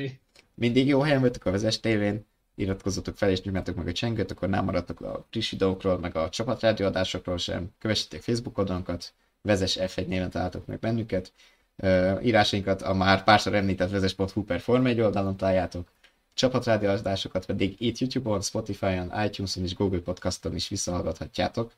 Mindig 0.53 0.87
jó 0.87 0.99
helyen 0.99 1.21
vagytok 1.21 1.45
a 1.45 1.51
Vezes 1.51 1.79
tévén, 1.79 2.25
iratkozzatok 2.55 3.17
fel 3.17 3.29
és 3.29 3.41
nyomjátok 3.41 3.75
meg 3.75 3.87
a 3.87 3.91
csengőt, 3.91 4.31
akkor 4.31 4.49
nem 4.49 4.65
maradtok 4.65 5.01
a 5.01 5.27
friss 5.29 5.51
videókról, 5.51 5.97
meg 5.99 6.15
a 6.15 6.29
csapatrádióadásokról 6.29 7.37
sem. 7.37 7.69
Kövessétek 7.79 8.21
Facebook 8.21 8.57
oldalunkat, 8.57 9.13
vezes 9.41 9.77
F1 9.79 10.07
néven 10.07 10.29
találtok 10.29 10.65
meg 10.65 10.79
bennünket. 10.79 11.31
Uh, 11.75 12.25
írásainkat 12.25 12.81
a 12.81 12.93
már 12.93 13.23
párszor 13.23 13.53
említett 13.53 13.89
vezes.hu 13.89 14.43
per 14.43 14.59
Form 14.59 14.85
1 14.85 14.99
oldalon 15.01 15.37
találjátok. 15.37 15.91
Csapatrádióadásokat 16.33 17.45
pedig 17.45 17.75
itt 17.81 17.97
YouTube-on, 17.97 18.41
Spotify-on, 18.41 19.11
iTunes-on 19.25 19.63
és 19.63 19.75
Google 19.75 19.99
Podcast-on 19.99 20.55
is 20.55 20.67
visszahallgathatjátok. 20.67 21.73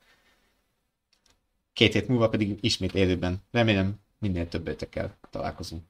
Két 1.74 1.94
hét 1.94 2.08
múlva 2.08 2.30
pedig 2.30 2.58
ismét 2.62 2.94
élőben. 2.94 3.44
Remélem 3.52 4.00
minél 4.20 4.48
többötökkel 4.48 5.18
találkozunk. 5.30 5.84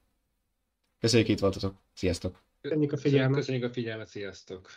Köszönjük, 0.99 1.27
itt 1.29 1.39
voltatok. 1.39 1.75
Sziasztok! 1.93 2.41
Köszönjük 2.61 2.91
a 2.91 2.97
figyelmet! 2.97 3.37
Köszönjük 3.37 3.63
a 3.63 3.69
figyelmet, 3.69 4.07
sziasztok! 4.07 4.69